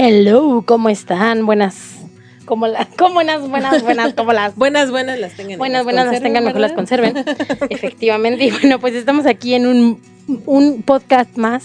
Hello, 0.00 0.62
¿cómo 0.64 0.90
están? 0.90 1.44
Buenas. 1.44 1.96
Como 2.44 2.68
las, 2.68 2.86
como 2.96 3.14
buenas, 3.14 3.48
buenas, 3.48 3.82
buenas, 3.82 4.14
como 4.14 4.32
las. 4.32 4.54
buenas, 4.56 4.92
buenas 4.92 5.18
las 5.18 5.32
tengan. 5.32 5.58
Buenas, 5.58 5.82
buenas 5.82 6.06
las 6.06 6.22
tengan, 6.22 6.44
mejor 6.44 6.60
las 6.60 6.70
conserven. 6.70 7.16
Efectivamente. 7.68 8.44
Y 8.44 8.52
bueno, 8.52 8.78
pues 8.78 8.94
estamos 8.94 9.26
aquí 9.26 9.54
en 9.54 9.66
un, 9.66 10.00
un 10.46 10.82
podcast 10.82 11.36
más 11.36 11.64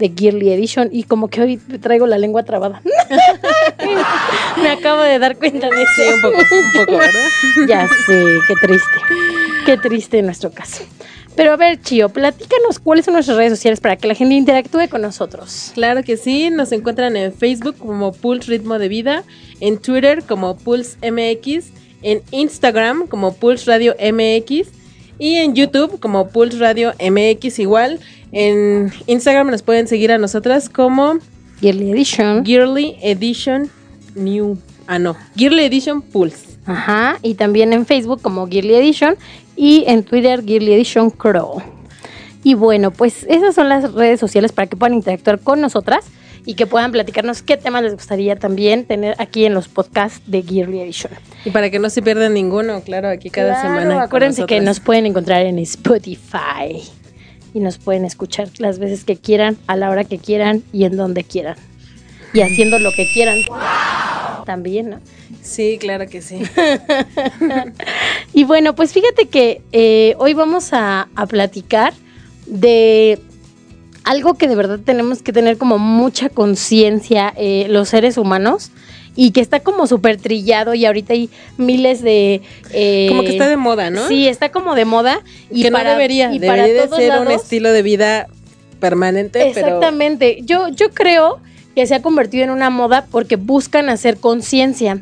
de 0.00 0.12
Gearly 0.12 0.50
Edition 0.50 0.88
y 0.90 1.04
como 1.04 1.28
que 1.28 1.40
hoy 1.40 1.56
traigo 1.56 2.08
la 2.08 2.18
lengua 2.18 2.42
trabada. 2.42 2.82
Me 4.60 4.70
acabo 4.70 5.02
de 5.02 5.20
dar 5.20 5.36
cuenta 5.36 5.70
de 5.70 5.80
eso. 5.80 5.92
Sí, 5.94 6.02
un 6.14 6.20
poco, 6.20 6.36
un 6.36 6.72
poco, 6.72 6.98
¿verdad? 6.98 7.28
Ya 7.68 7.86
sé, 7.86 8.24
qué 8.48 8.54
triste. 8.60 8.98
Qué 9.66 9.76
triste 9.76 10.18
en 10.18 10.24
nuestro 10.24 10.50
caso. 10.50 10.82
Pero 11.38 11.52
a 11.52 11.56
ver, 11.56 11.80
Chio, 11.80 12.08
platícanos 12.08 12.80
cuáles 12.80 13.04
son 13.04 13.14
nuestras 13.14 13.36
redes 13.36 13.52
sociales 13.52 13.78
para 13.78 13.94
que 13.94 14.08
la 14.08 14.16
gente 14.16 14.34
interactúe 14.34 14.88
con 14.90 15.02
nosotros. 15.02 15.70
Claro 15.72 16.02
que 16.02 16.16
sí, 16.16 16.50
nos 16.50 16.72
encuentran 16.72 17.16
en 17.16 17.32
Facebook 17.32 17.76
como 17.78 18.10
Pulse 18.10 18.50
Ritmo 18.50 18.76
de 18.80 18.88
Vida, 18.88 19.22
en 19.60 19.78
Twitter 19.78 20.24
como 20.26 20.56
Pulse 20.56 20.96
MX, 21.00 21.66
en 22.02 22.22
Instagram 22.32 23.06
como 23.06 23.34
Pulse 23.34 23.66
Radio 23.70 23.94
MX 24.00 24.66
y 25.20 25.36
en 25.36 25.54
YouTube 25.54 26.00
como 26.00 26.26
Pulse 26.30 26.58
Radio 26.58 26.92
MX 26.98 27.60
igual. 27.60 28.00
En 28.32 28.92
Instagram 29.06 29.52
nos 29.52 29.62
pueden 29.62 29.86
seguir 29.86 30.10
a 30.10 30.18
nosotras 30.18 30.68
como 30.68 31.20
Gearly 31.60 31.92
Edition. 31.92 32.44
Gearly 32.44 32.96
Edition 33.00 33.70
New. 34.16 34.58
Ah, 34.88 34.98
no. 34.98 35.16
Gearly 35.36 35.66
Edition 35.66 36.02
Pulse. 36.02 36.48
Ajá, 36.66 37.18
y 37.22 37.34
también 37.34 37.72
en 37.72 37.86
Facebook 37.86 38.20
como 38.20 38.48
Gearly 38.48 38.74
Edition 38.74 39.16
y 39.58 39.84
en 39.88 40.04
Twitter 40.04 40.44
Gearly 40.46 40.72
Edition 40.72 41.10
Crow. 41.10 41.60
Y 42.44 42.54
bueno, 42.54 42.92
pues 42.92 43.24
esas 43.28 43.56
son 43.56 43.68
las 43.68 43.92
redes 43.92 44.20
sociales 44.20 44.52
para 44.52 44.68
que 44.68 44.76
puedan 44.76 44.94
interactuar 44.94 45.40
con 45.40 45.60
nosotras 45.60 46.04
y 46.46 46.54
que 46.54 46.66
puedan 46.66 46.92
platicarnos 46.92 47.42
qué 47.42 47.56
temas 47.56 47.82
les 47.82 47.92
gustaría 47.92 48.36
también 48.36 48.84
tener 48.84 49.16
aquí 49.18 49.44
en 49.44 49.54
los 49.54 49.66
podcasts 49.66 50.22
de 50.26 50.42
Gearly 50.42 50.80
Edition. 50.80 51.12
Y 51.44 51.50
para 51.50 51.70
que 51.70 51.80
no 51.80 51.90
se 51.90 52.00
pierdan 52.00 52.34
ninguno, 52.34 52.80
claro, 52.82 53.08
aquí 53.08 53.28
cada 53.30 53.60
Claro, 53.60 53.80
semana. 53.80 54.02
Acuérdense 54.04 54.46
que 54.46 54.60
nos 54.60 54.78
pueden 54.78 55.04
encontrar 55.06 55.44
en 55.44 55.58
Spotify 55.58 56.80
y 57.52 57.58
nos 57.58 57.78
pueden 57.78 58.04
escuchar 58.04 58.48
las 58.58 58.78
veces 58.78 59.04
que 59.04 59.16
quieran, 59.16 59.58
a 59.66 59.74
la 59.76 59.90
hora 59.90 60.04
que 60.04 60.18
quieran 60.18 60.62
y 60.72 60.84
en 60.84 60.96
donde 60.96 61.24
quieran. 61.24 61.56
Y 62.32 62.42
haciendo 62.42 62.78
lo 62.78 62.92
que 62.92 63.06
quieran. 63.12 63.38
También, 64.48 64.88
¿no? 64.88 65.00
Sí, 65.42 65.76
claro 65.78 66.06
que 66.08 66.22
sí. 66.22 66.40
Y 68.32 68.44
bueno, 68.44 68.74
pues 68.74 68.94
fíjate 68.94 69.26
que 69.26 69.60
eh, 69.72 70.14
hoy 70.16 70.32
vamos 70.32 70.72
a, 70.72 71.08
a 71.14 71.26
platicar 71.26 71.92
de 72.46 73.18
algo 74.04 74.38
que 74.38 74.48
de 74.48 74.54
verdad 74.54 74.80
tenemos 74.82 75.22
que 75.22 75.34
tener 75.34 75.58
como 75.58 75.76
mucha 75.76 76.30
conciencia 76.30 77.34
eh, 77.36 77.66
los 77.68 77.90
seres 77.90 78.16
humanos 78.16 78.70
y 79.14 79.32
que 79.32 79.42
está 79.42 79.60
como 79.60 79.86
súper 79.86 80.16
trillado 80.16 80.72
y 80.72 80.86
ahorita 80.86 81.12
hay 81.12 81.28
miles 81.58 82.00
de... 82.00 82.40
eh, 82.72 83.06
Como 83.10 83.24
que 83.24 83.30
está 83.32 83.48
de 83.48 83.58
moda, 83.58 83.90
¿no? 83.90 84.08
Sí, 84.08 84.28
está 84.28 84.50
como 84.50 84.74
de 84.74 84.86
moda. 84.86 85.20
Y 85.50 85.64
que 85.64 85.70
para, 85.70 85.90
no 85.90 85.98
debería, 85.98 86.32
y 86.32 86.38
debería 86.38 86.62
para 86.62 86.72
de 86.72 86.86
todos 86.86 86.96
ser 86.96 87.20
un 87.20 87.30
estilo 87.30 87.70
de 87.70 87.82
vida 87.82 88.28
permanente, 88.80 89.50
pero 89.52 89.66
Exactamente. 89.66 90.38
Yo, 90.46 90.68
yo 90.68 90.88
creo 90.90 91.40
que 91.74 91.86
se 91.86 91.94
ha 91.94 92.02
convertido 92.02 92.44
en 92.44 92.50
una 92.50 92.70
moda 92.70 93.06
porque 93.10 93.36
buscan 93.36 93.88
hacer 93.88 94.18
conciencia, 94.18 95.00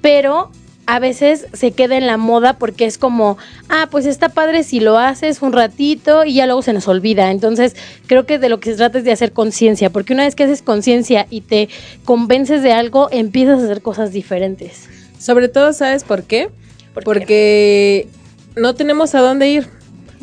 pero 0.00 0.50
a 0.86 0.98
veces 0.98 1.46
se 1.52 1.72
queda 1.72 1.96
en 1.96 2.06
la 2.06 2.16
moda 2.16 2.58
porque 2.58 2.84
es 2.84 2.98
como, 2.98 3.38
ah, 3.68 3.88
pues 3.90 4.06
está 4.06 4.28
padre 4.28 4.64
si 4.64 4.80
lo 4.80 4.98
haces 4.98 5.42
un 5.42 5.52
ratito 5.52 6.24
y 6.24 6.34
ya 6.34 6.46
luego 6.46 6.62
se 6.62 6.72
nos 6.72 6.88
olvida. 6.88 7.30
Entonces, 7.30 7.74
creo 8.06 8.26
que 8.26 8.38
de 8.38 8.48
lo 8.48 8.60
que 8.60 8.70
se 8.70 8.76
trata 8.76 8.98
es 8.98 9.04
de 9.04 9.12
hacer 9.12 9.32
conciencia, 9.32 9.90
porque 9.90 10.12
una 10.12 10.24
vez 10.24 10.34
que 10.34 10.44
haces 10.44 10.62
conciencia 10.62 11.26
y 11.30 11.42
te 11.42 11.68
convences 12.04 12.62
de 12.62 12.72
algo, 12.72 13.08
empiezas 13.10 13.60
a 13.60 13.64
hacer 13.64 13.82
cosas 13.82 14.12
diferentes. 14.12 14.88
sobre 15.18 15.48
todo, 15.48 15.72
¿sabes 15.72 16.04
por 16.04 16.24
qué? 16.24 16.50
¿Por 16.92 17.02
qué? 17.02 17.04
Porque 17.04 18.08
no 18.56 18.74
tenemos 18.74 19.14
a 19.14 19.20
dónde 19.20 19.48
ir. 19.48 19.68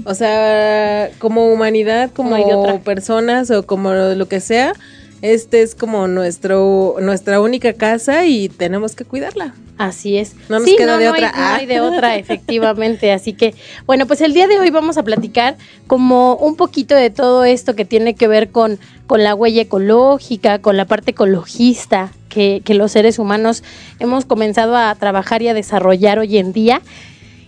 O 0.06 0.14
sea, 0.16 1.12
como 1.20 1.52
humanidad, 1.52 2.12
como 2.12 2.38
No 2.38 2.80
personas 2.80 3.52
o 3.52 3.66
como 3.66 3.94
lo 3.94 4.28
que 4.28 4.40
sea, 4.40 4.74
este 5.22 5.62
es 5.62 5.76
como 5.76 6.08
nuestro 6.08 6.96
nuestra 7.00 7.40
única 7.42 7.74
casa 7.74 8.26
y 8.26 8.50
tenemos 8.50 8.96
que 8.96 9.06
cuidarla. 9.06 9.54
Así 9.78 10.18
es. 10.18 10.36
No 10.48 10.60
nos 10.60 10.70
queda 10.70 10.98
de 10.98 11.06
no 11.06 11.12
otra. 11.12 11.30
Hay, 11.30 11.34
no 11.36 11.44
Ah. 11.44 11.56
hay 11.56 11.66
de 11.66 11.82
otra, 11.82 12.16
efectivamente. 12.18 13.12
Así 13.12 13.34
que, 13.34 13.56
bueno, 13.88 14.06
pues 14.06 14.22
el 14.22 14.34
día 14.34 14.48
de 14.48 14.60
hoy 14.60 14.70
vamos 14.70 14.98
a 14.98 15.04
platicar 15.04 15.58
como 15.88 16.36
un 16.36 16.56
poquito 16.56 16.94
de 16.96 17.10
todo 17.10 17.46
esto 17.46 17.76
que 17.76 17.86
tiene 17.86 18.14
que 18.14 18.28
ver 18.28 18.50
con, 18.52 18.80
con 19.08 19.24
la 19.24 19.34
huella 19.34 19.64
ecológica, 19.64 20.60
con 20.60 20.78
la 20.78 20.86
parte 20.86 21.12
ecologista 21.12 22.12
que, 22.30 22.62
que 22.64 22.76
los 22.76 22.92
seres 22.92 23.18
humanos 23.20 23.64
hemos 24.00 24.26
comenzado 24.26 24.76
a 24.78 24.94
trabajar 24.96 25.42
y 25.42 25.48
a 25.48 25.54
desarrollar 25.54 26.20
hoy 26.20 26.38
en 26.38 26.54
día. 26.54 26.82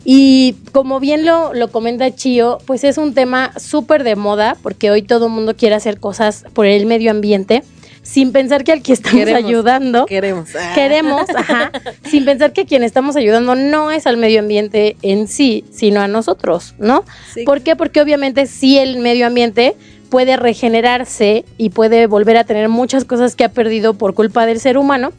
Y 0.06 0.56
como 0.72 1.00
bien 1.00 1.25
lo, 1.25 1.53
lo 1.53 1.72
comenta 1.72 2.14
Chio, 2.14 2.59
pues 2.66 2.84
es 2.84 2.97
un 2.97 3.14
tema 3.14 3.53
súper 3.58 4.03
de 4.03 4.16
moda 4.16 4.58
porque 4.62 4.91
hoy 4.91 5.02
todo 5.02 5.28
el 5.28 5.31
mundo 5.31 5.56
quiere 5.56 5.75
hacer 5.75 6.00
cosas 6.00 6.46
por 6.53 6.66
el 6.66 6.86
medio 6.86 7.12
ambiente 7.12 7.64
sin 8.03 8.34
pensar 8.34 8.66
que 8.66 8.74
al 8.74 8.81
que 8.81 8.94
estamos 8.94 9.19
Queremos, 9.19 9.50
ayudando 9.50 10.06
Queremos. 10.06 10.50
Ah. 10.56 10.74
queremos, 10.75 11.30
ajá, 11.36 11.72
sin 12.06 12.25
pensar 12.25 12.52
que 12.52 12.66
quien 12.66 12.84
estamos 12.84 13.16
ayudando 13.16 13.56
no 13.56 13.91
es 13.91 14.06
al 14.06 14.18
medio 14.18 14.41
ambiente 14.41 14.97
en 15.02 15.28
sí, 15.28 15.64
sino 15.72 16.02
a 16.02 16.08
nosotros, 16.08 16.75
¿no? 16.78 17.06
Sí. 17.34 17.44
¿Por 17.46 17.62
qué? 17.62 17.75
Porque 17.75 18.02
obviamente 18.02 18.46
sí 18.46 18.78
el 18.78 18.97
medio 18.97 19.25
ambiente 19.25 19.75
puede 20.09 20.35
regenerarse 20.38 21.46
y 21.58 21.70
puede 21.70 22.06
volver 22.06 22.38
a 22.38 22.44
tener 22.44 22.70
muchas 22.70 23.06
cosas 23.06 23.35
que 23.35 23.46
ha 23.46 23.50
perdido 23.50 23.96
por 23.96 24.14
culpa 24.14 24.46
del 24.46 24.59
ser 24.59 24.78
humano, 24.78 25.14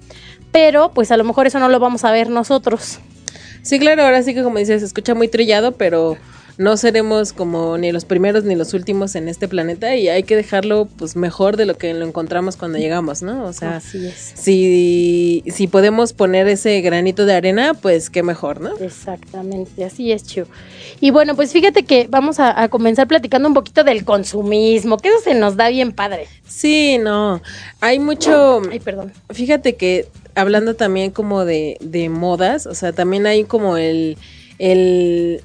pero 0.53 0.91
pues 0.93 1.11
a 1.11 1.17
lo 1.17 1.25
mejor 1.25 1.47
eso 1.47 1.59
no 1.59 1.69
lo 1.69 1.81
vamos 1.81 2.05
a 2.05 2.13
ver 2.13 2.29
nosotros. 2.29 3.01
Sí, 3.65 3.79
claro, 3.79 4.05
ahora 4.05 4.23
sí 4.23 4.35
que 4.35 4.43
como 4.43 4.59
dices, 4.59 4.81
se 4.81 4.87
escucha 4.87 5.15
muy 5.15 5.27
trillado, 5.29 5.73
pero 5.73 6.17
no 6.57 6.77
seremos 6.77 7.33
como 7.33 7.79
ni 7.79 7.91
los 7.91 8.05
primeros 8.05 8.45
ni 8.45 8.55
los 8.55 8.75
últimos 8.75 9.17
en 9.17 9.29
este 9.29 9.49
planeta 9.49 9.97
y 9.97 10.09
hay 10.09 10.23
que 10.23 10.37
dejarlo 10.37 10.87
pues 10.99 11.17
mejor 11.17 11.57
de 11.57 11.67
lo 11.67 11.77
que 11.77 11.93
lo 11.95 12.07
encontramos 12.07 12.57
cuando 12.57 12.79
llegamos, 12.79 13.23
¿no? 13.23 13.45
O 13.45 13.53
sea, 13.53 13.79
Así 13.79 14.07
es. 14.07 14.33
si, 14.37 15.43
si 15.49 15.67
podemos 15.67 16.13
poner 16.13 16.47
ese 16.47 16.81
granito 16.81 17.27
de 17.27 17.35
arena, 17.35 17.75
pues 17.75 18.09
qué 18.09 18.23
mejor, 18.23 18.61
¿no? 18.61 18.77
Exactamente, 18.79 19.85
así 19.85 20.13
es, 20.13 20.25
Chu. 20.25 20.45
Y 21.01 21.11
bueno, 21.11 21.35
pues 21.35 21.53
fíjate 21.53 21.83
que 21.83 22.07
vamos 22.09 22.39
a, 22.39 22.63
a 22.63 22.69
comenzar 22.69 23.09
platicando 23.09 23.49
un 23.49 23.55
poquito 23.55 23.83
del 23.83 24.05
consumismo, 24.05 24.99
que 24.99 25.09
eso 25.09 25.19
se 25.25 25.35
nos 25.35 25.57
da 25.57 25.71
bien 25.71 25.91
padre. 25.93 26.29
Sí, 26.47 26.99
no, 26.99 27.43
hay 27.81 27.99
mucho... 27.99 28.63
Ay, 28.71 28.79
perdón. 28.79 29.13
Fíjate 29.31 29.75
que 29.75 30.07
hablando 30.35 30.75
también 30.75 31.11
como 31.11 31.45
de, 31.45 31.77
de 31.81 32.09
modas, 32.09 32.67
o 32.67 32.75
sea, 32.75 32.93
también 32.93 33.27
hay 33.27 33.45
como 33.45 33.77
el, 33.77 34.17
el 34.59 35.43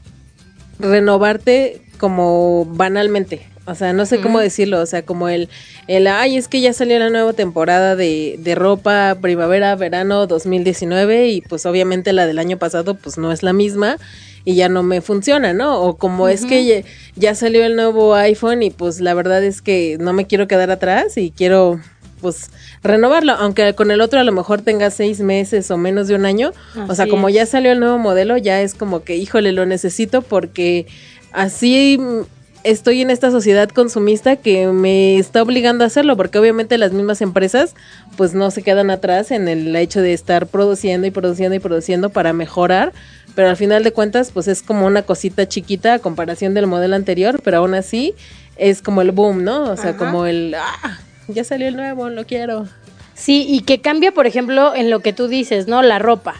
renovarte 0.80 1.82
como 1.98 2.66
banalmente. 2.66 3.42
O 3.66 3.76
sea, 3.76 3.94
no 3.94 4.08
sé 4.08 4.20
cómo 4.20 4.40
decirlo, 4.40 4.82
o 4.82 4.86
sea, 4.88 5.04
como 5.04 5.30
el, 5.30 5.48
el, 5.88 6.08
ay, 6.08 6.38
es 6.38 6.48
que 6.48 6.60
ya 6.60 6.74
salió 6.74 6.98
la 6.98 7.12
nueva 7.12 7.34
temporada 7.34 7.96
de, 7.96 8.38
de 8.40 8.56
ropa 8.56 9.16
primavera, 9.22 9.76
verano 9.76 10.26
2019 10.26 11.28
y 11.28 11.42
pues 11.42 11.68
obviamente 11.68 12.12
la 12.12 12.26
del 12.26 12.40
año 12.40 12.58
pasado 12.58 12.96
pues 12.96 13.20
no 13.20 13.32
es 13.32 13.44
la 13.44 13.54
misma 13.54 13.98
y 14.44 14.56
ya 14.56 14.70
no 14.70 14.82
me 14.82 15.02
funciona, 15.02 15.54
¿no? 15.54 15.82
O 15.82 15.98
como 15.98 16.28
es 16.30 16.46
que 16.46 16.66
ya, 16.66 16.90
ya 17.16 17.36
salió 17.36 17.64
el 17.64 17.76
nuevo 17.76 18.16
iPhone 18.16 18.64
y 18.64 18.72
pues 18.72 19.02
la 19.02 19.14
verdad 19.14 19.44
es 19.44 19.62
que 19.62 19.98
no 20.00 20.14
me 20.14 20.26
quiero 20.26 20.48
quedar 20.48 20.72
atrás 20.72 21.16
y 21.18 21.30
quiero 21.30 21.80
pues 22.22 22.52
renovarlo, 22.84 23.34
aunque 23.34 23.74
con 23.74 23.92
el 23.92 24.02
otro 24.02 24.20
a 24.20 24.24
lo 24.24 24.32
mejor 24.32 24.62
tenga 24.62 24.90
seis 24.92 25.20
meses 25.20 25.70
o 25.72 25.78
menos 25.78 26.08
de 26.08 26.16
un 26.16 26.26
año, 26.26 26.52
o 26.88 26.96
sea, 26.96 27.08
como 27.08 27.30
es. 27.30 27.36
ya 27.36 27.46
salió 27.46 27.72
el 27.72 27.80
nuevo 27.80 27.98
modelo, 27.98 28.38
ya 28.38 28.62
es 28.62 28.74
como 28.74 29.04
que, 29.04 29.16
híjole, 29.18 29.52
lo 29.52 29.66
necesito 29.66 30.22
porque 30.22 30.88
así 31.32 31.98
mm, 32.00 32.22
estoy 32.64 33.02
en 33.02 33.10
esta 33.10 33.32
sociedad 33.32 33.70
consumista 33.70 34.36
que 34.36 34.68
me 34.68 35.18
está 35.18 35.42
obligando 35.42 35.84
a 35.84 35.88
hacerlo, 35.88 36.18
porque 36.18 36.40
obviamente 36.40 36.78
las 36.78 36.92
mismas 36.92 37.22
empresas 37.22 37.76
pues 38.18 38.34
no 38.34 38.52
se 38.52 38.64
quedan 38.64 38.90
atrás 38.90 39.32
en 39.32 39.48
el 39.48 39.76
hecho 39.76 40.02
de 40.02 40.14
estar 40.14 40.48
produciendo 40.48 41.08
y 41.08 41.12
produciendo 41.12 41.56
y 41.56 41.60
produciendo 41.60 42.10
para 42.10 42.34
mejorar, 42.34 42.94
pero 43.36 43.50
al 43.50 43.58
final 43.58 43.84
de 43.84 43.94
cuentas 43.94 44.32
pues 44.32 44.48
es 44.48 44.62
como 44.62 44.86
una 44.86 45.04
cosita 45.04 45.48
chiquita 45.48 45.96
a 45.96 46.00
comparación 46.00 46.54
del 46.54 46.68
modelo 46.68 46.96
anterior, 46.96 47.42
pero 47.44 47.58
aún 47.58 47.74
así 47.74 48.14
es 48.58 48.82
como 48.82 49.02
el 49.02 49.12
boom, 49.12 49.44
¿no? 49.44 49.64
O 49.64 49.78
sea, 49.78 49.92
Ajá. 49.92 49.98
como 49.98 50.26
el, 50.26 50.54
ah, 50.56 51.00
ya 51.34 51.44
salió 51.44 51.68
el 51.68 51.76
nuevo, 51.76 52.10
lo 52.10 52.26
quiero. 52.26 52.68
Sí, 53.14 53.46
y 53.48 53.62
que 53.62 53.82
cambia, 53.82 54.12
por 54.12 54.28
ejemplo, 54.28 54.74
en 54.76 54.90
lo 54.90 55.02
que 55.02 55.14
tú 55.14 55.28
dices, 55.28 55.68
¿no? 55.68 55.82
La 55.82 56.00
ropa, 56.00 56.36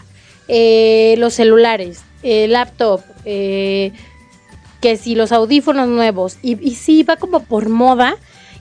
eh, 0.48 1.14
los 1.18 1.34
celulares, 1.34 2.02
el 2.22 2.52
laptop, 2.52 3.02
eh, 3.24 3.92
que 4.80 4.96
si 4.96 5.14
los 5.14 5.32
audífonos 5.32 5.88
nuevos, 5.88 6.38
y, 6.42 6.58
y 6.66 6.74
sí, 6.74 7.02
va 7.02 7.16
como 7.16 7.40
por 7.40 7.68
moda, 7.68 8.16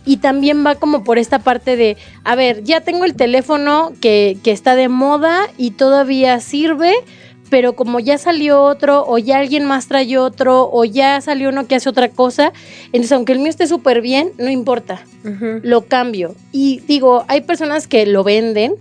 y 0.05 0.17
también 0.17 0.65
va 0.65 0.75
como 0.75 1.03
por 1.03 1.17
esta 1.17 1.39
parte 1.39 1.75
de, 1.75 1.97
a 2.23 2.35
ver, 2.35 2.63
ya 2.63 2.81
tengo 2.81 3.05
el 3.05 3.15
teléfono 3.15 3.93
que, 4.01 4.37
que 4.43 4.51
está 4.51 4.75
de 4.75 4.89
moda 4.89 5.47
y 5.57 5.71
todavía 5.71 6.39
sirve, 6.39 6.93
pero 7.49 7.73
como 7.73 7.99
ya 7.99 8.17
salió 8.17 8.61
otro, 8.63 9.05
o 9.07 9.17
ya 9.17 9.39
alguien 9.39 9.65
más 9.65 9.87
trae 9.87 10.17
otro, 10.17 10.69
o 10.71 10.85
ya 10.85 11.19
salió 11.21 11.49
uno 11.49 11.67
que 11.67 11.75
hace 11.75 11.89
otra 11.89 12.09
cosa, 12.09 12.53
entonces 12.87 13.11
aunque 13.11 13.33
el 13.33 13.39
mío 13.39 13.49
esté 13.49 13.67
súper 13.67 14.01
bien, 14.01 14.31
no 14.37 14.49
importa, 14.49 15.01
lo 15.63 15.85
cambio. 15.85 16.35
Y 16.51 16.81
digo, 16.87 17.25
hay 17.27 17.41
personas 17.41 17.87
que 17.87 18.05
lo 18.05 18.23
venden 18.23 18.75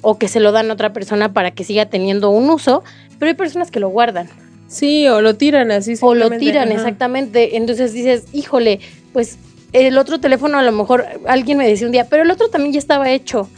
o 0.00 0.18
que 0.18 0.28
se 0.28 0.40
lo 0.40 0.52
dan 0.52 0.70
a 0.70 0.74
otra 0.74 0.92
persona 0.92 1.32
para 1.32 1.50
que 1.50 1.64
siga 1.64 1.86
teniendo 1.86 2.30
un 2.30 2.50
uso, 2.50 2.82
pero 3.18 3.28
hay 3.30 3.34
personas 3.36 3.70
que 3.70 3.80
lo 3.80 3.88
guardan 3.88 4.28
Sí, 4.66 5.06
o 5.08 5.20
lo 5.20 5.36
tiran 5.36 5.70
así. 5.70 5.94
o 6.00 6.14
lo 6.14 6.30
tiran, 6.30 6.68
ajá. 6.68 6.74
exactamente. 6.78 7.56
Entonces 7.56 7.92
dices, 7.92 8.24
híjole, 8.32 8.80
pues 9.12 9.38
el 9.72 9.98
otro 9.98 10.18
teléfono 10.18 10.58
a 10.58 10.62
lo 10.62 10.72
mejor 10.72 11.04
alguien 11.26 11.58
me 11.58 11.68
decía 11.68 11.86
un 11.86 11.92
día, 11.92 12.06
pero 12.08 12.22
el 12.22 12.30
otro 12.30 12.48
también 12.48 12.72
ya 12.72 12.78
estaba 12.78 13.10
hecho. 13.10 13.48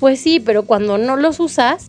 Pues 0.00 0.20
sí, 0.20 0.40
pero 0.40 0.64
cuando 0.64 0.98
no 0.98 1.16
los 1.16 1.38
usas, 1.40 1.88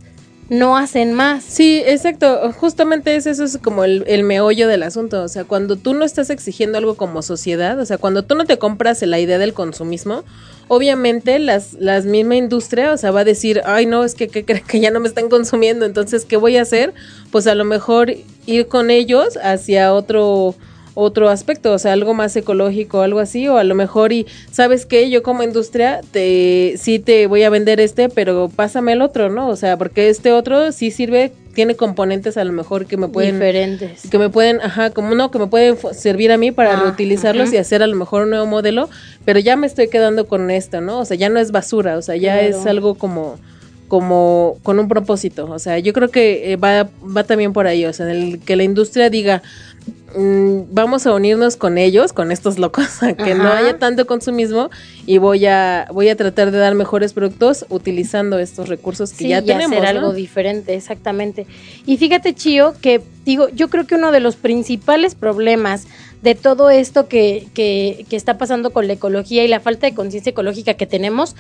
no 0.49 0.77
hacen 0.77 1.13
más. 1.13 1.43
Sí, 1.43 1.81
exacto. 1.85 2.51
Justamente 2.53 3.15
es 3.15 3.25
eso 3.27 3.43
es 3.43 3.57
como 3.57 3.83
el, 3.83 4.03
el 4.07 4.23
meollo 4.23 4.67
del 4.67 4.83
asunto. 4.83 5.23
O 5.23 5.27
sea, 5.27 5.43
cuando 5.43 5.75
tú 5.75 5.93
no 5.93 6.05
estás 6.05 6.29
exigiendo 6.29 6.77
algo 6.77 6.95
como 6.95 7.21
sociedad, 7.21 7.79
o 7.79 7.85
sea, 7.85 7.97
cuando 7.97 8.23
tú 8.23 8.35
no 8.35 8.45
te 8.45 8.57
compras 8.57 9.01
la 9.01 9.19
idea 9.19 9.37
del 9.37 9.53
consumismo, 9.53 10.23
obviamente 10.69 11.39
las, 11.39 11.73
las 11.73 12.05
misma 12.05 12.35
industria, 12.35 12.91
o 12.93 12.97
sea, 12.97 13.11
va 13.11 13.21
a 13.21 13.25
decir, 13.25 13.61
ay 13.65 13.85
no, 13.85 14.03
es 14.03 14.15
que, 14.15 14.27
que- 14.27 14.43
que 14.45 14.79
ya 14.79 14.91
no 14.91 14.99
me 14.99 15.07
están 15.07 15.29
consumiendo, 15.29 15.85
entonces, 15.85 16.25
¿qué 16.25 16.37
voy 16.37 16.57
a 16.57 16.61
hacer? 16.61 16.93
Pues 17.31 17.47
a 17.47 17.55
lo 17.55 17.63
mejor 17.65 18.13
ir 18.45 18.67
con 18.67 18.89
ellos 18.89 19.37
hacia 19.41 19.93
otro 19.93 20.55
otro 20.99 21.29
aspecto, 21.29 21.73
o 21.73 21.77
sea, 21.77 21.93
algo 21.93 22.15
más 22.15 22.35
ecológico, 22.35 23.01
algo 23.03 23.19
así, 23.19 23.47
o 23.47 23.57
a 23.57 23.63
lo 23.63 23.75
mejor 23.75 24.11
y 24.11 24.25
sabes 24.51 24.87
qué, 24.87 25.11
yo 25.11 25.21
como 25.21 25.43
industria 25.43 26.01
te 26.09 26.73
sí 26.77 26.97
te 26.97 27.27
voy 27.27 27.43
a 27.43 27.51
vender 27.51 27.79
este, 27.79 28.09
pero 28.09 28.49
pásame 28.55 28.93
el 28.93 29.03
otro, 29.03 29.29
¿no? 29.29 29.47
O 29.47 29.55
sea, 29.55 29.77
porque 29.77 30.09
este 30.09 30.31
otro 30.31 30.71
sí 30.71 30.89
sirve, 30.89 31.31
tiene 31.53 31.75
componentes 31.75 32.35
a 32.37 32.43
lo 32.43 32.51
mejor 32.51 32.87
que 32.87 32.97
me 32.97 33.09
pueden 33.09 33.35
diferentes. 33.35 34.09
que 34.09 34.17
me 34.17 34.29
pueden, 34.29 34.59
ajá, 34.59 34.89
como 34.89 35.13
no, 35.13 35.29
que 35.29 35.37
me 35.37 35.45
pueden 35.45 35.77
servir 35.93 36.31
a 36.31 36.37
mí 36.37 36.51
para 36.51 36.73
Ah, 36.73 36.81
reutilizarlos 36.81 37.53
y 37.53 37.57
hacer 37.57 37.83
a 37.83 37.87
lo 37.87 37.95
mejor 37.95 38.23
un 38.23 38.31
nuevo 38.31 38.47
modelo, 38.47 38.89
pero 39.23 39.37
ya 39.39 39.55
me 39.55 39.67
estoy 39.67 39.89
quedando 39.89 40.27
con 40.27 40.49
esto, 40.49 40.81
¿no? 40.81 40.97
O 40.99 41.05
sea, 41.05 41.15
ya 41.15 41.29
no 41.29 41.39
es 41.39 41.51
basura, 41.51 41.97
o 41.97 42.01
sea, 42.01 42.15
ya 42.15 42.39
Claro. 42.39 42.57
es 42.57 42.65
algo 42.65 42.95
como 42.95 43.37
como 43.87 44.57
con 44.63 44.79
un 44.79 44.87
propósito, 44.87 45.49
o 45.49 45.59
sea, 45.59 45.79
yo 45.79 45.93
creo 45.93 46.09
que 46.09 46.51
eh, 46.53 46.55
va, 46.57 46.89
va 47.03 47.23
también 47.23 47.53
por 47.53 47.67
ahí, 47.67 47.85
o 47.85 47.93
sea, 47.93 48.11
el 48.11 48.39
que 48.39 48.55
la 48.55 48.63
industria 48.63 49.09
diga, 49.09 49.41
mm, 50.17 50.63
vamos 50.71 51.07
a 51.07 51.13
unirnos 51.13 51.55
con 51.55 51.77
ellos, 51.77 52.11
con 52.11 52.31
estos 52.31 52.59
locos, 52.59 52.85
a 53.03 53.13
que 53.13 53.33
no 53.33 53.49
haya 53.49 53.79
tanto 53.79 54.05
consumismo 54.05 54.69
y 55.05 55.19
voy 55.19 55.45
a 55.45 55.87
voy 55.93 56.09
a 56.09 56.15
tratar 56.17 56.51
de 56.51 56.57
dar 56.57 56.75
mejores 56.75 57.13
productos 57.13 57.65
utilizando 57.69 58.39
estos 58.39 58.67
recursos 58.67 59.11
que 59.11 59.17
Sí, 59.17 59.27
ya 59.29 59.39
y 59.39 59.45
tenemos, 59.45 59.77
hacer 59.77 59.93
¿no? 59.95 59.99
algo 59.99 60.13
diferente, 60.13 60.75
exactamente. 60.75 61.47
Y 61.85 61.97
fíjate, 61.97 62.33
Chío, 62.33 62.73
que 62.81 63.01
digo, 63.25 63.47
yo 63.49 63.69
creo 63.69 63.87
que 63.87 63.95
uno 63.95 64.11
de 64.11 64.19
los 64.19 64.35
principales 64.35 65.15
problemas 65.15 65.87
de 66.21 66.35
todo 66.35 66.69
esto 66.69 67.07
que, 67.07 67.47
que, 67.53 68.05
está 68.11 68.37
pasando 68.37 68.71
con 68.71 68.87
la 68.87 68.93
ecología 68.93 69.43
y 69.43 69.47
la 69.47 69.59
falta 69.59 69.87
de 69.87 69.93
conciencia 69.93 70.31
ecológica 70.31 70.73
que 70.73 70.87
tenemos 70.87 71.35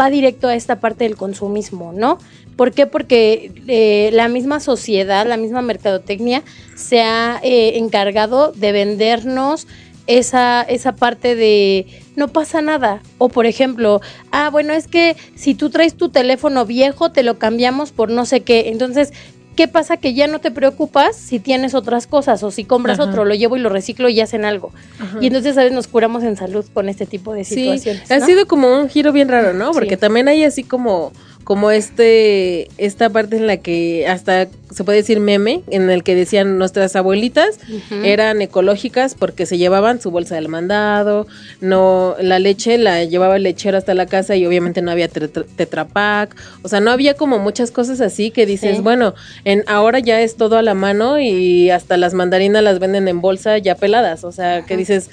va 0.00 0.10
directo 0.10 0.48
a 0.48 0.54
esta 0.54 0.80
parte 0.80 1.04
del 1.04 1.16
consumismo, 1.16 1.92
¿no? 1.92 2.18
¿Por 2.56 2.72
qué? 2.72 2.86
Porque 2.86 3.52
eh, 3.66 4.10
la 4.12 4.28
misma 4.28 4.60
sociedad, 4.60 5.26
la 5.26 5.36
misma 5.36 5.60
mercadotecnia 5.60 6.42
se 6.74 7.02
ha 7.02 7.40
eh, 7.42 7.78
encargado 7.78 8.52
de 8.52 8.72
vendernos 8.72 9.66
esa, 10.06 10.62
esa 10.62 10.94
parte 10.94 11.34
de 11.34 11.86
no 12.16 12.28
pasa 12.28 12.62
nada. 12.62 13.02
O 13.18 13.28
por 13.28 13.46
ejemplo, 13.46 14.00
ah, 14.30 14.50
bueno, 14.50 14.72
es 14.72 14.86
que 14.86 15.16
si 15.34 15.54
tú 15.54 15.70
traes 15.70 15.94
tu 15.94 16.08
teléfono 16.10 16.64
viejo, 16.64 17.10
te 17.10 17.22
lo 17.22 17.38
cambiamos 17.38 17.92
por 17.92 18.10
no 18.10 18.24
sé 18.26 18.40
qué. 18.42 18.68
Entonces, 18.68 19.12
¿qué 19.54 19.68
pasa? 19.68 19.96
Que 19.96 20.14
ya 20.14 20.26
no 20.26 20.38
te 20.40 20.50
preocupas 20.50 21.16
si 21.16 21.38
tienes 21.40 21.74
otras 21.74 22.06
cosas 22.06 22.42
o 22.42 22.50
si 22.50 22.64
compras 22.64 22.98
Ajá. 22.98 23.08
otro, 23.10 23.24
lo 23.24 23.34
llevo 23.34 23.56
y 23.56 23.60
lo 23.60 23.68
reciclo 23.68 24.08
y 24.08 24.20
hacen 24.20 24.44
algo. 24.44 24.72
Ajá. 24.98 25.18
Y 25.20 25.26
entonces, 25.28 25.54
¿sabes? 25.54 25.72
Nos 25.72 25.86
curamos 25.86 26.22
en 26.24 26.36
salud 26.36 26.64
con 26.74 26.88
este 26.88 27.06
tipo 27.06 27.32
de 27.32 27.44
Sí, 27.44 27.56
situaciones. 27.56 28.10
ha 28.10 28.20
sido 28.26 28.46
como 28.46 28.72
un 28.78 28.88
giro 28.88 29.12
bien 29.12 29.28
raro, 29.28 29.52
¿no? 29.54 29.72
Porque 29.72 29.90
Sí. 29.94 29.96
también 30.00 30.28
hay 30.28 30.44
así 30.44 30.64
como 30.64 31.12
como 31.44 31.70
este 31.70 32.68
esta 32.78 33.10
parte 33.10 33.36
en 33.36 33.46
la 33.46 33.58
que 33.58 34.06
hasta 34.08 34.48
se 34.70 34.82
puede 34.82 34.98
decir 34.98 35.20
meme 35.20 35.62
en 35.70 35.88
el 35.90 36.02
que 36.02 36.14
decían 36.14 36.58
nuestras 36.58 36.96
abuelitas 36.96 37.60
eran 38.02 38.42
ecológicas 38.42 39.14
porque 39.14 39.46
se 39.46 39.56
llevaban 39.58 40.00
su 40.00 40.10
bolsa 40.10 40.34
del 40.34 40.48
mandado, 40.48 41.26
no 41.60 42.16
la 42.20 42.38
leche 42.38 42.78
la 42.78 43.04
llevaba 43.04 43.36
el 43.36 43.44
lechero 43.44 43.78
hasta 43.78 43.94
la 43.94 44.06
casa 44.06 44.34
y 44.36 44.46
obviamente 44.46 44.82
no 44.82 44.90
había 44.90 45.08
tetra, 45.08 45.44
Tetra 45.56 45.84
Pak, 45.86 46.34
o 46.62 46.68
sea, 46.68 46.80
no 46.80 46.90
había 46.90 47.14
como 47.14 47.38
muchas 47.38 47.70
cosas 47.70 48.00
así 48.00 48.30
que 48.30 48.46
dices, 48.46 48.76
Sí. 48.76 48.82
bueno, 48.82 49.14
en 49.44 49.62
ahora 49.66 49.98
ya 50.00 50.20
es 50.22 50.36
todo 50.36 50.56
a 50.56 50.62
la 50.62 50.74
mano 50.74 51.20
y 51.20 51.70
hasta 51.70 51.96
las 51.96 52.14
mandarinas 52.14 52.62
las 52.62 52.78
venden 52.78 53.06
en 53.06 53.20
bolsa 53.20 53.58
ya 53.58 53.74
peladas, 53.76 54.24
o 54.24 54.32
sea, 54.32 54.64
que 54.64 54.76
dices 54.76 55.10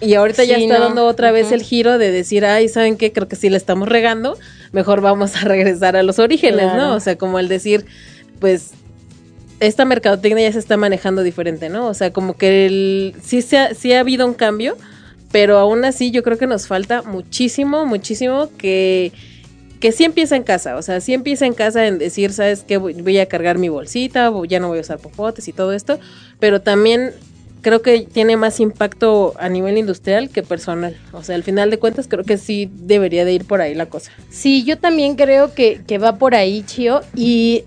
y 0.00 0.14
ahorita 0.14 0.44
ya 0.44 0.56
está 0.56 0.78
no. 0.78 0.84
dando 0.86 1.06
otra 1.06 1.30
vez 1.30 1.52
el 1.52 1.62
giro 1.62 1.98
de 1.98 2.10
decir, 2.10 2.44
ay, 2.44 2.68
¿saben 2.68 2.96
qué? 2.96 3.12
Creo 3.12 3.28
que 3.28 3.36
sí 3.36 3.50
le 3.50 3.56
estamos 3.56 3.88
regando, 3.88 4.38
mejor 4.72 5.00
vamos 5.00 5.36
a 5.36 5.40
regresar 5.44 5.96
a 5.96 6.02
los 6.02 6.18
orígenes, 6.18 6.64
Claro. 6.66 6.76
¿no? 6.76 6.94
O 6.94 7.00
sea, 7.00 7.16
como 7.16 7.38
el 7.38 7.48
decir, 7.48 7.84
pues, 8.38 8.70
esta 9.60 9.84
mercadotecnia 9.84 10.48
ya 10.48 10.52
se 10.52 10.58
está 10.58 10.76
manejando 10.76 11.22
diferente, 11.22 11.68
¿no? 11.68 11.86
O 11.86 11.94
sea, 11.94 12.12
como 12.12 12.34
que 12.36 12.66
el, 12.66 13.14
sí, 13.22 13.42
se 13.42 13.58
ha, 13.58 13.74
sí 13.74 13.92
ha 13.92 14.00
habido 14.00 14.26
un 14.26 14.34
cambio, 14.34 14.76
pero 15.32 15.58
aún 15.58 15.84
así 15.84 16.10
yo 16.10 16.22
creo 16.22 16.38
que 16.38 16.46
nos 16.46 16.66
falta 16.66 17.02
muchísimo, 17.02 17.84
muchísimo 17.84 18.48
que 18.56 19.12
que 19.80 19.92
sí 19.92 20.04
empieza 20.04 20.36
en 20.36 20.42
casa, 20.42 20.76
o 20.76 20.82
sea, 20.82 21.00
sí 21.00 21.14
empieza 21.14 21.46
en 21.46 21.54
casa 21.54 21.86
en 21.86 21.96
decir, 21.96 22.32
¿sabes 22.34 22.64
qué? 22.68 22.76
Voy, 22.76 23.18
a 23.18 23.26
cargar 23.26 23.56
mi 23.56 23.70
bolsita, 23.70 24.30
ya 24.46 24.60
no 24.60 24.68
voy 24.68 24.78
a 24.78 24.82
usar 24.82 24.98
popotes 24.98 25.48
y 25.48 25.54
todo 25.54 25.72
esto, 25.72 25.98
pero 26.38 26.60
también 26.60 27.12
creo 27.60 27.82
que 27.82 28.00
tiene 28.00 28.36
más 28.36 28.60
impacto 28.60 29.34
a 29.38 29.48
nivel 29.48 29.78
industrial 29.78 30.30
que 30.30 30.42
personal. 30.42 30.96
O 31.12 31.22
sea, 31.22 31.34
al 31.34 31.42
final 31.42 31.70
de 31.70 31.78
cuentas 31.78 32.06
creo 32.08 32.24
que 32.24 32.38
sí 32.38 32.70
debería 32.72 33.24
de 33.24 33.32
ir 33.32 33.44
por 33.44 33.60
ahí 33.60 33.74
la 33.74 33.86
cosa. 33.86 34.10
Sí, 34.30 34.64
yo 34.64 34.78
también 34.78 35.16
creo 35.16 35.54
que, 35.54 35.82
que 35.86 35.98
va 35.98 36.16
por 36.16 36.34
ahí, 36.34 36.62
Chio. 36.64 37.00
Y 37.14 37.64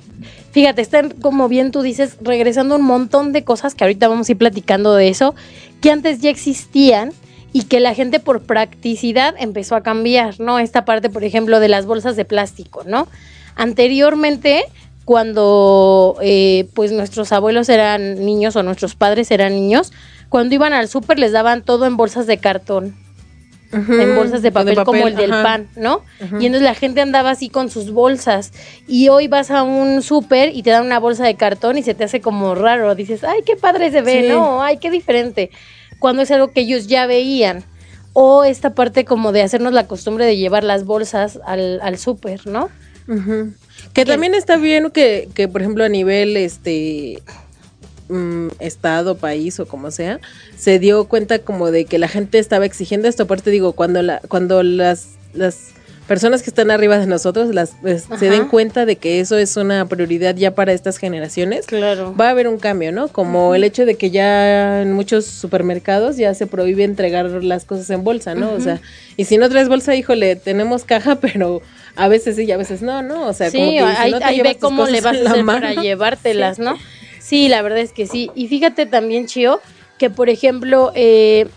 fíjate, 0.52 0.82
están, 0.82 1.12
como 1.12 1.48
bien 1.48 1.72
tú 1.72 1.82
dices, 1.82 2.18
regresando 2.22 2.76
un 2.76 2.84
montón 2.84 3.32
de 3.34 3.44
cosas 3.44 3.76
que 3.76 3.84
ahorita 3.84 4.08
vamos 4.08 4.30
a 4.30 4.32
ir 4.32 4.38
platicando 4.38 4.94
de 4.96 5.10
eso, 5.10 5.36
que 5.82 5.92
antes 5.92 6.20
ya 6.20 6.30
existían 6.30 7.12
y 7.52 7.64
que 7.64 7.80
la 7.80 7.94
gente 7.94 8.20
por 8.20 8.42
practicidad 8.42 9.36
empezó 9.38 9.76
a 9.76 9.84
cambiar, 9.84 10.40
¿no? 10.40 10.58
Esta 10.60 10.86
parte, 10.86 11.10
por 11.10 11.24
ejemplo, 11.24 11.60
de 11.60 11.70
las 11.70 11.86
bolsas 11.86 12.16
de 12.16 12.26
plástico, 12.26 12.84
¿no? 12.86 13.08
Anteriormente, 13.56 14.66
cuando 15.06 16.18
eh, 16.22 16.68
pues 16.74 16.92
nuestros 16.92 17.32
abuelos 17.32 17.70
eran 17.70 18.26
niños 18.26 18.56
o 18.56 18.64
nuestros 18.64 18.96
padres 18.96 19.32
eran 19.32 19.54
niños, 19.54 19.92
cuando 20.30 20.56
iban 20.56 20.74
al 20.74 20.88
súper 20.88 21.20
les 21.20 21.32
daban 21.32 21.64
todo 21.64 21.86
en 21.86 21.98
bolsas 21.98 22.28
de 22.28 22.38
cartón 22.38 22.96
en 23.74 24.16
bolsas 24.16 24.42
de 24.42 24.52
papel, 24.52 24.84
como 24.84 25.08
el 25.08 25.16
del 25.16 25.32
pan, 25.32 25.68
¿no? 25.76 26.04
Y 26.40 26.46
entonces 26.46 26.62
la 26.62 26.76
gente 26.76 27.02
andaba 27.02 27.32
así 27.32 27.50
con 27.50 27.70
sus 27.70 27.92
bolsas. 27.92 28.52
Y 28.88 29.10
hoy 29.10 29.28
vas 29.28 29.52
a 29.52 29.64
un 29.64 30.02
súper 30.02 30.56
y 30.56 30.64
te 30.64 30.70
dan 30.70 30.86
una 30.86 31.00
bolsa 31.00 31.26
de 31.26 31.36
cartón 31.36 31.78
y 31.78 31.84
se 31.84 31.94
te 31.94 32.04
hace 32.04 32.22
como 32.22 32.56
raro. 32.56 32.94
Dices, 32.96 33.24
ay, 33.24 33.42
qué 33.46 33.56
padre 33.56 33.92
se 33.92 34.02
ve, 34.02 34.24
Sí. 34.24 34.30
¿no? 34.30 34.62
Ay, 34.62 34.78
qué 34.78 34.92
diferente. 34.92 35.50
Cuando 36.00 36.22
es 36.22 36.32
algo 36.32 36.52
que 36.52 36.62
ellos 36.62 36.88
ya 36.88 37.06
veían. 37.08 37.64
O 38.14 38.44
esta 38.44 38.76
parte 38.76 39.06
como 39.06 39.32
de 39.32 39.42
hacernos 39.42 39.74
la 39.74 39.88
costumbre 39.88 40.26
de 40.26 40.38
llevar 40.38 40.64
las 40.64 40.86
bolsas 40.86 41.40
al, 41.46 41.80
al 41.82 41.98
súper, 41.98 42.46
¿no? 42.46 42.70
Que 43.94 44.06
también 44.06 44.34
está 44.36 44.58
bien 44.58 44.92
que, 44.92 45.30
que, 45.34 45.48
por 45.48 45.62
ejemplo, 45.62 45.84
a 45.84 45.90
nivel 45.90 46.38
este 46.38 47.22
mm, 48.10 48.48
estado, 48.60 49.18
país 49.18 49.60
o 49.60 49.66
como 49.66 49.92
sea, 49.92 50.20
se 50.58 50.80
dio 50.80 51.06
cuenta 51.06 51.40
como 51.40 51.72
de 51.72 51.86
que 51.86 51.98
la 52.00 52.08
gente 52.08 52.40
estaba 52.40 52.66
exigiendo 52.66 53.08
esto. 53.08 53.24
Aparte 53.24 53.50
digo, 53.52 53.74
cuando 53.74 54.02
la, 54.02 54.20
cuando 54.28 54.64
las, 54.64 55.10
las 55.34 55.72
personas 56.08 56.44
que 56.44 56.50
están 56.50 56.70
arriba 56.70 56.98
de 57.00 57.08
nosotros 57.08 57.54
las, 57.56 57.76
pues, 57.82 58.06
se 58.20 58.30
den 58.30 58.50
cuenta 58.50 58.86
de 58.86 58.98
que 58.98 59.20
eso 59.22 59.38
es 59.38 59.56
una 59.56 59.86
prioridad 59.88 60.36
ya 60.36 60.54
para 60.54 60.74
estas 60.74 60.98
generaciones, 60.98 61.66
Claro. 61.66 62.14
va 62.20 62.28
a 62.28 62.32
haber 62.32 62.48
un 62.50 62.58
cambio, 62.60 62.92
¿no? 62.92 63.08
Como 63.08 63.56
el 63.56 63.64
hecho 63.64 63.86
de 63.86 63.96
que 63.96 64.12
ya 64.12 64.82
en 64.82 64.92
muchos 64.92 65.26
supermercados 65.26 66.18
ya 66.18 66.34
se 66.34 66.46
prohíbe 66.46 66.84
entregar 66.84 67.30
las 67.44 67.64
cosas 67.66 67.90
en 67.90 68.04
bolsa, 68.04 68.36
¿no? 68.36 68.52
O 68.52 68.60
sea, 68.60 68.82
y 69.16 69.26
si 69.26 69.38
no 69.38 69.48
traes 69.50 69.70
bolsa, 69.70 69.96
híjole, 69.96 70.36
tenemos 70.36 70.84
caja, 70.84 71.16
pero 71.22 71.62
a 71.96 72.08
veces 72.08 72.36
sí 72.36 72.44
y 72.44 72.52
a 72.52 72.58
veces 72.58 72.82
no, 72.82 73.02
¿no? 73.02 73.28
O 73.28 73.34
sea, 73.34 73.52
como 73.52 73.64
sí, 73.66 73.72
que 73.78 73.80
si 73.80 73.86
ahí, 73.86 74.12
no 74.12 74.18
te 74.20 74.24
ahí 74.26 74.42
ve 74.42 74.58
cómo 74.60 74.86
le 74.86 75.02
vas 75.02 75.16
a 75.18 75.32
hacer 75.32 75.46
para 75.46 75.74
llevártelas, 75.82 76.60
¿no? 76.60 76.78
Sí, 77.20 77.48
la 77.50 77.62
verdad 77.62 77.80
es 77.80 77.92
que 77.94 78.08
sí. 78.08 78.32
Y 78.36 78.48
fíjate 78.48 78.86
también, 78.86 79.28
Chio, 79.28 79.60
que 79.98 80.10
por 80.10 80.30
ejemplo, 80.30 80.92
eh, 80.96 81.48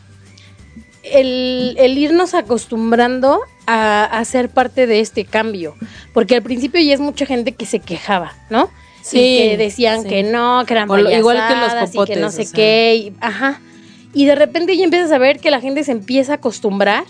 el, 1.02 1.76
el 1.78 1.98
irnos 1.98 2.34
acostumbrando 2.34 3.40
a, 3.66 4.04
a 4.04 4.24
ser 4.24 4.48
parte 4.48 4.86
de 4.86 5.00
este 5.00 5.24
cambio. 5.24 5.74
Porque 6.12 6.34
al 6.36 6.42
principio 6.42 6.80
ya 6.80 6.94
es 6.94 7.00
mucha 7.00 7.26
gente 7.26 7.52
que 7.52 7.66
se 7.66 7.80
quejaba, 7.80 8.32
¿no? 8.50 8.70
Sí, 9.02 9.18
Y 9.18 9.38
que 9.50 9.56
decían 9.56 10.02
sí. 10.02 10.08
que 10.08 10.22
no, 10.24 10.64
que 10.66 10.74
eran 10.74 10.88
lo- 10.88 11.10
igual 11.10 11.36
que 11.48 11.54
los 11.54 11.72
y 11.90 11.92
popotes, 11.92 12.14
que 12.16 12.20
no 12.20 12.26
o 12.28 12.30
sé 12.30 12.44
sea. 12.44 12.54
qué. 12.56 12.96
y- 12.96 13.12
ajá. 13.20 13.60
Y 14.14 14.24
de 14.24 14.34
repente 14.34 14.76
ya 14.76 14.84
empiezas 14.84 15.12
a 15.12 15.18
ver 15.18 15.38
que 15.40 15.50
la 15.50 15.60
gente 15.60 15.84
se 15.84 15.92
empieza 15.92 16.32
a 16.32 16.34
acostumbrar 16.36 17.04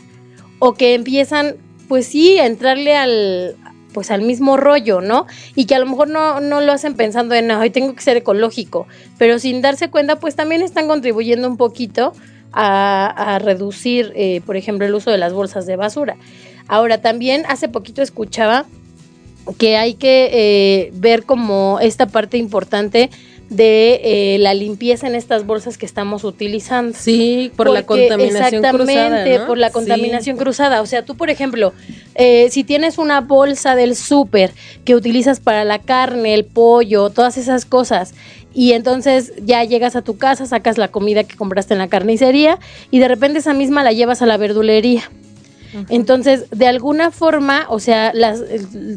o 0.58 0.74
que 0.74 0.94
empiezan, 0.94 1.56
pues 1.88 2.06
sí, 2.06 2.38
entrarle 2.38 2.96
al 2.96 3.56
pues 3.92 4.10
al 4.10 4.20
mismo 4.20 4.58
rollo, 4.58 5.00
¿no? 5.00 5.26
Y 5.54 5.64
que 5.64 5.74
a 5.74 5.78
lo 5.78 5.86
mejor 5.86 6.08
no, 6.08 6.40
no 6.42 6.60
lo 6.60 6.72
hacen 6.72 6.96
pensando 6.96 7.34
en, 7.34 7.50
ay, 7.50 7.70
tengo 7.70 7.94
que 7.94 8.02
ser 8.02 8.18
ecológico, 8.18 8.86
pero 9.16 9.38
sin 9.38 9.62
darse 9.62 9.88
cuenta, 9.88 10.20
pues 10.20 10.36
también 10.36 10.60
están 10.60 10.86
contribuyendo 10.86 11.48
un 11.48 11.56
poquito 11.56 12.12
a, 12.52 13.06
a 13.06 13.38
reducir, 13.38 14.12
eh, 14.14 14.42
por 14.44 14.58
ejemplo, 14.58 14.86
el 14.86 14.94
uso 14.94 15.10
de 15.10 15.16
las 15.16 15.32
bolsas 15.32 15.64
de 15.64 15.76
basura. 15.76 16.16
Ahora, 16.68 17.00
también 17.00 17.44
hace 17.48 17.68
poquito 17.68 18.02
escuchaba 18.02 18.66
que 19.58 19.76
hay 19.76 19.94
que 19.94 20.28
eh, 20.32 20.90
ver 20.94 21.22
como 21.22 21.78
esta 21.80 22.06
parte 22.06 22.36
importante 22.36 23.10
de 23.48 24.00
eh, 24.02 24.38
la 24.38 24.54
limpieza 24.54 25.06
en 25.06 25.14
estas 25.14 25.46
bolsas 25.46 25.78
que 25.78 25.86
estamos 25.86 26.24
utilizando. 26.24 26.96
Sí, 26.98 27.52
por 27.56 27.70
la 27.70 27.84
contaminación 27.84 28.64
exactamente, 28.64 28.94
cruzada, 28.94 29.38
¿no? 29.38 29.46
por 29.46 29.58
la 29.58 29.68
Sí. 29.68 29.72
contaminación 29.74 30.36
cruzada. 30.36 30.80
O 30.82 30.86
sea, 30.86 31.04
tú, 31.04 31.16
por 31.16 31.30
ejemplo, 31.30 31.72
eh, 32.16 32.48
si 32.50 32.64
tienes 32.64 32.98
una 32.98 33.20
bolsa 33.20 33.76
del 33.76 33.94
súper 33.94 34.52
que 34.84 34.94
utilizas 34.94 35.38
para 35.40 35.64
la 35.64 35.78
carne, 35.80 36.34
el 36.34 36.44
pollo, 36.44 37.10
todas 37.10 37.36
esas 37.36 37.64
cosas, 37.64 38.14
y 38.52 38.72
entonces 38.72 39.32
ya 39.44 39.62
llegas 39.64 39.96
a 39.96 40.02
tu 40.02 40.16
casa, 40.16 40.46
sacas 40.46 40.78
la 40.78 40.88
comida 40.88 41.24
que 41.24 41.36
compraste 41.36 41.74
en 41.74 41.78
la 41.78 41.88
carnicería 41.88 42.58
y 42.90 42.98
de 43.00 43.08
repente 43.08 43.38
esa 43.40 43.52
misma 43.52 43.84
la 43.84 43.92
llevas 43.92 44.22
a 44.22 44.26
la 44.26 44.38
verdulería. 44.38 45.02
Entonces, 45.88 46.44
de 46.50 46.66
alguna 46.66 47.10
forma, 47.10 47.66
o 47.68 47.78
sea, 47.80 48.12
las, 48.14 48.40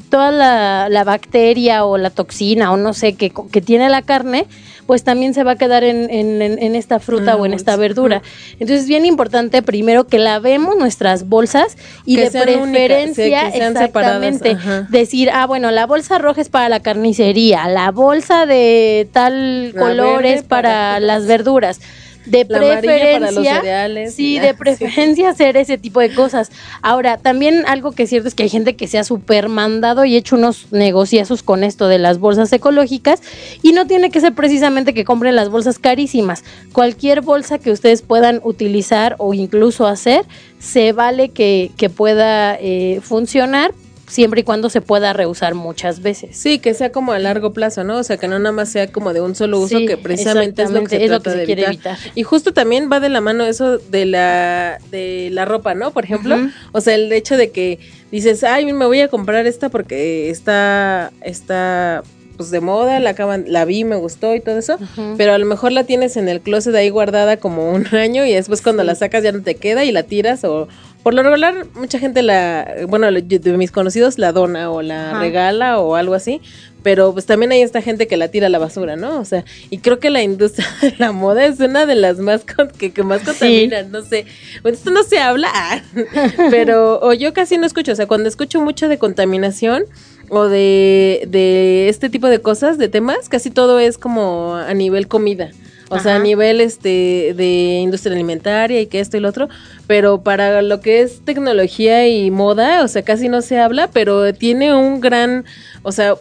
toda 0.09 0.31
la, 0.31 0.87
la 0.89 1.03
bacteria 1.03 1.85
o 1.85 1.97
la 1.97 2.09
toxina 2.09 2.71
o 2.71 2.77
no 2.77 2.93
sé 2.93 3.13
que, 3.13 3.31
que 3.51 3.61
tiene 3.61 3.89
la 3.89 4.01
carne, 4.01 4.45
pues 4.85 5.03
también 5.03 5.33
se 5.35 5.43
va 5.43 5.51
a 5.51 5.55
quedar 5.55 5.83
en, 5.83 6.09
en- 6.09 6.41
en- 6.41 6.57
en 6.61 6.73
esta 6.75 6.99
fruta 6.99 7.33
Ah, 7.33 7.35
o 7.35 7.45
en 7.45 7.53
esta 7.53 7.75
verdura. 7.75 8.23
Entonces, 8.53 8.81
es 8.81 8.87
bien 8.87 9.05
importante 9.05 9.61
primero 9.61 10.07
que 10.07 10.17
lavemos 10.17 10.75
nuestras 10.77 11.29
bolsas 11.29 11.77
y 12.05 12.15
Que 12.15 12.23
de 12.23 12.29
sean 12.31 12.47
únicas, 12.49 12.71
preferencia, 12.71 13.51
sí, 13.51 13.59
exactamente, 13.59 14.57
decir, 14.89 15.29
ah, 15.31 15.45
bueno, 15.45 15.69
la 15.69 15.85
bolsa 15.85 16.17
roja 16.17 16.41
es 16.41 16.49
para 16.49 16.69
la 16.69 16.79
carnicería, 16.79 17.67
la 17.67 17.91
bolsa 17.91 18.45
de 18.47 19.07
tal 19.11 19.73
La 19.73 19.79
color 19.79 20.25
es 20.25 20.41
para, 20.43 20.69
para- 20.69 20.99
las 20.99 21.27
verduras. 21.27 21.79
De 22.25 22.45
La 22.47 22.59
preferencia, 22.59 23.19
para 23.19 23.31
los 23.31 23.43
cereales. 23.43 24.13
Sí, 24.13 24.39
de 24.39 24.53
preferencia 24.55 25.29
hacer 25.29 25.57
ese 25.57 25.77
tipo 25.77 25.99
de 25.99 26.13
cosas. 26.13 26.51
Ahora, 26.81 27.17
también 27.17 27.63
algo 27.67 27.91
que 27.91 28.03
es 28.03 28.09
cierto 28.09 28.27
es 28.27 28.35
que 28.35 28.43
hay 28.43 28.49
gente 28.49 28.75
que 28.75 28.87
se 28.87 28.97
ha 28.97 29.03
super 29.03 29.49
mandado 29.49 30.05
y 30.05 30.15
hecho 30.15 30.35
unos 30.35 30.71
negociazos 30.71 31.43
con 31.43 31.63
esto 31.63 31.87
de 31.87 31.99
las 31.99 32.19
bolsas 32.19 32.51
ecológicas 32.53 33.21
y 33.61 33.71
no 33.71 33.87
tiene 33.87 34.11
que 34.11 34.21
ser 34.21 34.33
precisamente 34.33 34.93
que 34.93 35.05
compren 35.05 35.35
las 35.35 35.49
bolsas 35.49 35.79
carísimas. 35.79 36.43
Cualquier 36.73 37.21
bolsa 37.21 37.57
que 37.57 37.71
ustedes 37.71 38.01
puedan 38.01 38.41
utilizar 38.43 39.15
o 39.17 39.33
incluso 39.33 39.87
hacer, 39.87 40.25
se 40.59 40.91
vale 40.91 41.29
que, 41.29 41.71
que 41.77 41.89
pueda 41.89 42.55
eh, 42.59 42.99
funcionar 43.01 43.71
siempre 44.09 44.41
y 44.41 44.43
cuando 44.43 44.69
se 44.69 44.81
pueda 44.81 45.13
reusar 45.13 45.55
muchas 45.55 46.01
veces. 46.01 46.35
Sí, 46.35 46.59
que 46.59 46.73
sea 46.73 46.91
como 46.91 47.13
a 47.13 47.19
largo 47.19 47.53
plazo, 47.53 47.83
¿no? 47.85 47.97
O 47.97 48.03
sea, 48.03 48.17
que 48.17 48.27
no 48.27 48.37
nada 48.39 48.51
más 48.51 48.69
sea 48.69 48.91
como 48.91 49.13
de 49.13 49.21
un 49.21 49.35
solo 49.35 49.59
uso, 49.59 49.77
Sí, 49.79 49.85
que 49.85 49.95
precisamente 49.95 50.63
es 50.63 50.71
lo 50.71 50.83
que 50.83 50.89
se 50.89 51.07
lo 51.07 51.21
trata 51.21 51.23
que 51.23 51.29
se 51.31 51.37
de 51.37 51.45
quiere 51.45 51.65
evitar. 51.65 51.93
evitar. 51.95 52.11
Y 52.15 52.23
justo 52.23 52.51
también 52.53 52.89
va 52.91 52.99
de 52.99 53.09
la 53.09 53.21
mano 53.21 53.45
eso 53.45 53.77
de 53.77 54.05
la 54.05 54.79
de 54.91 55.29
la 55.31 55.45
ropa, 55.45 55.75
¿no? 55.75 55.91
Por 55.91 56.03
ejemplo, 56.03 56.35
o 56.73 56.81
sea, 56.81 56.95
el 56.95 57.11
hecho 57.13 57.37
de 57.37 57.51
que 57.51 57.79
dices, 58.11 58.43
"Ay, 58.43 58.65
me 58.73 58.85
voy 58.85 58.99
a 59.01 59.07
comprar 59.07 59.45
esta 59.47 59.69
porque 59.69 60.29
está 60.29 61.11
está 61.21 62.03
pues 62.37 62.51
de 62.51 62.61
moda, 62.61 63.01
la 63.01 63.09
acaban 63.09 63.43
la 63.49 63.65
vi, 63.65 63.83
me 63.83 63.97
gustó 63.97 64.33
y 64.33 64.39
todo 64.39 64.57
eso." 64.57 64.77
Pero 65.17 65.33
a 65.33 65.37
lo 65.37 65.45
mejor 65.45 65.71
la 65.71 65.83
tienes 65.83 66.17
en 66.17 66.29
el 66.29 66.41
closet 66.41 66.73
ahí 66.73 66.89
guardada 66.89 67.37
como 67.37 67.69
un 67.71 67.85
año 67.95 68.25
y 68.25 68.33
después 68.33 68.61
cuando 68.61 68.83
Sí. 68.83 68.87
la 68.87 68.95
sacas 68.95 69.23
ya 69.23 69.31
no 69.31 69.41
te 69.43 69.55
queda 69.55 69.83
y 69.83 69.91
la 69.91 70.03
tiras 70.03 70.43
o 70.43 70.67
por 71.03 71.13
lo 71.13 71.23
regular 71.23 71.65
mucha 71.75 71.97
gente 71.99 72.21
la, 72.21 72.67
bueno, 72.87 73.11
de 73.11 73.57
mis 73.57 73.71
conocidos 73.71 74.17
la 74.17 74.31
dona 74.31 74.69
o 74.71 74.81
la 74.81 75.11
Ajá. 75.11 75.19
regala 75.19 75.79
o 75.79 75.95
algo 75.95 76.13
así, 76.13 76.41
pero 76.83 77.11
pues 77.13 77.25
también 77.25 77.51
hay 77.51 77.61
esta 77.61 77.81
gente 77.81 78.07
que 78.07 78.15
la 78.17 78.27
tira 78.29 78.47
a 78.47 78.49
la 78.49 78.59
basura, 78.59 78.95
¿no? 78.95 79.19
O 79.19 79.25
sea, 79.25 79.43
y 79.69 79.79
creo 79.79 79.99
que 79.99 80.09
la 80.09 80.21
industria 80.23 80.67
de 80.81 80.93
la 80.97 81.11
moda 81.11 81.45
es 81.45 81.59
una 81.59 81.85
de 81.85 81.95
las 81.95 82.17
más 82.19 82.43
con- 82.45 82.69
que, 82.69 82.91
que 82.91 83.03
más 83.03 83.21
contaminan, 83.21 83.91
no 83.91 84.01
sé. 84.03 84.25
Bueno, 84.61 84.77
esto 84.77 84.91
no 84.91 85.03
se 85.03 85.19
habla, 85.19 85.49
pero 86.51 86.99
o 87.01 87.13
yo 87.13 87.33
casi 87.33 87.57
no 87.57 87.65
escucho, 87.65 87.91
o 87.91 87.95
sea, 87.95 88.07
cuando 88.07 88.29
escucho 88.29 88.61
mucho 88.61 88.87
de 88.89 88.97
contaminación 88.97 89.83
o 90.29 90.43
de, 90.45 91.23
de 91.27 91.89
este 91.89 92.09
tipo 92.09 92.27
de 92.27 92.39
cosas, 92.41 92.77
de 92.77 92.87
temas, 92.87 93.29
casi 93.29 93.49
todo 93.51 93.79
es 93.79 93.97
como 93.97 94.55
a 94.55 94.73
nivel 94.73 95.07
comida. 95.07 95.51
O 95.89 95.99
sea, 95.99 96.15
a 96.15 96.19
nivel 96.19 96.61
este 96.61 97.33
de 97.35 97.79
industria 97.81 98.13
alimentaria 98.13 98.79
y 98.79 98.85
que 98.87 98.99
esto 98.99 99.17
y 99.17 99.19
lo 99.19 99.29
otro, 99.29 99.49
pero 99.87 100.21
para 100.21 100.61
lo 100.61 100.81
que 100.81 101.01
es 101.01 101.21
tecnología 101.25 102.07
y 102.07 102.29
moda, 102.31 102.83
o 102.83 102.87
sea, 102.87 103.01
casi 103.01 103.27
no 103.27 103.41
se 103.41 103.57
habla, 103.59 103.89
pero 103.91 104.33
tiene 104.33 104.75
un 104.75 105.01
gran, 105.01 105.45
o 105.81 105.91
sea, 105.91 106.15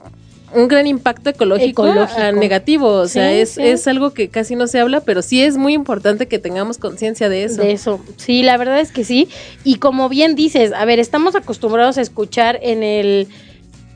un 0.55 0.67
gran 0.67 0.87
impacto 0.87 1.29
ecológico, 1.29 1.87
Ecológico. 1.87 2.19
ah, 2.21 2.33
negativo, 2.33 2.89
o 2.89 3.07
sea, 3.07 3.31
Sí, 3.31 3.37
es, 3.41 3.49
sí. 3.51 3.63
es 3.63 3.87
algo 3.87 4.15
que 4.15 4.29
casi 4.31 4.57
no 4.57 4.67
se 4.67 4.81
habla, 4.81 5.03
pero 5.03 5.21
sí 5.21 5.43
es 5.43 5.59
muy 5.59 5.75
importante 5.75 6.27
que 6.27 6.39
tengamos 6.39 6.79
conciencia 6.79 7.29
de 7.29 7.45
eso. 7.45 7.61
De 7.61 7.73
eso, 7.73 8.01
sí, 8.17 8.43
la 8.43 8.57
verdad 8.57 8.81
es 8.81 8.91
que 8.91 9.05
sí. 9.05 9.29
Y 9.65 9.75
como 9.75 10.09
bien 10.09 10.35
dices, 10.35 10.73
a 10.73 10.87
ver, 10.87 11.01
estamos 11.01 11.35
acostumbrados 11.37 11.99
a 11.99 12.01
escuchar 12.01 12.59
en 12.63 12.83
el, 12.83 13.29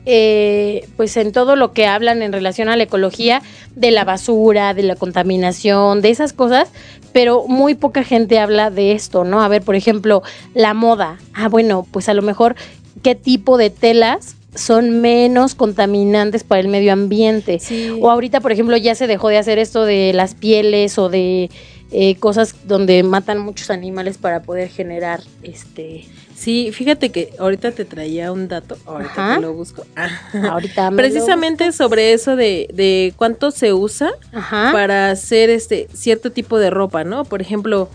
eh, 0.05 0.87
pues 0.97 1.15
en 1.17 1.31
todo 1.31 1.55
lo 1.55 1.73
que 1.73 1.87
hablan 1.87 2.21
en 2.21 2.33
relación 2.33 2.69
a 2.69 2.75
la 2.75 2.83
ecología, 2.83 3.41
de 3.75 3.91
la 3.91 4.03
basura, 4.03 4.73
de 4.73 4.83
la 4.83 4.95
contaminación, 4.95 6.01
de 6.01 6.09
esas 6.09 6.33
cosas, 6.33 6.69
pero 7.11 7.45
muy 7.47 7.75
poca 7.75 8.03
gente 8.03 8.39
habla 8.39 8.69
de 8.69 8.91
esto, 8.91 9.23
¿no? 9.23 9.41
A 9.41 9.47
ver, 9.47 9.61
por 9.61 9.75
ejemplo, 9.75 10.23
la 10.53 10.73
moda. 10.73 11.19
Ah, 11.33 11.47
bueno, 11.47 11.87
pues 11.91 12.09
a 12.09 12.13
lo 12.13 12.21
mejor, 12.21 12.55
¿qué 13.01 13.15
tipo 13.15 13.57
de 13.57 13.69
telas? 13.69 14.35
Son 14.55 15.01
menos 15.01 15.55
contaminantes 15.55 16.43
para 16.43 16.61
el 16.61 16.67
medio 16.67 16.93
ambiente. 16.93 17.59
Sí. 17.59 17.97
O 18.01 18.09
ahorita, 18.09 18.39
por 18.39 18.51
ejemplo, 18.51 18.77
ya 18.77 18.95
se 18.95 19.07
dejó 19.07 19.29
de 19.29 19.37
hacer 19.37 19.59
esto 19.59 19.85
de 19.85 20.11
las 20.13 20.35
pieles 20.35 20.97
o 20.97 21.09
de 21.09 21.49
eh, 21.91 22.15
cosas 22.15 22.55
donde 22.65 23.03
matan 23.03 23.39
muchos 23.39 23.69
animales 23.69 24.17
para 24.17 24.41
poder 24.41 24.69
generar 24.69 25.21
este. 25.43 26.05
Sí, 26.35 26.71
fíjate 26.73 27.11
que 27.11 27.33
ahorita 27.37 27.71
te 27.71 27.85
traía 27.85 28.31
un 28.31 28.47
dato, 28.47 28.77
ahorita 28.85 29.35
que 29.35 29.41
lo 29.41 29.53
busco. 29.53 29.85
Ah. 29.95 30.09
Ahorita 30.51 30.89
me 30.89 31.03
lo 31.03 31.07
Precisamente 31.09 31.71
sobre 31.71 32.13
eso 32.13 32.35
de, 32.35 32.67
de 32.73 33.13
cuánto 33.15 33.51
se 33.51 33.73
usa 33.73 34.11
Ajá. 34.33 34.71
para 34.73 35.11
hacer 35.11 35.49
este 35.49 35.87
cierto 35.93 36.31
tipo 36.31 36.57
de 36.57 36.69
ropa, 36.69 37.03
¿no? 37.03 37.23
Por 37.23 37.41
ejemplo, 37.41 37.89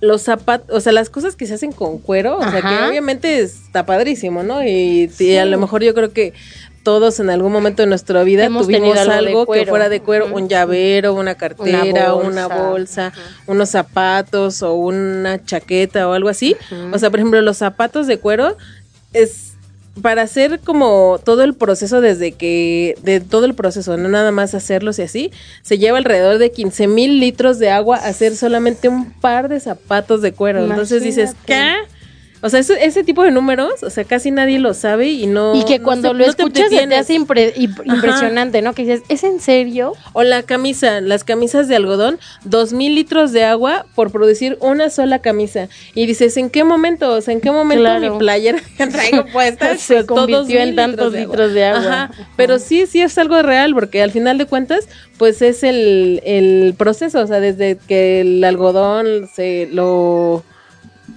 los 0.00 0.22
zapatos, 0.22 0.74
o 0.74 0.80
sea, 0.80 0.92
las 0.92 1.10
cosas 1.10 1.36
que 1.36 1.46
se 1.46 1.54
hacen 1.54 1.72
con 1.72 1.98
cuero, 1.98 2.38
o 2.38 2.50
sea, 2.50 2.62
que 2.62 2.88
obviamente 2.88 3.40
está 3.40 3.84
padrísimo, 3.84 4.42
¿no? 4.42 4.64
Y, 4.64 5.10
a 5.36 5.44
lo 5.44 5.58
mejor 5.58 5.82
yo 5.82 5.94
creo 5.94 6.12
que 6.12 6.32
todos 6.82 7.20
en 7.20 7.28
algún 7.28 7.52
momento 7.52 7.82
de 7.82 7.88
nuestra 7.88 8.22
vida 8.24 8.44
Hemos 8.44 8.66
tuvimos 8.66 8.96
algo 8.96 9.46
que 9.46 9.66
fuera 9.66 9.90
de 9.90 10.00
cuero, 10.00 10.28
un 10.32 10.48
llavero, 10.48 11.12
una 11.12 11.34
cartera, 11.34 12.14
una 12.14 12.48
bolsa. 12.48 13.12
unos 13.46 13.68
zapatos 13.68 14.62
o 14.62 14.74
una 14.74 15.44
chaqueta 15.44 16.08
o 16.08 16.14
algo 16.14 16.30
así. 16.30 16.56
O 16.92 16.98
sea, 16.98 17.10
por 17.10 17.20
ejemplo, 17.20 17.42
los 17.42 17.58
zapatos 17.58 18.06
de 18.06 18.18
cuero 18.18 18.56
es 19.12 19.49
para 20.02 20.22
hacer 20.22 20.60
como 20.60 21.20
todo 21.24 21.42
el 21.42 21.54
proceso 21.54 22.00
desde 22.00 22.32
que, 22.32 22.96
de 23.02 23.20
todo 23.20 23.44
el 23.44 23.54
proceso, 23.54 23.96
no 23.96 24.08
nada 24.08 24.30
más 24.30 24.54
hacerlos 24.54 24.98
y 24.98 25.02
así, 25.02 25.32
se 25.62 25.78
lleva 25.78 25.98
alrededor 25.98 26.38
de 26.38 26.52
15 26.52 26.86
mil 26.86 27.20
litros 27.20 27.58
de 27.58 27.70
agua 27.70 27.96
hacer 27.96 28.36
solamente 28.36 28.88
un 28.88 29.12
par 29.12 29.48
de 29.48 29.60
zapatos 29.60 30.22
de 30.22 30.32
cuero. 30.32 30.64
Entonces 30.64 31.02
dices, 31.02 31.34
¿qué? 31.44 31.74
O 32.42 32.48
sea, 32.48 32.60
ese, 32.60 32.84
ese 32.84 33.04
tipo 33.04 33.22
de 33.22 33.30
números, 33.30 33.82
o 33.82 33.90
sea, 33.90 34.04
casi 34.04 34.30
nadie 34.30 34.58
lo 34.58 34.72
sabe 34.74 35.08
y 35.08 35.26
no... 35.26 35.54
y 35.54 35.64
que 35.64 35.78
no 35.78 35.84
cuando 35.84 36.08
se- 36.08 36.14
lo 36.14 36.26
no 36.26 36.32
te 36.32 36.42
escuchas 36.42 36.64
se 36.64 36.68
te 36.70 36.74
detienes. 36.76 36.98
hace 37.00 37.14
impre- 37.18 37.54
imp- 37.54 37.82
impresionante, 37.84 38.62
¿no? 38.62 38.72
Que 38.74 38.82
dices, 38.82 39.02
¿es 39.08 39.24
en 39.24 39.40
serio? 39.40 39.92
O 40.14 40.22
la 40.22 40.42
camisa, 40.42 41.00
las 41.02 41.22
camisas 41.24 41.68
de 41.68 41.76
algodón, 41.76 42.18
dos 42.44 42.72
mil 42.72 42.94
litros 42.94 43.32
de 43.32 43.44
agua 43.44 43.84
por 43.94 44.10
producir 44.10 44.56
una 44.60 44.88
sola 44.90 45.18
camisa. 45.18 45.68
Y 45.94 46.06
dices, 46.06 46.36
¿en 46.38 46.48
qué 46.50 46.64
momento? 46.64 47.12
O 47.12 47.20
sea, 47.20 47.34
¿en 47.34 47.40
qué 47.40 47.50
momento 47.50 47.82
Claro. 47.84 48.12
mi 48.14 48.18
playera 48.18 48.58
que 48.78 48.86
traigo 48.86 49.24
puesta 49.32 49.76
Se 49.76 50.06
convirtió 50.06 50.38
2,000 50.38 50.58
en 50.70 50.76
tantos 50.76 51.12
litros 51.12 51.52
de 51.52 51.64
agua. 51.66 51.80
Ajá. 52.04 52.10
Pero 52.36 52.58
sí, 52.58 52.86
sí 52.86 53.02
es 53.02 53.16
algo 53.18 53.42
real, 53.42 53.74
porque 53.74 54.02
al 54.02 54.12
final 54.12 54.38
de 54.38 54.46
cuentas, 54.46 54.88
pues 55.18 55.42
es 55.42 55.62
el, 55.62 56.22
el 56.24 56.74
proceso, 56.78 57.20
o 57.20 57.26
sea, 57.26 57.40
desde 57.40 57.76
que 57.86 58.22
el 58.22 58.42
algodón 58.44 59.28
se 59.34 59.68
lo 59.72 60.42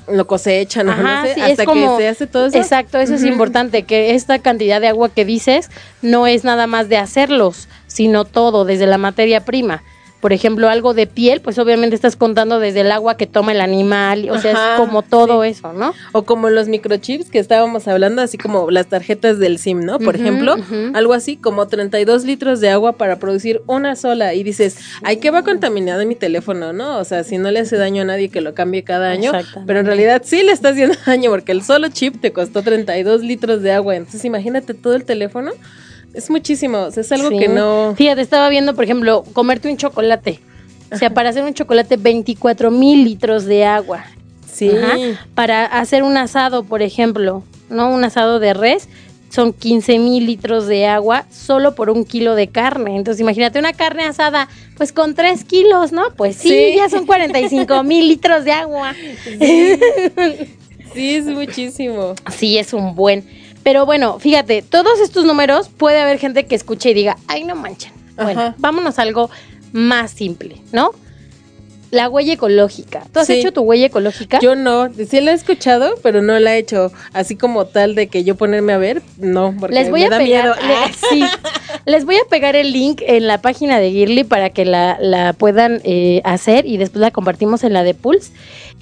lo 0.07 0.27
cosechan, 0.27 0.87
¿no? 0.87 0.91
Ajá, 0.93 1.21
No 1.21 1.27
sé, 1.27 1.33
sí, 1.35 1.41
hasta 1.41 1.65
como, 1.65 1.97
que 1.97 2.03
se 2.03 2.09
hace 2.09 2.27
todo 2.27 2.47
eso. 2.47 2.57
Exacto, 2.57 2.99
eso 2.99 3.15
es 3.15 3.23
importante, 3.23 3.83
que 3.83 4.15
esta 4.15 4.39
cantidad 4.39 4.81
de 4.81 4.87
agua 4.87 5.09
que 5.09 5.25
dices 5.25 5.69
no 6.01 6.27
es 6.27 6.43
nada 6.43 6.67
más 6.67 6.89
de 6.89 6.97
hacerlos, 6.97 7.67
sino 7.87 8.25
todo, 8.25 8.65
desde 8.65 8.87
la 8.87 8.97
materia 8.97 9.45
prima. 9.45 9.83
Por 10.23 10.31
ejemplo, 10.31 10.69
algo 10.69 10.93
de 10.93 11.05
piel, 11.05 11.41
pues 11.41 11.59
obviamente 11.59 11.97
estás 11.97 12.15
contando 12.15 12.61
desde 12.61 12.79
el 12.79 12.93
agua 12.93 13.17
que 13.17 13.27
toma 13.27 13.51
el 13.51 13.59
animal, 13.59 14.29
o 14.29 14.39
sea, 14.39 14.53
Ajá, 14.53 14.75
es 14.75 14.79
como 14.79 15.01
todo 15.01 15.43
eso, 15.43 15.73
¿no? 15.73 15.93
O 16.13 16.23
como 16.23 16.49
los 16.49 16.69
microchips 16.69 17.29
que 17.29 17.39
estábamos 17.39 17.89
hablando, 17.89 18.21
así 18.21 18.37
como 18.37 18.71
las 18.71 18.87
tarjetas 18.87 19.37
del 19.37 19.59
SIM, 19.59 19.81
¿no? 19.81 19.99
Por 19.99 20.15
ejemplo, 20.15 20.55
algo 20.93 21.11
así 21.11 21.35
como 21.35 21.67
32 21.67 22.23
litros 22.23 22.61
de 22.61 22.69
agua 22.69 22.93
para 22.93 23.19
producir 23.19 23.63
una 23.67 23.97
sola. 23.97 24.33
Y 24.33 24.43
dices, 24.43 24.77
ay, 25.03 25.17
que 25.17 25.29
va 25.29 25.43
contaminado 25.43 26.05
mi 26.05 26.15
teléfono, 26.15 26.71
¿no? 26.71 26.99
O 26.99 27.03
sea, 27.03 27.25
si 27.25 27.37
no 27.37 27.51
le 27.51 27.59
hace 27.59 27.75
daño 27.75 28.03
a 28.03 28.05
nadie 28.05 28.29
que 28.29 28.39
lo 28.39 28.53
cambie 28.53 28.85
cada 28.85 29.09
año. 29.09 29.33
Pero 29.67 29.81
en 29.81 29.85
realidad 29.85 30.21
sí 30.23 30.41
le 30.41 30.53
está 30.53 30.69
haciendo 30.69 30.95
daño 31.05 31.31
porque 31.31 31.51
el 31.51 31.63
solo 31.63 31.89
chip 31.89 32.21
te 32.21 32.31
costó 32.31 32.61
32 32.61 33.23
litros 33.23 33.61
de 33.61 33.73
agua. 33.73 33.97
Entonces 33.97 34.23
imagínate 34.23 34.73
todo 34.73 34.95
el 34.95 35.03
teléfono. 35.03 35.51
Es 36.13 36.29
muchísimo, 36.29 36.79
o 36.79 36.91
sea, 36.91 37.01
es 37.01 37.11
algo 37.11 37.29
Sí. 37.29 37.39
que 37.39 37.47
no... 37.47 37.93
Fíjate, 37.97 38.21
estaba 38.21 38.47
viendo, 38.49 38.75
por 38.75 38.83
ejemplo, 38.83 39.23
comerte 39.33 39.69
un 39.69 39.77
chocolate. 39.77 40.39
O 40.91 40.97
sea, 40.97 41.09
para 41.11 41.29
hacer 41.29 41.43
un 41.43 41.53
chocolate, 41.55 41.97
24 41.97 42.69
mil 42.69 43.03
litros 43.03 43.45
de 43.45 43.65
agua. 43.65 44.05
Sí. 44.51 44.69
Ajá. 44.69 44.95
Para 45.33 45.65
hacer 45.65 46.03
un 46.03 46.15
asado, 46.17 46.63
por 46.63 46.83
ejemplo, 46.83 47.43
¿no? 47.69 47.89
Un 47.89 48.03
asado 48.03 48.39
de 48.39 48.53
res, 48.53 48.87
son 49.31 49.51
15 49.53 49.97
mil 49.97 50.27
litros 50.27 50.67
de 50.67 50.85
agua 50.85 51.25
solo 51.31 51.73
por 51.73 51.89
un 51.89 52.05
kilo 52.05 52.35
de 52.35 52.49
carne. 52.49 52.95
Entonces, 52.95 53.19
imagínate 53.19 53.57
una 53.57 53.73
carne 53.73 54.03
asada, 54.03 54.47
pues 54.77 54.93
con 54.93 55.15
3 55.15 55.43
kilos, 55.45 55.91
¿no? 55.91 56.03
Pues 56.15 56.35
sí, 56.35 56.49
Sí. 56.49 56.73
ya 56.75 56.87
son 56.89 57.07
45 57.07 57.81
mil 57.83 58.07
litros 58.07 58.45
de 58.45 58.51
agua. 58.51 58.93
Sí, 60.93 61.15
es 61.15 61.25
muchísimo. 61.25 62.13
Sí, 62.37 62.57
es 62.59 62.73
un 62.73 62.93
buen. 62.93 63.23
Pero 63.63 63.85
bueno, 63.85 64.19
fíjate, 64.19 64.61
todos 64.61 64.99
estos 64.99 65.25
números 65.25 65.69
puede 65.69 65.99
haber 66.01 66.19
gente 66.19 66.45
que 66.45 66.55
escuche 66.55 66.91
y 66.91 66.93
diga, 66.93 67.17
ay, 67.27 67.43
no 67.45 67.55
manchen. 67.55 67.91
Bueno, 68.15 68.41
Ajá. 68.41 68.55
vámonos 68.57 68.99
a 68.99 69.03
algo 69.03 69.29
más 69.71 70.11
simple, 70.11 70.57
¿no? 70.71 70.91
La 71.89 72.09
huella 72.09 72.33
ecológica. 72.33 73.03
¿Tú 73.13 73.19
has 73.19 73.27
Sí. 73.27 73.33
hecho 73.33 73.51
tu 73.53 73.61
huella 73.61 73.85
ecológica? 73.85 74.39
Yo 74.41 74.55
no, 74.55 74.89
sí 74.93 75.21
la 75.21 75.31
he 75.31 75.35
escuchado, 75.35 75.93
pero 76.01 76.21
no 76.23 76.37
la 76.39 76.55
he 76.55 76.59
hecho 76.59 76.91
así 77.13 77.35
como 77.35 77.65
tal 77.65 77.93
de 77.93 78.07
que 78.07 78.23
yo 78.23 78.35
ponerme 78.35 78.73
a 78.73 78.79
ver, 78.79 79.03
no, 79.17 79.53
porque 79.59 79.75
les 79.75 79.91
voy 79.91 79.99
me 80.01 80.07
a 80.07 80.09
da 80.09 80.17
pegar, 80.17 80.43
miedo. 80.43 80.55
le- 80.67 80.73
Ah, 80.75 80.91
sí, 81.09 81.23
les 81.85 82.03
voy 82.05 82.15
a 82.15 82.27
pegar 82.29 82.55
el 82.55 82.73
link 82.73 83.01
en 83.05 83.27
la 83.27 83.41
página 83.41 83.79
de 83.79 83.91
Girly 83.91 84.23
para 84.23 84.49
que 84.49 84.65
la, 84.65 84.97
la 84.99 85.33
puedan 85.33 85.81
eh, 85.83 86.21
hacer 86.25 86.65
y 86.65 86.77
después 86.77 86.99
la 86.99 87.11
compartimos 87.11 87.63
en 87.63 87.73
la 87.73 87.83
de 87.83 87.93
Pulse. 87.93 88.31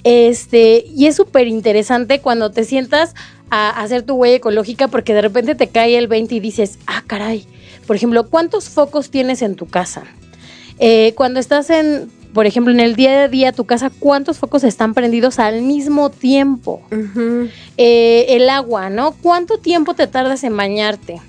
Este, 0.04 0.84
y 0.94 1.06
es 1.06 1.16
súper 1.16 1.46
interesante 1.46 2.20
cuando 2.20 2.50
te 2.50 2.64
sientas 2.64 3.14
a 3.50 3.70
hacer 3.70 4.02
tu 4.02 4.14
huella 4.14 4.36
ecológica 4.36 4.88
porque 4.88 5.14
de 5.14 5.22
repente 5.22 5.54
te 5.54 5.68
cae 5.68 5.98
el 5.98 6.08
20 6.08 6.34
y 6.34 6.40
dices, 6.40 6.78
ah, 6.86 7.02
caray. 7.06 7.46
Por 7.86 7.96
ejemplo, 7.96 8.28
¿cuántos 8.28 8.68
focos 8.68 9.10
tienes 9.10 9.42
en 9.42 9.56
tu 9.56 9.66
casa? 9.66 10.04
Eh, 10.78 11.12
cuando 11.16 11.38
estás 11.38 11.68
en, 11.70 12.10
por 12.32 12.46
ejemplo, 12.46 12.72
en 12.72 12.80
el 12.80 12.96
día 12.96 13.24
a 13.24 13.28
día 13.28 13.52
tu 13.52 13.64
casa, 13.64 13.90
¿cuántos 13.90 14.38
focos 14.38 14.64
están 14.64 14.94
prendidos 14.94 15.38
al 15.38 15.62
mismo 15.62 16.10
tiempo? 16.10 16.82
Eh, 17.76 18.26
el 18.30 18.48
agua, 18.48 18.88
¿no? 18.88 19.12
¿Cuánto 19.20 19.58
tiempo 19.58 19.94
te 19.94 20.06
tardas 20.06 20.44
en 20.44 20.56
bañarte? 20.56 21.20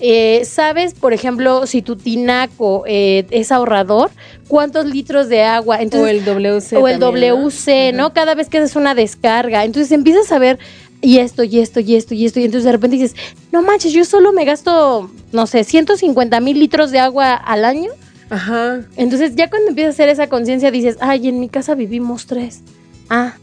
Eh, 0.00 0.44
¿Sabes, 0.44 0.94
por 0.94 1.12
ejemplo, 1.12 1.66
si 1.66 1.80
tu 1.82 1.96
tinaco 1.96 2.84
eh, 2.86 3.26
es 3.30 3.52
ahorrador? 3.52 4.10
¿Cuántos 4.48 4.86
litros 4.86 5.28
de 5.28 5.42
agua? 5.42 5.76
o 5.76 5.80
Entonces, 5.80 6.10
el 6.10 6.24
WC. 6.24 6.76
o 6.76 6.88
el 6.88 6.98
también, 6.98 7.30
¿no? 7.30 7.36
WC, 7.42 7.92
¿no? 7.92 8.12
Cada 8.12 8.34
vez 8.34 8.48
que 8.48 8.58
haces 8.58 8.76
una 8.76 8.94
descarga. 8.94 9.64
Entonces 9.64 9.92
empiezas 9.92 10.30
a 10.32 10.38
ver 10.38 10.58
y 11.00 11.18
esto, 11.18 11.44
y 11.44 11.60
esto, 11.60 11.80
y 11.80 11.94
esto, 11.96 12.14
y 12.14 12.24
esto. 12.26 12.40
Y 12.40 12.44
entonces 12.44 12.64
de 12.64 12.72
repente 12.72 12.96
dices, 12.96 13.14
no 13.52 13.62
manches, 13.62 13.92
yo 13.92 14.04
solo 14.04 14.32
me 14.32 14.44
gasto, 14.44 15.10
no 15.32 15.46
sé, 15.46 15.62
150 15.64 16.40
mil 16.40 16.58
litros 16.58 16.90
de 16.90 16.98
agua 16.98 17.34
al 17.34 17.64
año. 17.64 17.90
Ajá. 18.30 18.80
Entonces 18.96 19.36
ya 19.36 19.48
cuando 19.50 19.68
empiezas 19.68 19.92
a 19.92 19.94
hacer 19.94 20.08
esa 20.08 20.28
conciencia 20.28 20.70
dices, 20.70 20.96
ay, 21.00 21.28
en 21.28 21.40
mi 21.40 21.48
casa 21.48 21.74
vivimos 21.74 22.26
tres. 22.26 22.62
Ah, 23.10 23.34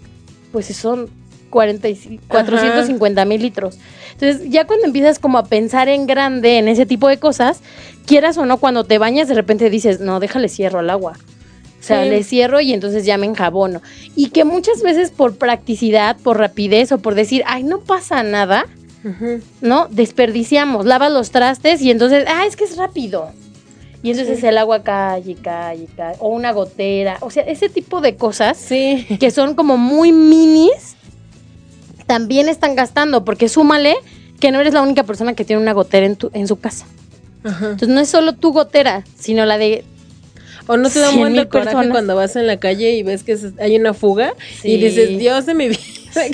pues 0.52 0.66
son 0.76 1.08
40 1.08 1.10
y- 1.10 1.31
450 1.52 3.26
mil 3.26 3.42
litros. 3.42 3.78
Entonces 4.14 4.50
ya 4.50 4.66
cuando 4.66 4.86
empiezas 4.86 5.20
como 5.20 5.38
a 5.38 5.44
pensar 5.46 5.88
en 5.90 6.08
grande 6.08 6.58
en 6.58 6.68
ese 6.68 6.86
tipo 6.86 7.08
de 7.08 7.18
cosas, 7.18 7.60
quieras 8.06 8.38
o 8.38 8.46
no, 8.46 8.58
cuando 8.58 8.84
te 8.84 8.98
bañas 8.98 9.28
de 9.28 9.36
repente 9.36 9.70
dices, 9.70 10.00
no, 10.00 10.20
déjale 10.20 10.50
cierro 10.50 10.80
al 10.80 10.90
agua. 10.90 11.14
O 11.80 11.84
sea, 11.84 12.04
Sí. 12.04 12.10
le 12.10 12.24
cierro 12.24 12.62
y 12.62 12.74
entonces 12.74 13.06
ya 13.06 13.18
me 13.18 13.26
enjabono. 13.26 13.82
Y 14.16 14.30
que 14.30 14.44
muchas 14.46 14.84
veces 14.84 15.10
por 15.12 15.36
practicidad, 15.38 16.16
por 16.18 16.38
rapidez 16.38 16.92
o 16.92 17.00
por 17.00 17.16
decir, 17.16 17.44
ay, 17.48 17.64
no 17.64 17.80
pasa 17.80 18.22
nada. 18.24 18.66
¿no? 19.62 19.88
Desperdiciamos, 19.90 20.86
lavas 20.86 21.12
los 21.12 21.32
trastes 21.32 21.82
y 21.82 21.90
entonces, 21.90 22.24
ah, 22.28 22.46
es 22.46 22.56
que 22.56 22.66
es 22.66 22.78
rápido. 22.78 23.32
Y 24.04 24.12
entonces 24.12 24.44
el 24.44 24.58
agua 24.60 24.84
cae 24.84 25.22
y 25.26 25.34
cae 25.36 25.78
y 25.78 25.86
cae. 25.88 26.16
O 26.20 26.30
una 26.30 26.52
gotera. 26.52 27.18
O 27.22 27.30
sea, 27.32 27.44
ese 27.44 27.68
tipo 27.70 28.00
de 28.02 28.16
cosas 28.16 28.58
Sí. 28.58 29.08
que 29.20 29.32
son 29.32 29.56
como 29.56 29.78
muy 29.78 30.12
minis, 30.12 30.96
también 32.12 32.50
están 32.50 32.76
gastando, 32.76 33.24
porque 33.24 33.48
súmale 33.48 33.96
que 34.42 34.52
no 34.52 34.60
eres 34.60 34.74
la 34.74 34.82
única 34.82 35.04
persona 35.04 35.34
que 35.34 35.46
tiene 35.46 35.62
una 35.62 35.72
gotera 35.72 36.06
en, 36.06 36.18
tu, 36.18 36.30
en 36.34 36.46
su 36.46 36.60
casa. 36.60 36.86
Ajá. 37.46 37.68
Entonces 37.68 37.88
no 37.88 38.02
es 38.02 38.10
solo 38.10 38.34
tu 38.34 38.52
gotera, 38.52 39.06
sino 39.18 39.46
la 39.46 39.58
de... 39.58 39.86
O 40.68 40.76
no 40.76 40.90
te 40.90 41.00
da 41.00 41.08
un 41.08 41.16
100,000 41.16 41.20
buen 41.22 41.34
de 41.36 41.48
coraje 41.48 41.68
personas. 41.68 41.92
cuando 41.92 42.18
vas 42.18 42.36
en 42.36 42.48
la 42.48 42.58
calle 42.58 42.92
y 42.96 43.04
ves 43.04 43.24
que 43.24 43.38
hay 43.62 43.78
una 43.78 43.94
fuga 43.94 44.34
Sí. 44.62 44.72
y 44.74 44.78
dices, 44.84 45.18
Dios 45.20 45.46
de 45.46 45.54
mi 45.54 45.70
vida. 45.70 45.80
Sí. 46.12 46.30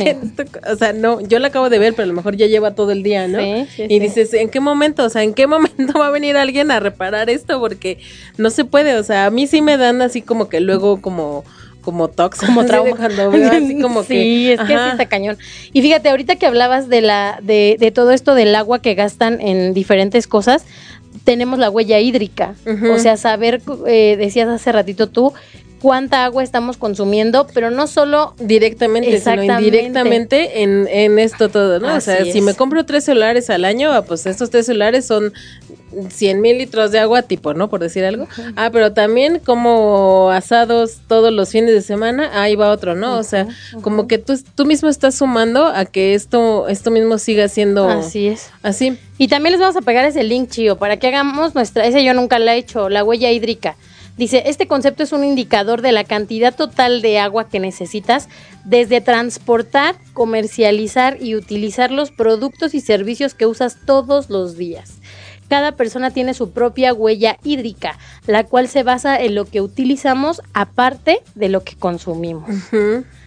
o 0.67 0.75
sea, 0.75 0.91
no, 0.93 1.21
yo 1.21 1.37
la 1.37 1.49
acabo 1.49 1.69
de 1.69 1.77
ver, 1.77 1.93
pero 1.93 2.05
a 2.05 2.07
lo 2.07 2.15
mejor 2.15 2.35
ya 2.35 2.47
lleva 2.47 2.73
todo 2.73 2.91
el 2.91 3.03
día, 3.03 3.27
¿no? 3.27 3.37
Sí, 3.37 3.85
y 3.87 3.99
dices, 3.99 4.33
¿en 4.33 4.49
qué 4.49 4.59
momento? 4.59 5.03
O 5.03 5.09
sea, 5.11 5.21
¿en 5.21 5.35
qué 5.35 5.45
momento 5.45 5.93
va 5.99 6.07
a 6.07 6.09
venir 6.09 6.35
alguien 6.37 6.71
a 6.71 6.79
reparar 6.79 7.29
esto? 7.29 7.59
Porque 7.59 7.99
no 8.39 8.49
se 8.49 8.65
puede, 8.65 8.95
o 8.97 9.03
sea, 9.03 9.27
a 9.27 9.29
mí 9.29 9.45
sí 9.45 9.61
me 9.61 9.77
dan 9.77 10.01
así 10.01 10.23
como 10.23 10.49
que 10.49 10.61
luego 10.61 10.99
como 10.99 11.45
como 11.88 12.10
tox, 12.10 12.39
como 12.41 12.65
trauma. 12.65 12.97
cuando 12.97 13.32
veo 13.32 13.50
así 13.50 13.80
como 13.82 14.04
sí, 14.04 14.08
que 14.10 14.54
es 14.56 14.60
que 14.60 14.73
ajá. 14.73 14.84
sí 14.84 14.91
está 14.91 15.06
cañón. 15.06 15.38
Y 15.71 15.82
fíjate, 15.82 16.10
ahorita 16.10 16.36
que 16.36 16.45
hablabas 16.45 16.89
de 16.89 17.00
la 17.00 17.39
de, 17.41 17.78
de 17.80 17.91
todo 17.91 18.12
esto 18.12 18.36
del 18.36 18.54
agua 18.56 18.82
que 18.82 18.93
gastan 18.93 19.39
en 19.39 19.73
diferentes 19.73 20.28
cosas, 20.28 20.65
tenemos 21.23 21.60
la 21.60 21.69
huella 21.69 21.97
hídrica. 22.02 22.56
O 22.93 23.00
sea, 23.00 23.15
saber, 23.15 23.62
eh, 23.88 24.17
decías 24.17 24.50
hace 24.50 24.69
ratito 24.73 25.08
tú, 25.08 25.32
cuánta 25.81 26.25
agua 26.25 26.43
estamos 26.43 26.77
consumiendo, 26.77 27.47
pero 27.53 27.71
no 27.71 27.87
solo 27.87 28.33
directamente, 28.39 29.19
sino 29.19 29.43
indirectamente 29.43 30.63
en, 30.63 30.87
en 30.87 31.19
esto 31.19 31.49
todo, 31.49 31.79
¿no? 31.79 31.95
o 31.95 32.01
sea, 32.01 32.25
si 32.25 32.41
me 32.41 32.53
compro 32.53 32.85
tres 32.85 33.05
celulares 33.05 33.49
al 33.49 33.65
año, 33.65 33.91
ah, 33.91 34.03
pues 34.03 34.25
estos 34.25 34.49
tres 34.49 34.65
celulares 34.65 35.05
son 35.05 35.33
100 36.09 36.41
mil 36.41 36.57
litros 36.57 36.91
de 36.91 36.99
agua 36.99 37.21
tipo, 37.21 37.53
¿no? 37.53 37.69
Por 37.69 37.79
decir 37.79 38.03
algo. 38.05 38.27
Ah, 38.55 38.69
pero 38.71 38.93
también 38.93 39.39
como 39.39 40.29
asados 40.31 40.99
todos 41.07 41.31
los 41.31 41.49
fines 41.49 41.71
de 41.71 41.81
semana, 41.81 42.41
ahí 42.41 42.55
va 42.55 42.71
otro, 42.71 42.95
¿no? 42.95 43.17
O 43.17 43.23
sea, 43.23 43.47
como 43.81 44.07
que 44.07 44.17
tú, 44.17 44.33
tú 44.55 44.65
mismo 44.65 44.89
estás 44.89 45.15
sumando 45.15 45.65
a 45.65 45.85
que 45.85 46.13
esto, 46.13 46.67
esto 46.67 46.91
mismo 46.91 47.17
siga 47.17 47.47
siendo 47.47 47.87
así 47.87 48.27
es. 48.27 48.49
así. 48.63 48.97
Y 49.17 49.27
también 49.29 49.53
les 49.53 49.61
vamos 49.61 49.75
a 49.75 49.81
pegar 49.81 50.05
ese 50.05 50.23
link, 50.23 50.49
Chío, 50.49 50.77
para 50.77 50.97
que 50.97 51.07
hagamos 51.07 51.55
nuestra, 51.55 51.85
ese 51.85 52.03
yo 52.03 52.13
nunca 52.13 52.37
la 52.37 52.55
he 52.55 52.59
hecho, 52.59 52.89
la 52.89 53.03
huella 53.03 53.31
hídrica. 53.31 53.75
Dice, 54.17 54.43
este 54.47 54.67
concepto 54.67 55.03
es 55.03 55.12
un 55.12 55.23
indicador 55.23 55.82
de 55.82 55.91
la 55.91 56.03
cantidad 56.03 56.56
total 56.56 57.01
de 57.03 57.19
agua 57.19 57.47
que 57.47 57.60
necesitas 57.60 58.27
desde 58.65 58.99
transportar, 58.99 59.95
comercializar 60.13 61.17
y 61.21 61.36
utilizar 61.36 61.91
los 61.91 62.12
productos 62.12 62.73
y 62.73 62.82
servicios 62.82 63.36
que 63.36 63.45
usas 63.45 63.77
todos 63.86 64.32
los 64.32 64.58
días. 64.58 64.95
Cada 65.47 65.73
persona 65.73 66.12
tiene 66.12 66.34
su 66.34 66.51
propia 66.51 66.93
huella 66.93 67.38
hídrica, 67.43 67.97
la 68.25 68.43
cual 68.43 68.67
se 68.67 68.84
basa 68.84 69.21
en 69.21 69.36
lo 69.36 69.45
que 69.45 69.62
utilizamos 69.62 70.41
aparte 70.53 71.21
de 71.36 71.49
lo 71.49 71.63
que 71.63 71.75
consumimos. 71.75 72.49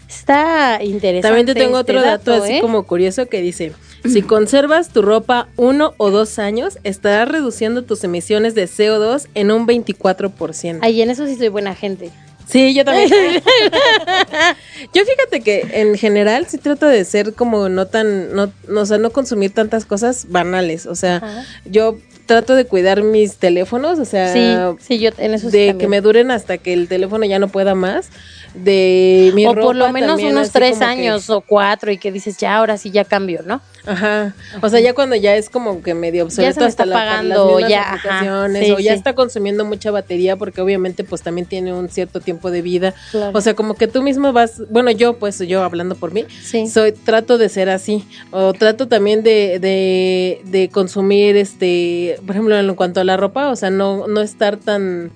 Está 0.09 0.81
interesante. 0.83 1.23
También 1.23 1.47
te 1.47 1.55
tengo 1.55 1.79
este 1.81 1.93
otro 1.93 2.03
dato, 2.03 2.35
así 2.35 2.55
¿eh? 2.55 2.61
como 2.61 2.83
curioso 2.83 3.27
que 3.27 3.41
dice, 3.41 3.73
si 4.09 4.23
conservas 4.23 4.89
tu 4.91 5.03
ropa 5.03 5.49
uno 5.57 5.95
o 5.99 6.11
dos 6.11 6.39
años, 6.39 6.79
estarás 6.85 7.29
reduciendo 7.29 7.83
tus 7.83 8.03
emisiones 8.05 8.55
de 8.55 8.65
CO2 8.67 9.27
en 9.35 9.51
un 9.51 9.67
24%. 9.67 10.79
Ay, 10.83 11.03
en 11.03 11.11
eso 11.11 11.27
sí 11.27 11.37
soy 11.37 11.49
buena 11.49 11.75
gente. 11.75 12.11
Sí, 12.49 12.75
yo 12.75 12.85
también. 12.85 13.09
yo 14.93 15.03
fíjate 15.05 15.41
que 15.41 15.67
en 15.81 15.97
general 15.97 16.47
sí 16.49 16.59
trato 16.59 16.87
de 16.87 17.05
ser 17.05 17.35
como 17.35 17.69
no 17.69 17.87
tan, 17.87 18.35
no, 18.35 18.53
no, 18.69 18.81
o 18.81 18.87
sea, 18.87 18.99
no 18.99 19.11
consumir 19.11 19.53
tantas 19.53 19.85
cosas 19.85 20.27
banales. 20.29 20.87
O 20.87 20.95
sea, 20.95 21.17
Ajá. 21.17 21.45
yo 21.65 21.99
trato 22.27 22.55
de 22.55 22.65
cuidar 22.65 23.03
mis 23.03 23.37
teléfonos, 23.37 23.99
o 23.99 24.05
sea, 24.05 24.33
Sí, 24.33 24.85
sí, 24.87 24.99
yo 24.99 25.11
en 25.19 25.35
eso 25.35 25.51
sí 25.51 25.57
de 25.59 25.77
que 25.79 25.89
me 25.89 26.01
duren 26.01 26.31
hasta 26.31 26.59
que 26.59 26.73
el 26.73 26.89
teléfono 26.89 27.25
ya 27.25 27.39
no 27.39 27.49
pueda 27.49 27.75
más. 27.75 28.09
De 28.55 29.31
mi 29.35 29.47
o 29.47 29.55
por 29.55 29.77
lo 29.77 29.93
menos 29.93 30.09
también, 30.11 30.33
unos 30.37 30.51
tres 30.51 30.79
que- 30.79 30.85
años 30.85 31.31
o 31.31 31.41
cuatro 31.41 31.93
y 31.93 31.99
que 31.99 32.11
dices, 32.11 32.37
ya, 32.37 32.57
ahora 32.57 32.79
sí 32.79 32.91
ya 32.91 33.05
cambio, 33.05 33.43
¿no? 33.47 33.61
Ajá. 33.87 34.35
O 34.63 34.69
sea, 34.69 34.81
ya 34.81 34.95
cuando 34.95 35.17
ya 35.17 35.37
es 35.37 35.49
como 35.51 35.83
que 35.83 35.95
medio 35.95 36.25
obsoleto 36.25 36.61
me 36.61 36.67
hasta 36.67 36.85
está 36.85 36.87
la, 36.87 36.97
las 36.97 37.05
pagando, 37.05 37.61
ya, 37.61 37.81
ajá. 37.83 37.95
aplicaciones, 37.95 38.67
Sí, 38.67 38.73
o 38.73 38.79
ya 38.79 38.93
sí. 38.93 38.99
está 38.99 39.15
consumiendo 39.15 39.65
mucha 39.65 39.91
batería 39.91 40.37
porque 40.37 40.61
obviamente 40.61 41.03
pues 41.05 41.23
también 41.23 41.47
tiene 41.47 41.73
un 41.73 41.89
cierto 41.89 42.21
tiempo 42.21 42.51
de 42.51 42.63
vida. 42.63 42.95
Claro. 43.11 43.33
O 43.37 43.41
sea, 43.41 43.55
como 43.55 43.75
que 43.75 43.89
tú 43.89 44.03
mismo 44.03 44.33
vas, 44.33 44.63
bueno, 44.71 44.91
yo 44.91 45.19
pues 45.19 45.39
yo 45.39 45.63
hablando 45.63 45.95
por 45.95 46.13
mí, 46.13 46.27
Sí. 46.43 46.67
soy 46.69 46.93
trato 46.93 47.39
de 47.39 47.49
ser 47.49 47.71
así 47.71 48.07
o 48.31 48.53
trato 48.53 48.87
también 48.89 49.23
de, 49.23 49.59
de, 49.59 50.41
de 50.45 50.69
consumir 50.69 51.37
este, 51.37 52.17
por 52.27 52.37
ejemplo, 52.37 52.59
en 52.59 52.75
cuanto 52.75 53.01
a 53.01 53.05
la 53.05 53.17
ropa, 53.17 53.49
o 53.51 53.57
sea, 53.57 53.71
no 53.71 54.07
no 54.09 54.21
estar 54.21 54.57
tan 54.57 55.11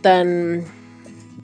tan 0.00 0.64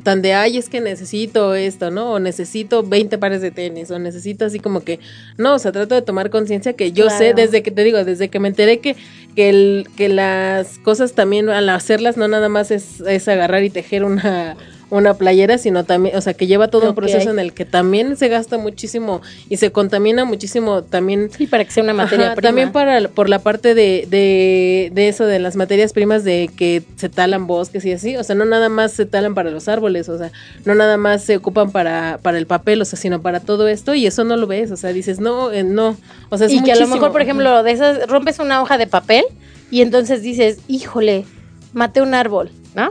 tan 0.02 0.22
de, 0.22 0.34
ay, 0.34 0.58
es 0.58 0.68
que 0.68 0.80
necesito 0.80 1.54
esto, 1.54 1.90
¿no? 1.90 2.12
O 2.12 2.18
necesito 2.18 2.82
20 2.82 3.18
pares 3.18 3.40
de 3.40 3.50
tenis, 3.50 3.90
o 3.90 3.98
necesito 3.98 4.44
así 4.44 4.58
como 4.58 4.82
que, 4.82 4.98
no, 5.38 5.54
o 5.54 5.58
sea, 5.58 5.72
trato 5.72 5.94
de 5.94 6.02
tomar 6.02 6.30
conciencia 6.30 6.72
que 6.72 6.92
yo 6.92 7.10
sé 7.10 7.34
desde 7.34 7.62
que 7.62 7.70
te 7.70 7.84
digo, 7.84 8.04
desde 8.04 8.28
que 8.28 8.40
me 8.40 8.48
enteré 8.48 8.80
que, 8.80 8.96
que, 9.34 9.48
el, 9.48 9.88
que 9.96 10.08
las 10.08 10.78
cosas 10.78 11.12
también 11.12 11.48
al 11.48 11.68
hacerlas 11.68 12.16
no 12.16 12.28
nada 12.28 12.48
más 12.48 12.70
es, 12.70 13.00
es 13.00 13.28
agarrar 13.28 13.62
y 13.64 13.70
tejer 13.70 14.04
una 14.04 14.56
una 14.92 15.14
playera, 15.14 15.56
sino 15.56 15.84
también, 15.84 16.14
o 16.16 16.20
sea, 16.20 16.34
que 16.34 16.46
lleva 16.46 16.68
todo 16.68 16.90
un 16.90 16.94
proceso 16.94 17.30
en 17.30 17.38
el 17.38 17.54
que 17.54 17.64
también 17.64 18.14
se 18.18 18.28
gasta 18.28 18.58
muchísimo 18.58 19.22
y 19.48 19.56
se 19.56 19.72
contamina 19.72 20.26
muchísimo 20.26 20.82
también. 20.82 21.30
Sí, 21.34 21.46
para 21.46 21.64
que 21.64 21.70
sea 21.70 21.82
una 21.82 21.94
materia 21.94 22.34
prima. 22.34 22.48
También 22.48 22.72
para, 22.72 23.08
por 23.08 23.30
la 23.30 23.38
parte 23.38 23.74
de, 23.74 24.06
de, 24.10 24.90
de, 24.92 25.08
eso, 25.08 25.24
de 25.24 25.38
las 25.38 25.56
materias 25.56 25.94
primas, 25.94 26.24
de 26.24 26.50
que 26.54 26.82
se 26.96 27.08
talan 27.08 27.46
bosques 27.46 27.86
y 27.86 27.92
así, 27.92 28.18
o 28.18 28.22
sea, 28.22 28.36
no 28.36 28.44
nada 28.44 28.68
más 28.68 28.92
se 28.92 29.06
talan 29.06 29.34
para 29.34 29.50
los 29.50 29.66
árboles, 29.66 30.10
o 30.10 30.18
sea, 30.18 30.30
no 30.66 30.74
nada 30.74 30.98
más 30.98 31.24
se 31.24 31.38
ocupan 31.38 31.70
para, 31.70 32.18
para 32.20 32.36
el 32.36 32.46
papel, 32.46 32.82
o 32.82 32.84
sea, 32.84 32.98
sino 32.98 33.22
para 33.22 33.40
todo 33.40 33.68
esto 33.68 33.94
y 33.94 34.06
eso 34.06 34.24
no 34.24 34.36
lo 34.36 34.46
ves, 34.46 34.70
o 34.72 34.76
sea, 34.76 34.92
dices, 34.92 35.20
no, 35.20 35.52
eh, 35.52 35.62
no, 35.62 35.96
o 36.28 36.36
sea, 36.36 36.48
es 36.48 36.52
Y 36.52 36.62
que 36.62 36.72
a 36.72 36.76
lo 36.76 36.86
mejor, 36.86 37.12
por 37.12 37.22
ejemplo, 37.22 37.62
de 37.62 37.72
esas, 37.72 38.06
rompes 38.08 38.40
una 38.40 38.60
hoja 38.60 38.76
de 38.76 38.86
papel 38.86 39.24
y 39.70 39.80
entonces 39.80 40.20
dices, 40.20 40.58
híjole, 40.68 41.24
maté 41.72 42.02
un 42.02 42.12
árbol 42.12 42.50
¿no? 42.74 42.90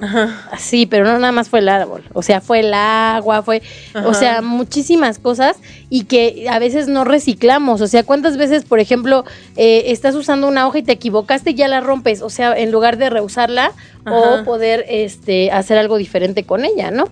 Sí, 0.57 0.85
pero 0.85 1.05
no 1.05 1.17
nada 1.19 1.31
más 1.31 1.49
fue 1.49 1.59
el 1.59 1.69
árbol, 1.69 2.03
o 2.13 2.21
sea, 2.21 2.41
fue 2.41 2.59
el 2.59 2.73
agua, 2.73 3.41
fue, 3.41 3.61
o 4.05 4.13
sea, 4.13 4.41
muchísimas 4.41 5.19
cosas 5.19 5.57
y 5.89 6.03
que 6.03 6.47
a 6.49 6.59
veces 6.59 6.87
no 6.87 7.03
reciclamos, 7.03 7.81
o 7.81 7.87
sea, 7.87 8.03
¿cuántas 8.03 8.37
veces, 8.37 8.63
por 8.63 8.79
ejemplo, 8.79 9.25
eh, 9.57 9.83
estás 9.87 10.15
usando 10.15 10.47
una 10.47 10.67
hoja 10.67 10.79
y 10.79 10.83
te 10.83 10.91
equivocaste 10.91 11.51
y 11.51 11.55
ya 11.55 11.67
la 11.67 11.81
rompes, 11.81 12.21
o 12.21 12.29
sea, 12.29 12.57
en 12.57 12.71
lugar 12.71 12.97
de 12.97 13.09
reusarla 13.09 13.71
o 14.05 14.43
poder 14.43 14.85
este, 14.89 15.51
hacer 15.51 15.77
algo 15.77 15.97
diferente 15.97 16.43
con 16.43 16.65
ella, 16.65 16.91
¿no? 16.91 17.09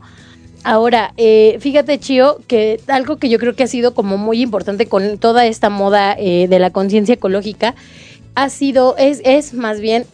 Ahora, 0.64 1.14
eh, 1.18 1.58
fíjate, 1.62 2.00
Chio, 2.00 2.40
que 2.48 2.82
algo 2.88 3.18
que 3.18 3.30
yo 3.30 3.40
creo 3.40 3.56
que 3.56 3.64
ha 3.64 3.68
sido 3.68 3.94
como 3.94 4.18
muy 4.18 4.42
importante 4.42 4.88
con 4.88 5.18
toda 5.18 5.46
esta 5.46 5.70
moda 5.70 6.16
eh, 6.20 6.48
de 6.50 6.60
la 6.60 6.72
conciencia 6.72 7.16
ecológica 7.16 7.76
ha 8.36 8.50
sido, 8.50 8.96
es, 8.98 9.22
es 9.24 9.54
más 9.54 9.80
bien 9.80 10.06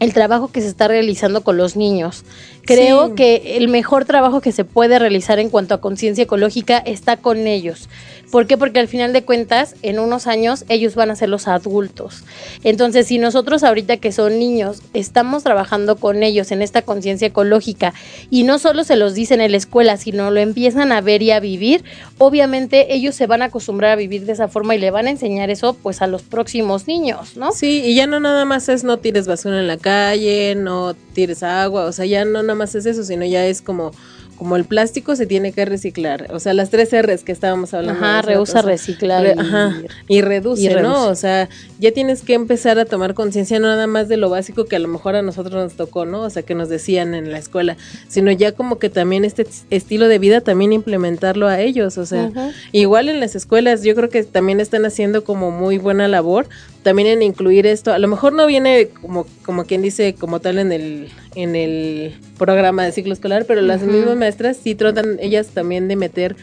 el 0.00 0.12
trabajo 0.12 0.48
que 0.48 0.60
se 0.60 0.68
está 0.68 0.88
realizando 0.88 1.42
con 1.42 1.56
los 1.56 1.76
niños. 1.76 2.24
Creo 2.64 3.14
que 3.14 3.56
el 3.56 3.68
mejor 3.68 4.04
trabajo 4.04 4.40
que 4.40 4.52
se 4.52 4.64
puede 4.64 4.98
realizar 4.98 5.38
en 5.38 5.50
cuanto 5.50 5.74
a 5.74 5.80
conciencia 5.80 6.24
ecológica 6.24 6.78
está 6.78 7.16
con 7.16 7.46
ellos. 7.46 7.88
¿Por 8.30 8.46
qué? 8.46 8.58
Porque 8.58 8.80
al 8.80 8.88
final 8.88 9.12
de 9.12 9.22
cuentas, 9.22 9.76
en 9.82 9.98
unos 9.98 10.26
años, 10.26 10.64
ellos 10.68 10.94
van 10.94 11.10
a 11.10 11.16
ser 11.16 11.28
los 11.28 11.46
adultos. 11.46 12.24
Entonces, 12.64 13.06
si 13.06 13.18
nosotros 13.18 13.62
ahorita 13.62 13.98
que 13.98 14.12
son 14.12 14.38
niños, 14.38 14.82
estamos 14.94 15.44
trabajando 15.44 15.96
con 15.96 16.22
ellos 16.22 16.50
en 16.50 16.62
esta 16.62 16.82
conciencia 16.82 17.28
ecológica 17.28 17.94
y 18.30 18.42
no 18.42 18.58
solo 18.58 18.84
se 18.84 18.96
los 18.96 19.14
dicen 19.14 19.40
en 19.40 19.52
la 19.52 19.56
escuela, 19.56 19.96
sino 19.96 20.30
lo 20.30 20.40
empiezan 20.40 20.92
a 20.92 21.00
ver 21.00 21.22
y 21.22 21.30
a 21.30 21.40
vivir, 21.40 21.84
obviamente 22.18 22.94
ellos 22.94 23.14
se 23.14 23.26
van 23.26 23.42
a 23.42 23.46
acostumbrar 23.46 23.92
a 23.92 23.96
vivir 23.96 24.26
de 24.26 24.32
esa 24.32 24.48
forma 24.48 24.74
y 24.74 24.78
le 24.78 24.90
van 24.90 25.06
a 25.06 25.10
enseñar 25.10 25.50
eso 25.50 25.74
pues 25.74 26.02
a 26.02 26.06
los 26.06 26.22
próximos 26.22 26.86
niños, 26.86 27.36
¿no? 27.36 27.52
Sí, 27.52 27.82
y 27.84 27.94
ya 27.94 28.06
no 28.06 28.20
nada 28.20 28.44
más 28.44 28.68
es 28.68 28.84
no 28.84 28.98
tires 28.98 29.26
basura 29.26 29.60
en 29.60 29.66
la 29.66 29.76
calle, 29.76 30.54
no 30.56 30.94
tires 31.14 31.42
agua, 31.42 31.84
o 31.84 31.92
sea, 31.92 32.06
ya 32.06 32.24
no 32.24 32.42
nada 32.42 32.54
más 32.54 32.74
es 32.74 32.86
eso, 32.86 33.04
sino 33.04 33.24
ya 33.24 33.46
es 33.46 33.62
como 33.62 33.92
como 34.36 34.56
el 34.56 34.64
plástico 34.64 35.16
se 35.16 35.26
tiene 35.26 35.52
que 35.52 35.64
reciclar, 35.64 36.28
o 36.30 36.38
sea, 36.38 36.54
las 36.54 36.70
tres 36.70 36.90
R's 36.92 37.24
que 37.24 37.32
estábamos 37.32 37.74
hablando. 37.74 38.04
Ajá, 38.04 38.15
reusa, 38.22 38.62
reciclar 38.62 39.26
y, 39.26 39.38
ajá, 39.38 39.82
y, 40.08 40.20
reduce, 40.20 40.80
¿no? 40.80 41.06
O 41.06 41.14
sea, 41.14 41.48
ya 41.78 41.92
tienes 41.92 42.22
que 42.22 42.34
empezar 42.34 42.78
a 42.78 42.84
tomar 42.84 43.14
conciencia 43.14 43.58
no 43.58 43.68
nada 43.68 43.86
más 43.86 44.08
de 44.08 44.16
lo 44.16 44.30
básico 44.30 44.66
que 44.66 44.76
a 44.76 44.78
lo 44.78 44.88
mejor 44.88 45.16
a 45.16 45.22
nosotros 45.22 45.54
nos 45.54 45.74
tocó, 45.74 46.04
¿no? 46.04 46.22
O 46.22 46.30
sea, 46.30 46.42
que 46.42 46.54
nos 46.54 46.68
decían 46.68 47.14
en 47.14 47.32
la 47.32 47.38
escuela, 47.38 47.76
sino 48.08 48.30
ya 48.30 48.52
como 48.52 48.78
que 48.78 48.90
también 48.90 49.24
este 49.24 49.46
estilo 49.70 50.08
de 50.08 50.18
vida 50.18 50.40
también 50.40 50.72
implementarlo 50.72 51.48
a 51.48 51.60
ellos, 51.60 51.98
o 51.98 52.06
sea, 52.06 52.30
igual 52.72 53.08
en 53.08 53.20
las 53.20 53.34
escuelas 53.34 53.82
yo 53.82 53.94
creo 53.94 54.08
que 54.08 54.22
también 54.24 54.60
están 54.60 54.84
haciendo 54.84 55.24
como 55.24 55.50
muy 55.50 55.78
buena 55.78 56.08
labor 56.08 56.46
también 56.86 57.08
en 57.08 57.22
incluir 57.22 57.66
esto, 57.66 57.92
a 57.92 57.98
lo 57.98 58.06
mejor 58.06 58.32
no 58.32 58.46
viene 58.46 58.90
como, 59.02 59.26
como 59.44 59.64
quien 59.64 59.82
dice 59.82 60.14
como 60.14 60.38
tal 60.38 60.58
en 60.58 60.70
el, 60.70 61.08
en 61.34 61.56
el 61.56 62.14
programa 62.38 62.84
de 62.84 62.92
ciclo 62.92 63.12
escolar, 63.12 63.44
pero 63.44 63.60
las 63.60 63.82
mismas 63.82 64.16
maestras 64.16 64.56
sí 64.56 64.76
tratan 64.76 65.18
ellas 65.20 65.48
también 65.48 65.88
de 65.88 65.96
meter 65.96 66.36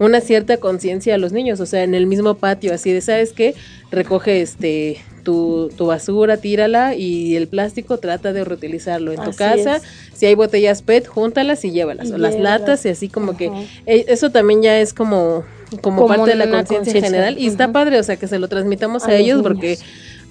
una 0.00 0.22
cierta 0.22 0.56
conciencia 0.56 1.14
a 1.14 1.18
los 1.18 1.32
niños, 1.32 1.60
o 1.60 1.66
sea, 1.66 1.84
en 1.84 1.94
el 1.94 2.06
mismo 2.06 2.34
patio, 2.34 2.72
así 2.72 2.90
de, 2.90 3.02
¿sabes 3.02 3.32
qué? 3.32 3.54
Recoge 3.90 4.40
este 4.40 4.98
tu, 5.22 5.70
tu 5.76 5.86
basura, 5.86 6.38
tírala 6.38 6.94
y 6.94 7.36
el 7.36 7.46
plástico 7.46 7.98
trata 7.98 8.32
de 8.32 8.42
reutilizarlo 8.42 9.12
en 9.12 9.22
tu 9.22 9.32
casa. 9.34 9.82
Si 10.14 10.24
hay 10.24 10.34
botellas 10.34 10.80
PET, 10.80 11.06
júntalas 11.06 11.64
y 11.66 11.72
llévalas, 11.72 12.10
o 12.10 12.16
las 12.18 12.38
latas 12.38 12.86
y 12.86 12.88
así 12.88 13.08
como 13.10 13.36
que 13.36 13.52
eh, 13.84 14.06
eso 14.08 14.30
también 14.30 14.62
ya 14.62 14.80
es 14.80 14.94
como 14.94 15.44
como, 15.82 16.06
parte 16.06 16.30
de 16.30 16.36
la 16.36 16.50
conciencia 16.50 17.00
general 17.00 17.38
y 17.38 17.46
está 17.46 17.70
padre, 17.70 18.00
o 18.00 18.02
sea, 18.02 18.16
que 18.16 18.26
se 18.26 18.38
lo 18.38 18.48
transmitamos 18.48 19.04
a, 19.04 19.14
ellos 19.14 19.42
porque 19.42 19.78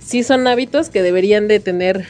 sí 0.03 0.23
son 0.23 0.47
hábitos 0.47 0.89
que 0.89 1.01
deberían 1.01 1.47
de 1.47 1.59
tener 1.59 2.07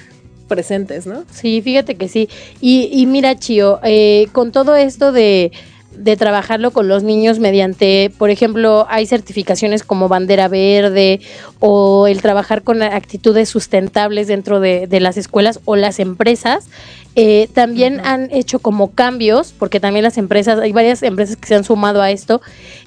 presentes, 0.48 1.06
¿no? 1.06 1.26
Sí, 1.32 1.62
fíjate 1.62 1.96
que 1.96 2.08
sí. 2.08 2.30
Y, 2.60 2.90
y 2.92 3.06
mira, 3.06 3.38
Chio, 3.38 3.80
eh, 3.84 4.30
con 4.32 4.52
todo 4.52 4.76
esto 4.76 5.12
de, 5.12 5.52
de 6.00 6.16
trabajarlo 6.16 6.72
con 6.72 6.88
los 6.88 7.04
niños 7.04 7.40
mediante, 7.40 8.12
por 8.18 8.30
ejemplo, 8.30 8.88
hay 8.90 9.06
certificaciones 9.06 9.84
como 9.84 10.08
bandera 10.08 10.48
verde 10.48 11.20
o 11.60 12.08
el 12.08 12.22
trabajar 12.22 12.64
con 12.64 12.82
actitudes 12.82 13.50
sustentables 13.50 14.28
dentro 14.28 14.60
de, 14.62 14.88
de 14.88 15.00
las 15.02 15.18
escuelas 15.18 15.60
o 15.66 15.76
las 15.76 16.00
empresas. 16.00 16.68
Eh, 17.16 17.50
también 17.54 18.00
han 18.06 18.32
hecho 18.32 18.60
como 18.60 18.92
cambios, 18.92 19.54
porque 19.58 19.82
también 19.82 20.04
las 20.04 20.18
empresas, 20.18 20.58
hay 20.60 20.72
varias 20.72 21.04
empresas 21.04 21.36
que 21.36 21.48
se 21.48 21.56
han 21.56 21.66
sumado 21.66 22.02
a 22.02 22.12
esto, 22.12 22.42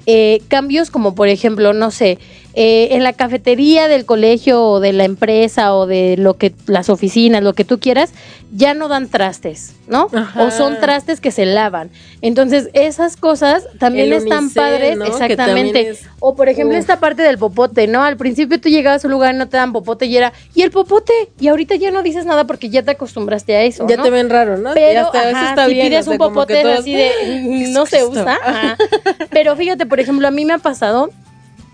eh, 0.07 0.41
cambios 0.47 0.89
como 0.89 1.13
por 1.13 1.27
ejemplo, 1.27 1.73
no 1.73 1.91
sé, 1.91 2.17
eh, 2.55 2.89
en 2.91 3.03
la 3.03 3.13
cafetería 3.13 3.87
del 3.87 4.05
colegio 4.05 4.63
o 4.63 4.79
de 4.79 4.93
la 4.93 5.05
empresa 5.05 5.73
o 5.75 5.87
de 5.87 6.15
lo 6.17 6.37
que 6.37 6.53
las 6.67 6.89
oficinas, 6.89 7.41
lo 7.41 7.53
que 7.53 7.65
tú 7.65 7.79
quieras, 7.79 8.11
ya 8.55 8.75
no 8.75 8.87
dan 8.87 9.09
trastes, 9.09 9.73
¿no? 9.87 10.07
O 10.37 10.51
son 10.51 10.79
trastes 10.79 11.19
que 11.19 11.31
se 11.31 11.47
lavan. 11.47 11.89
Entonces, 12.21 12.69
esas 12.73 13.17
cosas 13.17 13.67
también 13.79 14.13
están 14.13 14.51
padres, 14.51 14.99
exactamente. 15.03 15.97
O 16.19 16.35
por 16.35 16.47
ejemplo, 16.49 16.77
esta 16.77 16.99
parte 16.99 17.23
del 17.23 17.39
popote, 17.39 17.87
¿no? 17.87 18.03
Al 18.03 18.17
principio 18.17 18.61
tú 18.61 18.69
llegabas 18.69 19.03
a 19.03 19.07
un 19.07 19.13
lugar 19.13 19.33
y 19.33 19.37
no 19.39 19.49
te 19.49 19.57
dan 19.57 19.73
popote 19.73 20.05
y 20.05 20.15
era, 20.15 20.31
¿y 20.53 20.61
el 20.61 20.69
popote? 20.69 21.13
Y 21.39 21.47
ahorita 21.47 21.75
ya 21.75 21.89
no 21.89 22.03
dices 22.03 22.25
nada 22.25 22.45
porque 22.45 22.69
ya 22.69 22.83
te 22.83 22.91
acostumbraste 22.91 23.55
a 23.55 23.63
eso. 23.63 23.87
Ya 23.87 24.01
te 24.01 24.11
ven 24.11 24.29
raro, 24.29 24.57
¿no? 24.57 24.75
Pero 24.75 25.09
si 25.11 25.73
pides 25.73 26.07
un 26.07 26.17
popote 26.17 26.61
así 26.61 26.93
de 26.93 27.69
no 27.69 27.85
se 27.87 28.03
usa. 28.05 28.37
Pero 29.31 29.55
fíjate, 29.55 29.87
por 29.87 29.99
ejemplo, 29.99 30.27
a 30.27 30.31
mí 30.31 30.45
me 30.45 30.53
ha 30.53 30.59
pasado 30.59 31.09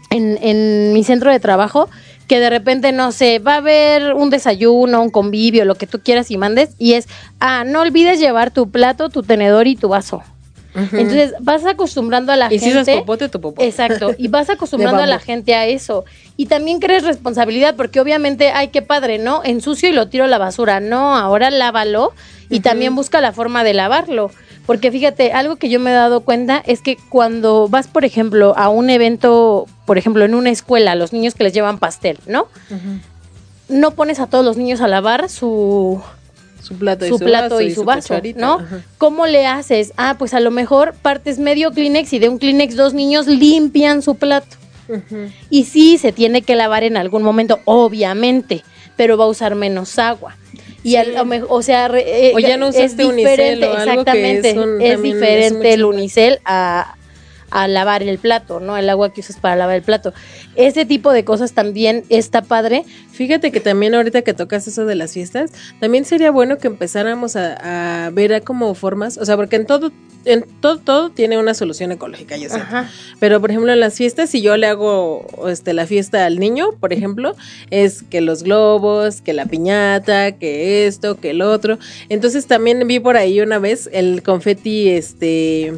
en, 0.09 0.37
en 0.41 0.93
mi 0.93 1.03
centro 1.03 1.31
de 1.31 1.39
trabajo 1.39 1.89
que 2.29 2.39
de 2.39 2.51
repente, 2.51 2.91
no 2.91 3.11
sé, 3.11 3.39
va 3.39 3.55
a 3.55 3.57
haber 3.57 4.13
un 4.13 4.29
desayuno, 4.29 5.01
un 5.01 5.09
convivio, 5.09 5.65
lo 5.65 5.73
que 5.75 5.87
tú 5.87 5.99
quieras 5.99 6.29
y 6.29 6.37
mandes, 6.37 6.69
y 6.77 6.93
es, 6.93 7.07
ah, 7.39 7.63
no 7.65 7.81
olvides 7.81 8.19
llevar 8.19 8.51
tu 8.51 8.69
plato, 8.69 9.09
tu 9.09 9.23
tenedor 9.23 9.65
y 9.65 9.75
tu 9.75 9.89
vaso. 9.89 10.21
Entonces 10.75 11.33
vas 11.39 11.65
acostumbrando 11.65 12.31
a 12.31 12.35
la 12.35 12.49
gente. 12.49 12.67
Y 12.67 12.71
si 12.71 12.77
es 12.77 12.99
popote, 12.99 13.27
tu 13.27 13.41
popote. 13.41 13.67
Exacto. 13.67 14.13
Y 14.17 14.27
vas 14.27 14.49
acostumbrando 14.51 15.01
a 15.01 15.07
la 15.07 15.19
gente 15.19 15.55
a 15.55 15.65
eso. 15.65 16.05
Y 16.37 16.45
también 16.45 16.79
crees 16.79 17.03
responsabilidad, 17.03 17.75
porque 17.75 17.99
obviamente, 17.99 18.51
ay, 18.51 18.67
qué 18.69 18.81
padre, 18.81 19.17
¿no? 19.17 19.41
Ensucio 19.43 19.89
y 19.89 19.93
lo 19.93 20.07
tiro 20.07 20.25
a 20.25 20.27
la 20.27 20.37
basura. 20.37 20.79
No, 20.79 21.17
ahora 21.17 21.49
lávalo 21.49 22.13
y 22.49 22.59
también 22.59 22.95
busca 22.95 23.19
la 23.21 23.33
forma 23.33 23.63
de 23.63 23.73
lavarlo. 23.73 24.31
Porque 24.69 24.91
fíjate, 24.91 25.31
algo 25.31 25.55
que 25.55 25.67
yo 25.67 25.79
me 25.79 25.89
he 25.89 25.93
dado 25.95 26.21
cuenta 26.21 26.61
es 26.63 26.83
que 26.83 26.95
cuando 27.09 27.67
vas, 27.69 27.87
por 27.87 28.05
ejemplo, 28.05 28.53
a 28.55 28.69
un 28.69 28.91
evento, 28.91 29.65
por 29.87 29.97
ejemplo, 29.97 30.23
en 30.25 30.35
una 30.35 30.51
escuela, 30.51 30.93
los 30.93 31.11
niños 31.11 31.33
que 31.33 31.43
les 31.43 31.53
llevan 31.53 31.79
pastel, 31.79 32.19
¿no? 32.27 32.45
No 33.67 33.95
pones 33.95 34.19
a 34.19 34.27
todos 34.27 34.45
los 34.45 34.57
niños 34.57 34.79
a 34.81 34.87
lavar 34.87 35.27
su 35.27 35.99
su 36.61 36.77
plato, 36.77 37.07
y, 37.07 37.09
su 37.09 37.17
plato 37.17 37.61
y, 37.61 37.73
su, 37.73 37.83
vaso, 37.83 38.21
¿no? 38.35 38.59
¿Cómo 38.99 39.25
le 39.25 39.47
haces? 39.47 39.91
Ah, 39.97 40.17
pues 40.19 40.35
a 40.35 40.39
lo 40.39 40.51
mejor 40.51 40.93
partes 40.93 41.39
medio 41.39 41.71
Kleenex 41.71 42.13
y 42.13 42.19
de 42.19 42.29
un 42.29 42.37
Kleenex 42.37 42.75
dos 42.75 42.93
niños 42.93 43.25
limpian 43.25 44.03
su 44.03 44.17
plato. 44.17 44.55
Y 45.49 45.63
sí, 45.63 45.97
se 45.97 46.11
tiene 46.11 46.43
que 46.43 46.55
lavar 46.55 46.83
en 46.83 46.95
algún 46.95 47.23
momento, 47.23 47.59
obviamente, 47.65 48.63
pero 48.99 49.15
va 49.15 49.23
a 49.23 49.27
usar 49.29 49.55
menos 49.55 49.97
agua. 49.97 50.35
Y 50.83 50.97
a 50.97 51.05
lo 51.05 51.23
mejor, 51.23 51.47
o 51.51 51.61
sea, 51.61 51.89
ya 52.37 52.57
no 52.57 52.67
es 52.67 52.97
diferente, 52.97 53.71
exactamente, 53.71 54.49
es, 54.81 55.01
diferente 55.01 55.71
el 55.73 55.85
unicel 55.85 56.41
a, 56.43 56.97
a 57.51 57.67
lavar 57.67 58.03
el 58.03 58.17
plato, 58.17 58.59
¿no? 58.59 58.77
El 58.77 58.89
agua 58.89 59.13
que 59.13 59.21
usas 59.21 59.37
para 59.37 59.55
lavar 59.55 59.75
el 59.75 59.83
plato. 59.83 60.13
Ese 60.55 60.85
tipo 60.85 61.11
de 61.11 61.23
cosas 61.23 61.53
también 61.53 62.03
está 62.09 62.41
padre. 62.41 62.85
Fíjate 63.11 63.51
que 63.51 63.59
también 63.59 63.95
ahorita 63.95 64.21
que 64.21 64.33
tocas 64.33 64.67
eso 64.67 64.85
de 64.85 64.95
las 64.95 65.13
fiestas, 65.13 65.51
también 65.79 66.05
sería 66.05 66.31
bueno 66.31 66.57
que 66.57 66.67
empezáramos 66.67 67.35
a, 67.35 68.05
a 68.05 68.09
ver 68.11 68.33
a 68.33 68.41
como 68.41 68.73
formas, 68.75 69.17
o 69.17 69.25
sea, 69.25 69.35
porque 69.35 69.57
en 69.57 69.65
todo 69.65 69.91
en 70.25 70.45
todo, 70.61 70.77
todo 70.77 71.09
tiene 71.09 71.37
una 71.37 71.53
solución 71.53 71.91
ecológica, 71.91 72.37
yo 72.37 72.49
sé. 72.49 72.61
Pero, 73.19 73.39
por 73.39 73.51
ejemplo, 73.51 73.71
en 73.71 73.79
las 73.79 73.95
fiestas, 73.95 74.29
si 74.29 74.41
yo 74.41 74.57
le 74.57 74.67
hago 74.67 75.25
este, 75.47 75.73
la 75.73 75.85
fiesta 75.85 76.25
al 76.25 76.39
niño, 76.39 76.71
por 76.79 76.93
ejemplo, 76.93 77.35
es 77.69 78.03
que 78.03 78.21
los 78.21 78.43
globos, 78.43 79.21
que 79.21 79.33
la 79.33 79.45
piñata, 79.45 80.33
que 80.33 80.87
esto, 80.87 81.19
que 81.19 81.31
el 81.31 81.41
otro. 81.41 81.79
Entonces 82.09 82.47
también 82.47 82.85
vi 82.87 82.99
por 82.99 83.17
ahí 83.17 83.39
una 83.41 83.59
vez 83.59 83.89
el 83.93 84.23
confeti, 84.23 84.89
este 84.89 85.73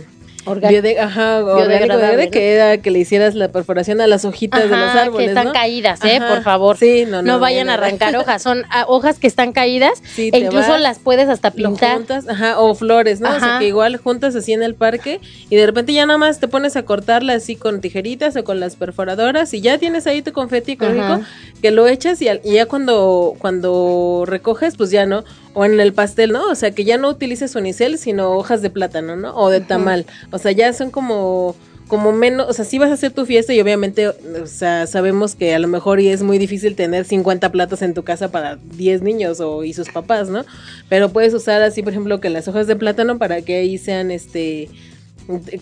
Orgánico. 0.45 0.99
ajá, 0.99 1.43
orgánico 1.43 2.32
que 2.32 2.54
era 2.54 2.77
que 2.77 2.91
le 2.91 2.99
hicieras 2.99 3.36
la 3.36 3.51
perforación 3.51 4.01
a 4.01 4.08
las 4.08 4.25
hojitas 4.25 4.63
de 4.63 4.69
los 4.69 4.95
árboles. 4.95 5.27
Que 5.27 5.39
están 5.39 5.54
caídas, 5.54 6.04
¿eh? 6.04 6.19
por 6.27 6.43
favor. 6.43 6.77
Sí, 6.77 7.06
no, 7.06 7.21
no. 7.21 7.34
No 7.34 7.39
vayan 7.39 7.69
a 7.69 7.75
arrancar 7.75 8.15
hojas, 8.17 8.41
son 8.41 8.63
ah, 8.69 8.86
hojas 8.88 9.19
que 9.19 9.27
están 9.27 9.51
caídas 9.54 10.01
e 10.17 10.38
incluso 10.38 10.77
las 10.77 10.99
puedes 10.99 11.30
hasta 11.30 11.51
pintar. 11.51 11.97
Juntas, 11.97 12.27
ajá, 12.27 12.60
o 12.60 12.73
flores, 12.75 13.21
¿no? 13.21 13.30
O 13.30 13.39
sea, 13.39 13.60
que 13.60 13.67
igual 13.67 13.97
juntas 13.97 14.36
así 14.36 14.54
en 14.54 14.63
el 14.63 14.75
parque 14.75 15.19
y 15.49 15.56
de 15.56 15.65
repente 15.65 15.93
ya 15.93 16.06
nada 16.06 16.17
más 16.17 16.39
te 16.39 16.47
pones 16.47 16.75
a 16.75 16.84
cortarla 16.84 17.34
así 17.34 17.56
con 17.56 17.82
tijeritas 17.82 18.36
o 18.36 18.43
con 18.43 18.60
las 18.60 18.75
perforadoras 18.75 19.54
y 19.54 19.62
ya 19.62 19.77
tienes 19.77 20.08
ahí 20.08 20.21
tu 20.21 20.32
confeti 20.32 20.73
ecológico 20.73 21.21
que 21.62 21.71
lo 21.71 21.88
echas 21.88 22.21
y, 22.21 22.27
y 22.43 22.54
ya 22.54 22.65
cuando, 22.65 23.36
cuando 23.38 24.23
recoges, 24.25 24.75
pues 24.75 24.91
ya 24.91 25.06
no 25.06 25.23
o 25.53 25.65
en 25.65 25.79
el 25.79 25.93
pastel, 25.93 26.31
¿no? 26.31 26.49
O 26.49 26.55
sea, 26.55 26.71
que 26.71 26.83
ya 26.83 26.97
no 26.97 27.09
utilices 27.09 27.55
unicel, 27.55 27.97
sino 27.97 28.31
hojas 28.31 28.61
de 28.61 28.69
plátano, 28.69 29.15
¿no? 29.15 29.35
O 29.35 29.49
de 29.49 29.61
tamal. 29.61 30.05
O 30.31 30.37
sea, 30.37 30.51
ya 30.51 30.71
son 30.73 30.91
como 30.91 31.55
como 31.91 32.13
menos, 32.13 32.47
o 32.47 32.53
sea, 32.53 32.63
sí 32.63 32.79
vas 32.79 32.89
a 32.89 32.93
hacer 32.93 33.11
tu 33.11 33.25
fiesta 33.25 33.53
y 33.53 33.59
obviamente, 33.59 34.07
o 34.07 34.15
sea, 34.45 34.87
sabemos 34.87 35.35
que 35.35 35.53
a 35.53 35.59
lo 35.59 35.67
mejor 35.67 35.99
y 35.99 36.07
es 36.07 36.23
muy 36.23 36.37
difícil 36.37 36.73
tener 36.73 37.03
50 37.03 37.51
platos 37.51 37.81
en 37.81 37.93
tu 37.93 38.03
casa 38.03 38.31
para 38.31 38.55
10 38.55 39.01
niños 39.01 39.41
o 39.41 39.65
y 39.65 39.73
sus 39.73 39.89
papás, 39.89 40.29
¿no? 40.29 40.45
Pero 40.87 41.09
puedes 41.09 41.33
usar 41.33 41.61
así, 41.61 41.83
por 41.83 41.91
ejemplo, 41.91 42.21
que 42.21 42.29
las 42.29 42.47
hojas 42.47 42.65
de 42.67 42.77
plátano 42.77 43.17
para 43.17 43.41
que 43.41 43.57
ahí 43.57 43.77
sean 43.77 44.09
este 44.09 44.69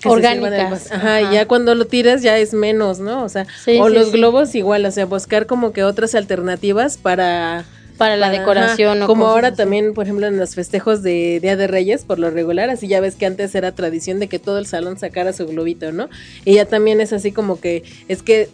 orgánicas. 0.05 0.91
Ajá, 0.91 1.21
y 1.21 1.33
ya 1.33 1.47
cuando 1.47 1.73
lo 1.73 1.85
tiras 1.85 2.21
ya 2.21 2.37
es 2.37 2.53
menos, 2.53 2.99
¿no? 2.99 3.23
O 3.23 3.29
sea, 3.29 3.47
o 3.79 3.89
los 3.89 4.11
globos 4.11 4.53
igual, 4.53 4.85
o 4.85 4.91
sea, 4.91 5.07
buscar 5.07 5.47
como 5.47 5.73
que 5.73 5.83
otras 5.83 6.13
alternativas 6.13 6.99
para 6.99 7.65
para 7.99 8.15
la 8.15 8.31
decoración. 8.31 9.03
o 9.03 9.07
como 9.07 9.27
ahora 9.27 9.53
también, 9.53 9.93
por 9.93 10.05
ejemplo, 10.05 10.25
en 10.25 10.37
los 10.37 10.55
festejos 10.55 11.03
de 11.03 11.39
Día 11.41 11.57
de 11.57 11.67
Reyes, 11.67 12.05
por 12.05 12.17
lo 12.17 12.31
regular, 12.31 12.69
así 12.69 12.87
ya 12.87 13.01
ves 13.01 13.15
que 13.15 13.25
antes 13.25 13.53
era 13.53 13.73
tradición 13.73 14.19
de 14.19 14.27
que 14.29 14.39
todo 14.39 14.57
el 14.57 14.65
salón 14.65 14.97
sacara 14.97 15.33
su 15.33 15.45
globito, 15.45 15.91
¿no? 15.91 16.09
Y 16.45 16.55
ya 16.55 16.65
también 16.65 17.01
es 17.01 17.11
así 17.13 17.33
como 17.33 17.59
que 17.59 17.83
es 18.07 18.23
que 18.23 18.49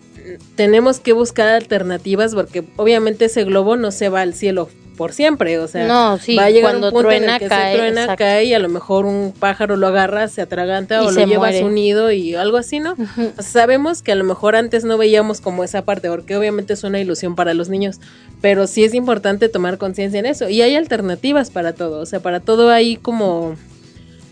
tenemos 0.55 0.99
que 0.99 1.13
buscar 1.13 1.47
alternativas 1.47 2.33
porque 2.33 2.63
obviamente 2.75 3.25
ese 3.25 3.43
globo 3.43 3.77
no 3.77 3.91
se 3.91 4.09
va 4.09 4.21
al 4.21 4.33
cielo 4.33 4.67
por 4.95 5.13
siempre, 5.13 5.59
o 5.59 5.67
sea, 5.67 5.87
no, 5.87 6.17
sí, 6.17 6.35
va 6.35 6.45
a 6.45 6.49
llegar 6.49 6.71
cuando 6.71 6.87
un 6.87 6.93
punto 6.93 7.07
truena, 7.07 7.25
en 7.25 7.33
el 7.33 7.39
que 7.39 7.47
cae, 7.47 7.71
se 7.73 7.77
truena, 7.77 8.15
cae 8.15 8.45
y 8.45 8.53
a 8.53 8.59
lo 8.59 8.69
mejor 8.69 9.05
un 9.05 9.33
pájaro 9.37 9.75
lo 9.75 9.87
agarra, 9.87 10.27
se 10.27 10.41
atraganta 10.41 11.03
Y 11.03 11.05
o 11.05 11.11
se 11.11 11.21
lo 11.21 11.27
lleva 11.27 11.47
a 11.47 11.51
muere. 11.51 11.59
su 11.59 11.69
nido 11.69 12.11
y 12.11 12.35
algo 12.35 12.57
así, 12.57 12.79
¿no? 12.79 12.93
O 12.93 13.41
sea, 13.41 13.65
sabemos 13.65 14.01
que 14.01 14.11
a 14.11 14.15
lo 14.15 14.23
mejor 14.23 14.55
antes 14.55 14.83
no 14.83 14.97
veíamos 14.97 15.41
como 15.41 15.63
esa 15.63 15.83
parte, 15.83 16.09
porque 16.09 16.35
obviamente 16.35 16.73
es 16.73 16.83
una 16.83 16.99
ilusión 16.99 17.35
para 17.35 17.53
los 17.53 17.69
niños, 17.69 17.99
pero 18.41 18.67
sí 18.67 18.83
es 18.83 18.93
importante 18.93 19.49
tomar 19.49 19.77
conciencia 19.77 20.19
en 20.19 20.25
eso 20.25 20.49
y 20.49 20.61
hay 20.61 20.75
alternativas 20.75 21.49
para 21.49 21.73
todo, 21.73 21.99
o 22.01 22.05
sea, 22.05 22.19
para 22.19 22.39
todo 22.39 22.69
hay 22.69 22.95
como 22.95 23.55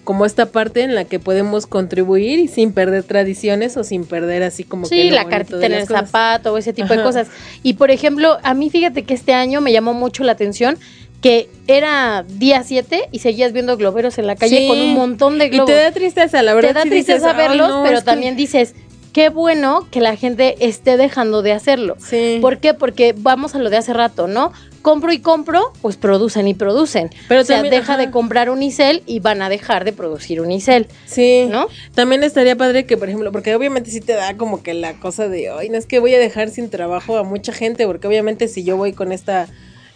como 0.03 0.25
esta 0.25 0.47
parte 0.47 0.81
en 0.81 0.95
la 0.95 1.05
que 1.05 1.19
podemos 1.19 1.65
contribuir 1.65 2.39
y 2.39 2.47
sin 2.47 2.73
perder 2.73 3.03
tradiciones 3.03 3.77
o 3.77 3.83
sin 3.83 4.05
perder 4.05 4.43
así 4.43 4.63
como 4.63 4.89
que 4.89 4.95
Sí, 5.03 5.09
lo 5.09 5.15
la 5.15 5.25
cartita 5.29 5.65
en 5.65 5.73
el 5.73 5.87
cosas. 5.87 6.09
zapato 6.11 6.53
o 6.53 6.57
ese 6.57 6.73
tipo 6.73 6.93
de 6.93 7.01
cosas. 7.03 7.27
Y 7.63 7.73
por 7.75 7.89
ejemplo, 7.91 8.37
a 8.43 8.53
mí 8.53 8.69
fíjate 8.69 9.03
que 9.03 9.13
este 9.13 9.33
año 9.33 9.61
me 9.61 9.71
llamó 9.71 9.93
mucho 9.93 10.23
la 10.23 10.33
atención 10.33 10.77
que 11.21 11.47
era 11.67 12.25
día 12.27 12.63
7 12.63 13.07
y 13.13 13.19
seguías 13.19 13.53
viendo 13.53 13.77
globeros 13.77 14.17
en 14.17 14.27
la 14.27 14.35
calle 14.35 14.57
Sí. 14.57 14.67
con 14.67 14.81
un 14.81 14.93
montón 14.93 15.39
de 15.39 15.45
Y 15.45 15.49
globos. 15.51 15.67
te 15.67 15.75
da 15.75 15.91
tristeza, 15.91 16.41
la 16.43 16.51
Te 16.51 16.55
verdad. 16.57 16.73
da 16.73 16.83
sí 16.83 16.89
tristeza 16.89 17.29
dices, 17.29 17.39
"Ay, 17.39 17.47
verlos, 17.47 17.69
no, 17.69 17.83
pero 17.83 17.99
que-". 17.99 18.03
también 18.05 18.35
dices, 18.35 18.75
qué 19.13 19.29
bueno 19.29 19.87
que 19.89 20.01
la 20.01 20.17
gente 20.17 20.55
esté 20.59 20.97
dejando 20.97 21.41
de 21.41 21.53
hacerlo. 21.53 21.95
Sí. 22.05 22.39
¿Por 22.41 22.57
qué? 22.57 22.73
Porque 22.73 23.15
vamos 23.17 23.55
a 23.55 23.59
lo 23.59 23.69
de 23.69 23.77
hace 23.77 23.93
rato, 23.93 24.27
¿no? 24.27 24.51
Compro 24.83 25.11
y 25.11 25.19
compro, 25.19 25.73
pues 25.81 25.97
producen 25.97 26.47
y 26.47 26.53
producen. 26.53 27.09
Pero 27.27 27.41
o 27.41 27.43
sea, 27.43 27.55
también, 27.55 27.71
deja 27.71 27.93
ajá. 27.93 28.01
de 28.05 28.11
comprar 28.11 28.49
unicel 28.51 29.01
y 29.07 29.21
van 29.21 29.41
a 29.41 29.49
dejar 29.49 29.85
de 29.85 29.93
producir 29.93 30.41
unicel. 30.41 30.87
Sí. 31.05 31.47
¿No? 31.49 31.67
También 31.95 32.23
estaría 32.23 32.55
padre 32.55 32.85
que, 32.85 32.97
por 32.97 33.07
ejemplo, 33.07 33.31
porque 33.31 33.55
obviamente 33.55 33.89
sí 33.89 34.01
te 34.01 34.13
da 34.13 34.35
como 34.37 34.61
que 34.61 34.73
la 34.75 34.99
cosa 34.99 35.27
de, 35.27 35.49
ay, 35.49 35.69
no 35.69 35.77
es 35.77 35.85
que 35.85 35.99
voy 35.99 36.13
a 36.13 36.19
dejar 36.19 36.49
sin 36.49 36.69
trabajo 36.69 37.17
a 37.17 37.23
mucha 37.23 37.53
gente, 37.53 37.87
porque 37.87 38.07
obviamente 38.07 38.47
si 38.47 38.63
yo 38.63 38.77
voy 38.77 38.93
con 38.93 39.11
esta, 39.11 39.47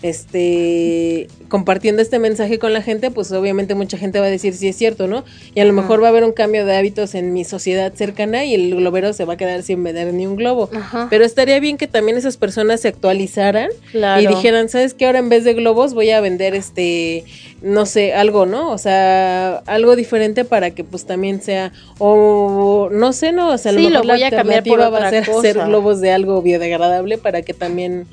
este, 0.01 1.27
compartiendo 1.49 2.01
este 2.01 2.19
mensaje 2.19 2.59
con 2.59 2.73
la 2.73 2.81
gente, 2.81 3.11
pues 3.11 3.31
obviamente 3.31 3.75
mucha 3.75 3.97
gente 3.97 4.19
va 4.19 4.25
a 4.27 4.29
decir 4.29 4.53
si 4.53 4.67
es 4.67 4.75
cierto, 4.75 5.07
¿no? 5.07 5.23
Y 5.55 5.59
a 5.59 5.65
lo 5.65 5.73
mejor 5.73 6.01
va 6.01 6.07
a 6.07 6.09
haber 6.09 6.23
un 6.23 6.33
cambio 6.33 6.65
de 6.65 6.75
hábitos 6.75 7.15
en 7.15 7.33
mi 7.33 7.43
sociedad 7.43 7.93
cercana 7.93 8.45
y 8.45 8.53
el 8.53 8.75
globero 8.75 9.13
se 9.13 9.25
va 9.25 9.33
a 9.33 9.37
quedar 9.37 9.63
sin 9.63 9.83
vender 9.83 10.13
ni 10.13 10.27
un 10.27 10.35
globo. 10.35 10.69
Ajá. 10.73 11.07
Pero 11.09 11.25
estaría 11.25 11.59
bien 11.59 11.77
que 11.77 11.87
también 11.87 12.17
esas 12.17 12.37
personas 12.37 12.81
se 12.81 12.89
actualizaran 12.89 13.69
Claro. 13.91 14.21
y 14.21 14.27
dijeran, 14.27 14.69
¿sabes 14.69 14.93
qué? 14.93 15.05
Ahora 15.05 15.19
en 15.19 15.29
vez 15.29 15.43
de 15.43 15.53
globos 15.53 15.93
voy 15.93 16.11
a 16.11 16.21
vender 16.21 16.53
este, 16.55 17.23
no 17.61 17.85
sé, 17.85 18.13
algo, 18.13 18.45
¿no? 18.45 18.71
O 18.71 18.77
sea, 18.77 19.57
algo 19.65 19.95
diferente 19.95 20.45
para 20.45 20.71
que 20.71 20.83
pues 20.83 21.05
también 21.05 21.41
sea, 21.41 21.71
o 21.97 22.89
no 22.91 23.13
sé, 23.13 23.31
¿no? 23.31 23.49
O 23.49 23.57
sea, 23.57 23.71
a 23.71 23.73
lo 23.73 23.79
Sí, 23.79 23.87
mejor 23.87 24.05
lo 24.05 24.11
voy 24.13 24.19
la 24.21 24.27
a 24.27 24.31
cambiar 24.31 24.63
por 24.63 24.79
va 24.79 25.07
a 25.07 25.09
ser 25.09 25.29
hacer 25.29 25.57
globos 25.65 26.01
de 26.01 26.11
algo 26.11 26.41
biodegradable 26.41 27.17
para 27.17 27.41
que 27.41 27.53
también 27.53 28.05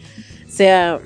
sea, 0.49 1.01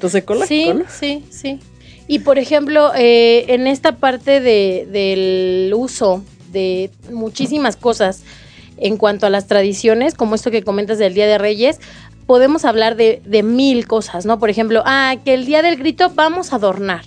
pues, 0.00 0.14
ecológico, 0.14 0.46
Sí, 0.48 0.72
¿no? 0.74 0.84
sí, 0.88 1.24
sí. 1.30 1.60
Y 2.08 2.20
por 2.20 2.38
ejemplo, 2.38 2.90
eh, 2.96 3.44
en 3.48 3.66
esta 3.66 3.96
parte 3.96 4.40
de, 4.40 4.88
del 4.90 5.72
uso 5.74 6.24
de 6.50 6.90
muchísimas 7.12 7.76
cosas 7.76 8.22
en 8.78 8.96
cuanto 8.96 9.26
a 9.26 9.30
las 9.30 9.46
tradiciones, 9.46 10.14
como 10.14 10.34
esto 10.34 10.50
que 10.50 10.62
comentas 10.62 10.98
del 10.98 11.14
Día 11.14 11.26
de 11.28 11.38
Reyes, 11.38 11.78
podemos 12.26 12.64
hablar 12.64 12.96
de, 12.96 13.22
de 13.24 13.42
mil 13.42 13.86
cosas, 13.86 14.24
¿no? 14.26 14.38
Por 14.40 14.50
ejemplo, 14.50 14.82
ah, 14.86 15.16
que 15.24 15.34
el 15.34 15.44
Día 15.46 15.62
del 15.62 15.76
Grito 15.76 16.10
vamos 16.14 16.52
a 16.52 16.56
adornar. 16.56 17.04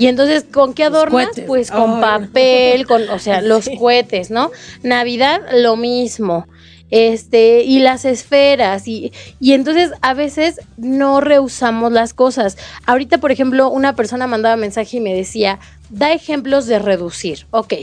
Y 0.00 0.08
entonces, 0.08 0.44
¿con 0.52 0.74
qué 0.74 0.82
adornas? 0.82 1.28
Pues 1.46 1.70
con 1.70 2.00
papel, 2.00 2.88
con, 2.88 3.08
o 3.08 3.18
sea, 3.20 3.40
los 3.42 3.66
Sí. 3.66 3.76
cohetes, 3.78 4.30
¿no? 4.32 4.50
Navidad, 4.82 5.40
lo 5.52 5.76
mismo. 5.76 6.48
Este, 6.90 7.62
y 7.62 7.80
las 7.80 8.04
esferas, 8.04 8.86
y, 8.86 9.12
y 9.40 9.54
entonces 9.54 9.92
a 10.02 10.14
veces 10.14 10.60
no 10.76 11.20
rehusamos 11.20 11.90
las 11.90 12.14
cosas. 12.14 12.56
Ahorita, 12.86 13.18
por 13.18 13.32
ejemplo, 13.32 13.68
una 13.68 13.96
persona 13.96 14.26
mandaba 14.26 14.56
mensaje 14.56 14.98
y 14.98 15.00
me 15.00 15.14
decía, 15.14 15.58
da 15.90 16.12
ejemplos 16.12 16.66
de 16.66 16.78
reducir. 16.78 17.46
Ok, 17.50 17.74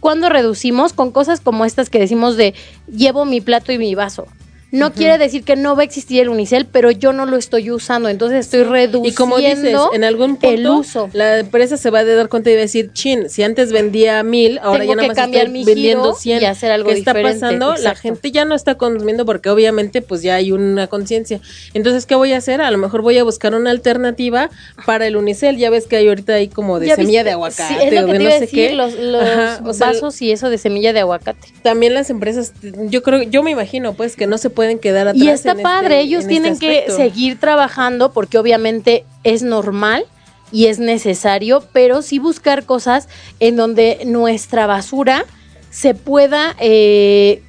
¿cuándo 0.00 0.28
reducimos? 0.28 0.92
Con 0.92 1.12
cosas 1.12 1.40
como 1.40 1.64
estas 1.64 1.88
que 1.88 1.98
decimos 1.98 2.36
de 2.36 2.54
llevo 2.88 3.24
mi 3.24 3.40
plato 3.40 3.72
y 3.72 3.78
mi 3.78 3.94
vaso. 3.94 4.26
No 4.70 4.92
quiere 4.92 5.16
decir 5.18 5.44
que 5.44 5.56
no 5.56 5.74
va 5.76 5.82
a 5.82 5.84
existir 5.84 6.20
el 6.20 6.28
unicel, 6.28 6.66
pero 6.66 6.90
yo 6.90 7.12
no 7.14 7.24
lo 7.24 7.36
estoy 7.38 7.70
usando, 7.70 8.08
entonces 8.10 8.40
estoy 8.40 8.64
reduciendo 8.64 9.08
Y 9.08 9.12
como 9.14 9.38
dices, 9.38 9.74
en 9.94 10.04
algún 10.04 10.36
punto 10.36 10.48
el 10.50 10.66
uso. 10.68 11.08
la 11.14 11.38
empresa 11.38 11.76
se 11.78 11.88
va 11.90 12.00
a 12.00 12.04
dar 12.04 12.28
cuenta 12.28 12.50
y 12.50 12.54
va 12.54 12.58
a 12.58 12.62
decir, 12.62 12.90
chin, 12.92 13.30
si 13.30 13.42
antes 13.42 13.72
vendía 13.72 14.22
mil, 14.22 14.58
ahora 14.58 14.80
Tengo 14.80 14.92
ya 14.92 14.96
nada 14.96 15.08
más 15.08 15.18
estoy 15.18 15.64
vendiendo 15.64 16.02
giro 16.14 16.14
100. 16.14 16.42
y 16.42 16.44
hacer 16.44 16.70
algo 16.70 16.90
¿Qué 16.90 16.98
está 16.98 17.14
pasando? 17.14 17.76
La 17.76 17.94
gente 17.94 18.30
ya 18.30 18.44
no 18.44 18.54
está 18.54 18.74
consumiendo 18.74 19.24
porque 19.24 19.48
obviamente 19.48 20.02
pues 20.02 20.20
ya 20.22 20.34
hay 20.34 20.52
una 20.52 20.86
conciencia. 20.86 21.40
Entonces, 21.72 22.04
¿qué 22.04 22.14
voy 22.14 22.32
a 22.32 22.36
hacer? 22.36 22.60
A 22.60 22.70
lo 22.70 22.76
mejor 22.78 23.00
voy 23.02 23.16
a 23.16 23.24
buscar 23.24 23.54
una 23.54 23.70
alternativa 23.70 24.50
para 24.84 25.06
el 25.06 25.16
unicel. 25.16 25.56
Ya 25.56 25.70
ves 25.70 25.86
que 25.86 25.96
hay 25.96 26.08
ahorita 26.08 26.34
ahí 26.34 26.48
como 26.48 26.78
de 26.78 26.88
¿Ya 26.88 26.96
semilla 26.96 27.20
viste? 27.20 27.24
de 27.24 27.30
aguacate 27.32 27.74
Sí, 27.74 27.86
es 27.86 27.92
lo 27.94 28.02
o 28.02 28.06
que 28.06 28.12
de 28.12 28.18
te 28.18 28.24
no 28.24 28.30
sé 28.32 28.40
decir, 28.40 28.68
qué. 28.68 28.74
los, 28.74 28.94
los 28.98 29.22
Ajá, 29.22 29.60
o 29.64 29.72
sea, 29.72 29.86
vasos 29.88 30.20
y 30.20 30.30
eso 30.30 30.50
de 30.50 30.58
semilla 30.58 30.92
de 30.92 31.00
aguacate. 31.00 31.48
también 31.62 31.94
las 31.94 32.10
empresas, 32.10 32.52
yo 32.90 33.02
creo, 33.02 33.22
yo 33.22 33.42
me 33.42 33.50
imagino 33.50 33.94
pues 33.94 34.14
que 34.14 34.26
no 34.26 34.36
se 34.36 34.50
pueden 34.58 34.80
quedar 34.80 35.06
atrás. 35.06 35.22
Y 35.22 35.28
está 35.28 35.52
en 35.52 35.58
este- 35.58 35.62
padre, 35.62 36.00
ellos 36.00 36.24
en 36.24 36.30
tienen 36.30 36.52
este 36.54 36.86
que 36.86 36.90
seguir 36.90 37.38
trabajando 37.38 38.10
porque 38.12 38.38
obviamente 38.38 39.04
es 39.22 39.44
normal 39.44 40.04
y 40.50 40.66
es 40.66 40.80
necesario, 40.80 41.62
pero 41.72 42.02
sí 42.02 42.18
buscar 42.18 42.64
cosas 42.64 43.08
en 43.38 43.54
donde 43.54 44.00
nuestra 44.04 44.66
basura 44.66 45.24
se 45.70 45.94
pueda, 45.94 46.56
eh, 46.58 47.40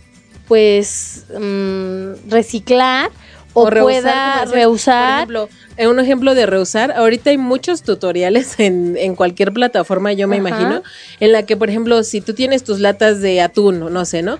pues, 0.47 1.25
mm, 1.33 2.29
reciclar 2.29 3.09
o, 3.53 3.69
pueda. 3.69 4.45
Por 4.45 4.57
ejemplo, 4.57 5.49
un 5.88 5.99
ejemplo 5.99 6.35
de 6.35 6.45
reusar, 6.45 6.91
ahorita 6.91 7.29
hay 7.29 7.38
muchos 7.38 7.83
tutoriales 7.83 8.59
en, 8.59 8.97
en 8.97 9.15
cualquier 9.15 9.53
plataforma, 9.53 10.12
yo 10.12 10.27
me 10.27 10.38
Ajá. 10.38 10.47
imagino, 10.47 10.83
en 11.19 11.31
la 11.31 11.43
que, 11.43 11.55
por 11.55 11.69
ejemplo, 11.69 12.03
si 12.03 12.21
tú 12.21 12.33
tienes 12.33 12.63
tus 12.63 12.79
latas 12.79 13.21
de 13.21 13.41
atún, 13.41 13.91
no 13.91 14.05
sé, 14.05 14.21
¿no? 14.21 14.39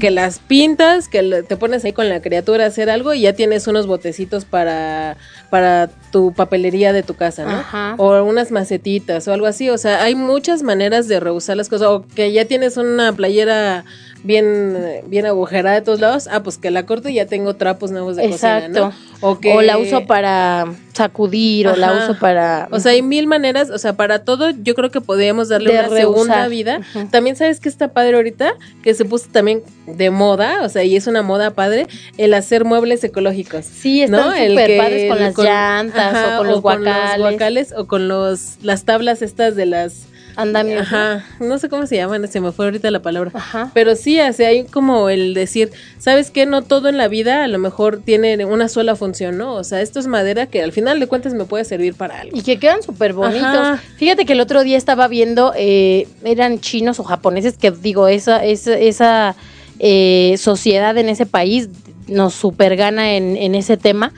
Que 0.00 0.10
las 0.10 0.40
pintas, 0.40 1.08
que 1.08 1.44
te 1.46 1.56
pones 1.56 1.84
ahí 1.84 1.92
con 1.92 2.08
la 2.08 2.20
criatura 2.20 2.64
a 2.64 2.68
hacer 2.68 2.90
algo 2.90 3.14
y 3.14 3.22
ya 3.22 3.34
tienes 3.34 3.66
unos 3.66 3.86
botecitos 3.86 4.44
para, 4.44 5.16
para 5.48 5.88
tu 6.10 6.32
papelería 6.32 6.92
de 6.92 7.02
tu 7.02 7.14
casa, 7.14 7.44
¿no? 7.44 7.50
Ajá. 7.60 7.94
O 7.98 8.22
unas 8.24 8.50
macetitas 8.50 9.28
o 9.28 9.32
algo 9.32 9.46
así, 9.46 9.70
o 9.70 9.78
sea, 9.78 10.02
hay 10.02 10.14
muchas 10.14 10.62
maneras 10.62 11.06
de 11.06 11.20
reusar 11.20 11.56
las 11.56 11.68
cosas, 11.68 11.88
o 11.88 12.04
que 12.14 12.32
ya 12.32 12.44
tienes 12.46 12.76
una 12.76 13.12
playera 13.12 13.84
bien, 14.22 15.02
bien 15.06 15.26
agujerada 15.26 15.76
de 15.76 15.82
todos 15.82 16.00
lados, 16.00 16.28
ah, 16.30 16.42
pues 16.42 16.58
que 16.58 16.70
la 16.70 16.86
corto 16.86 17.08
y 17.08 17.14
ya 17.14 17.26
tengo 17.26 17.54
trapos 17.54 17.90
nuevos 17.90 18.16
de 18.16 18.30
cocina, 18.30 18.68
¿no? 18.68 18.92
O, 19.20 19.38
que, 19.38 19.52
o 19.52 19.62
la 19.62 19.78
uso 19.78 20.06
para 20.06 20.66
sacudir, 20.94 21.68
o 21.68 21.76
la 21.76 21.92
uso 21.92 22.18
para... 22.18 22.68
O 22.70 22.80
sea, 22.80 22.92
hay 22.92 23.02
mil 23.02 23.26
maneras, 23.26 23.70
o 23.70 23.78
sea, 23.78 23.94
para 23.94 24.24
todo 24.24 24.50
yo 24.50 24.74
creo 24.74 24.90
que 24.90 25.00
podríamos 25.00 25.48
darle 25.48 25.70
una 25.70 25.88
segunda 25.88 26.48
vida. 26.48 26.80
También 27.10 27.36
sabes 27.36 27.60
que 27.60 27.68
está 27.68 27.92
padre 27.92 28.16
ahorita, 28.16 28.54
que 28.82 28.94
se 28.94 29.04
puso 29.04 29.28
también 29.30 29.62
de 29.86 30.10
moda, 30.10 30.62
o 30.64 30.68
sea, 30.68 30.84
y 30.84 30.96
es 30.96 31.06
una 31.06 31.22
moda 31.22 31.50
padre, 31.50 31.86
el 32.16 32.34
hacer 32.34 32.64
muebles 32.64 33.02
ecológicos. 33.04 33.64
Sí, 33.64 34.02
están 34.02 34.32
súper 34.48 34.78
padres 34.78 35.10
con 35.10 35.20
las 35.20 35.38
llantas 35.38 36.34
o 36.34 36.38
con 36.38 36.46
los 36.48 36.60
guacales. 36.62 37.74
o 37.76 37.86
con 37.86 38.08
los 38.08 38.58
las 38.62 38.84
tablas 38.84 39.22
estas 39.22 39.56
de 39.56 39.66
las 39.66 40.06
andamio. 40.42 40.80
Ajá, 40.80 41.24
no 41.40 41.58
sé 41.58 41.68
cómo 41.68 41.86
se 41.86 41.96
llaman, 41.96 42.26
se 42.28 42.40
me 42.40 42.52
fue 42.52 42.66
ahorita 42.66 42.90
la 42.90 43.00
palabra. 43.00 43.30
Ajá. 43.34 43.70
Pero 43.74 43.96
sí, 43.96 44.18
o 44.20 44.46
hay 44.46 44.64
como 44.64 45.08
el 45.08 45.34
decir, 45.34 45.70
¿sabes 45.98 46.30
qué? 46.30 46.46
No 46.46 46.62
todo 46.62 46.88
en 46.88 46.96
la 46.96 47.08
vida 47.08 47.44
a 47.44 47.48
lo 47.48 47.58
mejor 47.58 48.00
tiene 48.04 48.44
una 48.44 48.68
sola 48.68 48.96
función, 48.96 49.38
¿no? 49.38 49.54
O 49.54 49.64
sea, 49.64 49.80
esto 49.80 50.00
es 50.00 50.06
madera 50.06 50.46
que 50.46 50.62
al 50.62 50.72
final 50.72 51.00
de 51.00 51.06
cuentas 51.06 51.34
me 51.34 51.44
puede 51.44 51.64
servir 51.64 51.94
para 51.94 52.20
algo. 52.20 52.36
Y 52.36 52.42
que 52.42 52.58
quedan 52.58 52.82
súper 52.82 53.12
bonitos. 53.12 53.80
Fíjate 53.96 54.24
que 54.24 54.32
el 54.32 54.40
otro 54.40 54.62
día 54.62 54.76
estaba 54.76 55.08
viendo, 55.08 55.52
eh, 55.56 56.08
eran 56.24 56.60
chinos 56.60 57.00
o 57.00 57.04
japoneses, 57.04 57.56
que 57.56 57.70
digo, 57.70 58.08
esa, 58.08 58.44
esa, 58.44 58.78
esa 58.78 59.36
eh, 59.78 60.34
sociedad 60.38 60.96
en 60.98 61.08
ese 61.08 61.26
país 61.26 61.68
nos 62.06 62.34
super 62.34 62.76
gana 62.76 63.14
en, 63.14 63.36
en 63.36 63.54
ese 63.54 63.76
tema. 63.76 64.12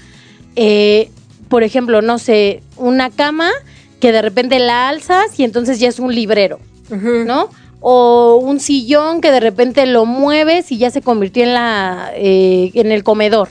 Eh, 0.56 1.11
por 1.48 1.62
ejemplo, 1.62 2.02
no 2.02 2.18
sé, 2.18 2.62
una 2.76 3.11
cama 3.11 3.50
que 4.02 4.10
de 4.10 4.20
repente 4.20 4.58
la 4.58 4.88
alzas 4.88 5.38
y 5.38 5.44
entonces 5.44 5.78
ya 5.78 5.86
es 5.88 6.00
un 6.00 6.12
librero, 6.12 6.58
¿no? 6.90 7.48
O 7.78 8.40
un 8.42 8.58
sillón 8.58 9.20
que 9.20 9.30
de 9.30 9.38
repente 9.38 9.86
lo 9.86 10.06
mueves 10.06 10.72
y 10.72 10.78
ya 10.78 10.90
se 10.90 11.02
convirtió 11.02 11.44
en 11.44 11.54
la 11.54 12.10
eh, 12.16 12.72
en 12.74 12.90
el 12.90 13.04
comedor. 13.04 13.50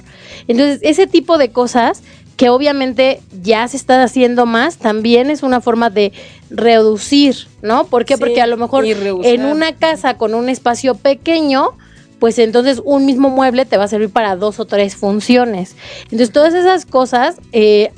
Entonces, 0.49 0.79
ese 0.81 1.07
tipo 1.07 1.37
de 1.37 1.53
cosas 1.53 2.03
que 2.35 2.49
obviamente 2.49 3.21
ya 3.41 3.65
se 3.69 3.77
está 3.77 4.03
haciendo 4.03 4.45
más, 4.45 4.75
también 4.75 5.29
es 5.29 5.41
una 5.41 5.61
forma 5.61 5.89
de 5.89 6.11
reducir, 6.49 7.47
¿no? 7.61 7.85
¿Por 7.85 8.03
qué? 8.03 8.17
Porque 8.17 8.41
a 8.41 8.47
lo 8.47 8.57
mejor 8.57 8.83
en 8.85 9.45
una 9.45 9.73
casa 9.77 10.17
con 10.17 10.33
un 10.33 10.49
espacio 10.49 10.95
pequeño, 10.95 11.77
pues 12.19 12.37
entonces 12.39 12.81
un 12.83 13.05
mismo 13.05 13.29
mueble 13.29 13.65
te 13.65 13.77
va 13.77 13.85
a 13.85 13.87
servir 13.87 14.09
para 14.09 14.35
dos 14.35 14.59
o 14.59 14.65
tres 14.65 14.97
funciones. 14.97 15.77
Entonces 16.05 16.33
todas 16.33 16.53
esas 16.53 16.85
cosas 16.85 17.37
eh, 17.53 17.93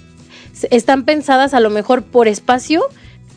están 0.71 1.03
pensadas 1.03 1.53
a 1.53 1.59
lo 1.59 1.69
mejor 1.69 2.03
por 2.03 2.27
espacio, 2.27 2.83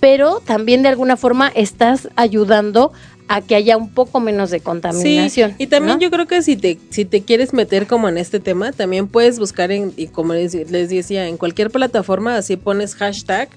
pero 0.01 0.41
también 0.41 0.83
de 0.83 0.89
alguna 0.89 1.17
forma 1.17 1.49
estás 1.55 2.09
ayudando 2.17 2.93
a 3.29 3.41
que 3.41 3.57
haya 3.57 3.77
un 3.77 3.91
poco 3.91 4.21
menos 4.21 4.51
de 4.51 4.61
contaminación. 4.61 5.51
Sí, 5.51 5.57
y 5.59 5.67
también 5.67 5.99
yo 5.99 6.11
creo 6.11 6.27
que 6.27 6.43
si 6.43 6.57
te, 6.57 6.79
si 6.91 7.05
te 7.05 7.23
quieres 7.23 7.53
meter 7.53 7.87
como 7.87 8.09
en 8.09 8.19
este 8.19 8.41
tema, 8.41 8.73
también 8.73 9.09
puedes 9.09 9.39
buscar 9.39 9.73
en, 9.73 9.93
y 9.97 10.07
como 10.07 10.35
les, 10.35 10.53
decía, 10.53 11.27
en 11.27 11.37
cualquier 11.37 11.71
plataforma, 11.71 12.37
así 12.37 12.57
pones 12.57 12.95
hashtag 12.95 13.49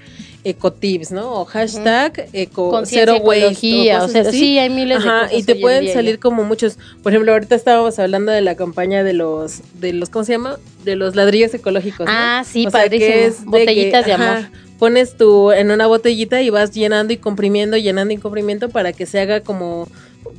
ecotips, 0.43 1.12
¿no? 1.12 1.41
O 1.41 1.45
hashtag 1.45 2.29
eco 2.34 2.82
cero 2.86 3.17
waste. 3.21 3.95
O, 3.97 4.08
sea, 4.08 4.32
sí, 4.32 4.58
hay 4.58 4.69
miles 4.69 5.03
de 5.03 5.10
cosas 5.10 5.34
Y 5.34 5.43
te 5.43 5.55
pueden 5.55 5.91
salir 5.93 6.19
como 6.19 6.43
muchos. 6.43 6.77
Por 7.03 7.12
ejemplo, 7.12 7.34
ahorita 7.34 7.55
estábamos 7.55 7.99
hablando 7.99 8.32
de 8.32 8.41
la 8.41 8.55
campaña 8.55 9.03
de 9.03 9.13
los, 9.13 9.62
de 9.79 9.93
los, 9.93 10.10
¿cómo 10.10 10.25
se 10.25 10.34
llama? 10.34 10.58
De 10.84 10.95
los 10.95 11.15
ladrillos 11.15 11.53
ecológicos. 11.53 12.08
Ah, 12.10 12.43
sí, 12.45 12.65
padrísimo. 12.71 13.51
Botellitas 13.51 14.05
de, 14.05 14.13
amor 14.13 14.68
pones 14.79 15.17
tu 15.17 15.51
en 15.51 15.71
una 15.71 15.85
botellita 15.85 16.41
y 16.41 16.49
vas 16.49 16.71
llenando 16.71 17.13
y 17.13 17.17
comprimiendo, 17.17 17.77
llenando 17.77 18.13
y 18.13 18.17
comprimiendo 18.17 18.69
para 18.69 18.93
que 18.93 19.05
se 19.05 19.19
haga 19.19 19.41
como 19.41 19.87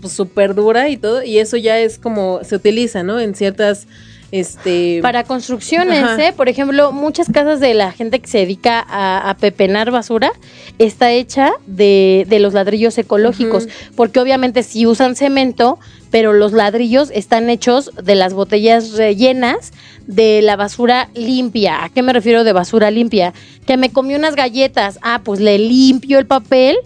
súper 0.08 0.54
dura 0.54 0.88
y 0.88 0.96
todo, 0.96 1.22
y 1.22 1.38
eso 1.38 1.56
ya 1.56 1.78
es 1.78 1.98
como 1.98 2.40
se 2.42 2.56
utiliza, 2.56 3.02
¿no? 3.02 3.20
En 3.20 3.34
ciertas 3.34 3.86
este 4.32 5.00
para 5.02 5.24
construcciones, 5.24 6.04
¿eh? 6.18 6.32
Por 6.36 6.48
ejemplo, 6.48 6.92
muchas 6.92 7.28
casas 7.30 7.60
de 7.60 7.74
la 7.74 7.92
gente 7.92 8.20
que 8.20 8.28
se 8.28 8.38
dedica 8.38 8.84
a, 8.88 9.36
pepenar 9.40 9.90
basura 9.90 10.32
está 10.78 11.12
hecha 11.12 11.52
de, 11.66 12.26
de 12.28 12.38
los 12.38 12.54
ladrillos 12.54 12.96
ecológicos, 12.98 13.68
porque 13.96 14.20
obviamente 14.20 14.62
si 14.62 14.86
usan 14.86 15.16
cemento, 15.16 15.78
pero 16.10 16.32
los 16.32 16.52
ladrillos 16.52 17.10
están 17.12 17.50
hechos 17.50 17.90
de 18.02 18.14
las 18.14 18.34
botellas 18.34 18.92
rellenas 18.92 19.72
de 20.06 20.42
la 20.42 20.56
basura 20.56 21.08
limpia. 21.14 21.84
¿A 21.84 21.88
qué 21.88 22.02
me 22.02 22.12
refiero 22.12 22.44
de 22.44 22.52
basura 22.52 22.90
limpia? 22.90 23.32
Que 23.66 23.76
me 23.76 23.90
comí 23.90 24.14
unas 24.14 24.34
galletas, 24.34 24.98
ah, 25.02 25.20
pues 25.24 25.40
le 25.40 25.58
limpio 25.58 26.18
el 26.18 26.26
papel 26.26 26.76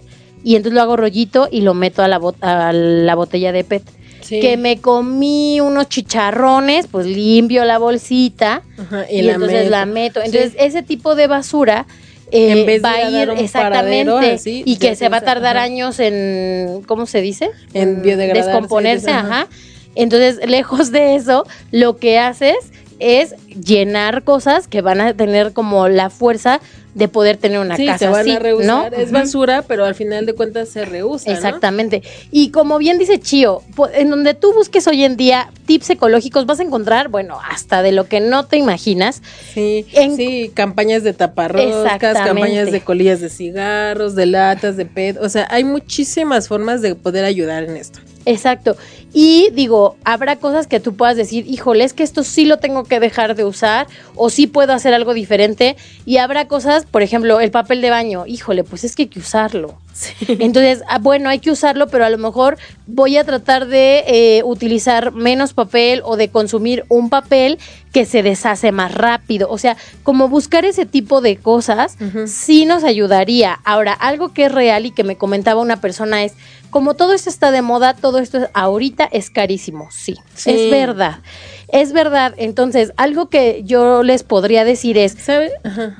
y 0.43 0.55
entonces 0.55 0.75
lo 0.75 0.81
hago 0.81 0.95
rollito 0.95 1.47
y 1.51 1.61
lo 1.61 1.73
meto 1.73 2.03
a 2.03 2.07
la, 2.07 2.21
a 2.41 2.71
la 2.71 3.15
botella 3.15 3.51
de 3.51 3.63
PET. 3.63 3.83
Que 4.27 4.57
me 4.57 4.79
comí 4.79 5.59
unos 5.59 5.89
chicharrones, 5.89 6.87
pues 6.87 7.05
limpio 7.05 7.65
la 7.65 7.77
bolsita 7.77 8.63
y, 9.09 9.27
entonces 9.27 9.69
la 9.69 9.85
meto. 9.85 10.21
Entonces, 10.21 10.53
ese 10.57 10.83
tipo 10.83 11.15
de 11.15 11.27
basura 11.27 11.85
eh, 12.31 12.79
va 12.83 12.91
a 12.91 13.09
ir 13.09 13.29
exactamente 13.37 14.39
y 14.43 14.77
que 14.77 14.95
se 14.95 15.09
va 15.09 15.17
a 15.17 15.21
tardar 15.21 15.57
años 15.57 15.99
en, 15.99 16.81
¿cómo 16.87 17.05
se 17.05 17.21
dice? 17.21 17.49
En 17.73 18.01
descomponerse, 18.01 19.11
ajá. 19.11 19.47
Entonces, 19.95 20.39
lejos 20.47 20.91
de 20.91 21.15
eso, 21.15 21.45
lo 21.71 21.97
que 21.97 22.19
haces 22.19 22.57
es 22.99 23.35
llenar 23.47 24.23
cosas 24.23 24.67
que 24.67 24.81
van 24.81 25.01
a 25.01 25.13
tener 25.13 25.53
como 25.53 25.87
la 25.87 26.09
fuerza 26.09 26.61
de 26.95 27.09
poder 27.09 27.35
tener 27.35 27.59
una 27.59 27.75
casa 27.77 27.97
se 27.97 28.07
van 28.07 28.31
a 28.31 28.39
reusar. 28.39 28.93
Es 28.93 29.11
basura, 29.11 29.61
pero 29.61 29.85
al 29.85 29.95
final 29.95 30.25
de 30.25 30.33
cuentas 30.33 30.69
se 30.69 30.85
reusa. 30.85 31.31
Exactamente. 31.31 32.01
Y 32.31 32.49
como 32.49 32.77
bien 32.77 32.97
dice 32.97 33.19
Chío, 33.19 33.61
en 33.93 34.09
donde 34.09 34.33
tú 34.33 34.53
busques 34.53 34.87
hoy 34.87 35.03
en 35.03 35.17
día 35.17 35.51
tips 35.65 35.91
ecológicos, 35.91 36.45
vas 36.45 36.61
a 36.61 36.63
encontrar, 36.63 37.09
bueno, 37.09 37.37
hasta 37.49 37.81
de 37.81 37.91
lo 37.91 38.07
que 38.07 38.21
no 38.21 38.45
te 38.45 38.57
imaginas. 38.57 39.21
Sí, 39.53 39.85
sí, 40.15 40.51
campañas 40.53 41.03
de 41.03 41.13
taparroscas, 41.13 42.17
campañas 42.17 42.71
de 42.71 42.79
colillas 42.79 43.19
de 43.19 43.29
cigarros, 43.29 44.15
de 44.15 44.27
latas, 44.27 44.77
de 44.77 44.85
PET. 44.85 45.17
O 45.21 45.27
sea, 45.27 45.47
hay 45.51 45.65
muchísimas 45.65 46.47
formas 46.47 46.81
de 46.81 46.95
poder 46.95 47.25
ayudar 47.25 47.63
en 47.63 47.75
esto. 47.75 47.99
Exacto. 48.25 48.77
Y 49.17 49.49
digo, 49.53 49.95
habrá 50.03 50.35
cosas 50.35 50.67
que 50.67 50.81
tú 50.81 50.97
puedas 50.97 51.15
decir, 51.15 51.45
híjole, 51.47 51.85
es 51.85 51.93
que 51.93 52.03
esto 52.03 52.21
sí 52.21 52.43
lo 52.43 52.57
tengo 52.57 52.83
que 52.83 52.99
dejar 52.99 53.33
de 53.35 53.45
usar 53.45 53.87
o 54.13 54.29
sí 54.29 54.45
puedo 54.45 54.73
hacer 54.73 54.93
algo 54.93 55.13
diferente. 55.13 55.77
Y 56.05 56.17
habrá 56.17 56.49
cosas, 56.49 56.85
por 56.85 57.01
ejemplo, 57.01 57.39
el 57.39 57.49
papel 57.49 57.79
de 57.79 57.91
baño, 57.91 58.25
híjole, 58.27 58.65
pues 58.65 58.83
es 58.83 58.93
que 58.93 59.03
hay 59.03 59.07
que 59.07 59.19
usarlo. 59.19 59.77
Entonces, 60.27 60.83
ah, 60.87 60.99
bueno, 60.99 61.29
hay 61.29 61.39
que 61.39 61.51
usarlo, 61.51 61.87
pero 61.87 62.05
a 62.05 62.09
lo 62.09 62.17
mejor 62.17 62.57
voy 62.87 63.17
a 63.17 63.23
tratar 63.23 63.67
de 63.67 64.03
eh, 64.07 64.43
utilizar 64.43 65.13
menos 65.13 65.53
papel 65.53 66.01
o 66.03 66.17
de 66.17 66.29
consumir 66.29 66.85
un 66.89 67.09
papel 67.09 67.59
que 67.91 68.05
se 68.05 68.23
deshace 68.23 68.71
más 68.71 68.93
rápido. 68.93 69.49
O 69.49 69.57
sea, 69.57 69.77
como 70.03 70.27
buscar 70.27 70.65
ese 70.65 70.85
tipo 70.85 71.21
de 71.21 71.37
cosas 71.37 71.97
sí 72.25 72.65
nos 72.65 72.83
ayudaría. 72.83 73.59
Ahora, 73.63 73.93
algo 73.93 74.33
que 74.33 74.45
es 74.45 74.51
real 74.51 74.85
y 74.85 74.91
que 74.91 75.03
me 75.03 75.15
comentaba 75.15 75.61
una 75.61 75.79
persona 75.79 76.23
es, 76.23 76.33
como 76.69 76.95
todo 76.95 77.13
esto 77.13 77.29
está 77.29 77.51
de 77.51 77.61
moda, 77.61 77.93
todo 77.93 78.19
esto 78.19 78.49
ahorita 78.53 79.05
es 79.05 79.29
carísimo, 79.29 79.87
sí, 79.91 80.17
es 80.45 80.69
verdad. 80.69 81.19
Es 81.67 81.93
verdad, 81.93 82.33
entonces, 82.37 82.93
algo 82.95 83.29
que 83.29 83.63
yo 83.63 84.03
les 84.03 84.23
podría 84.23 84.63
decir 84.63 84.97
es, 84.97 85.17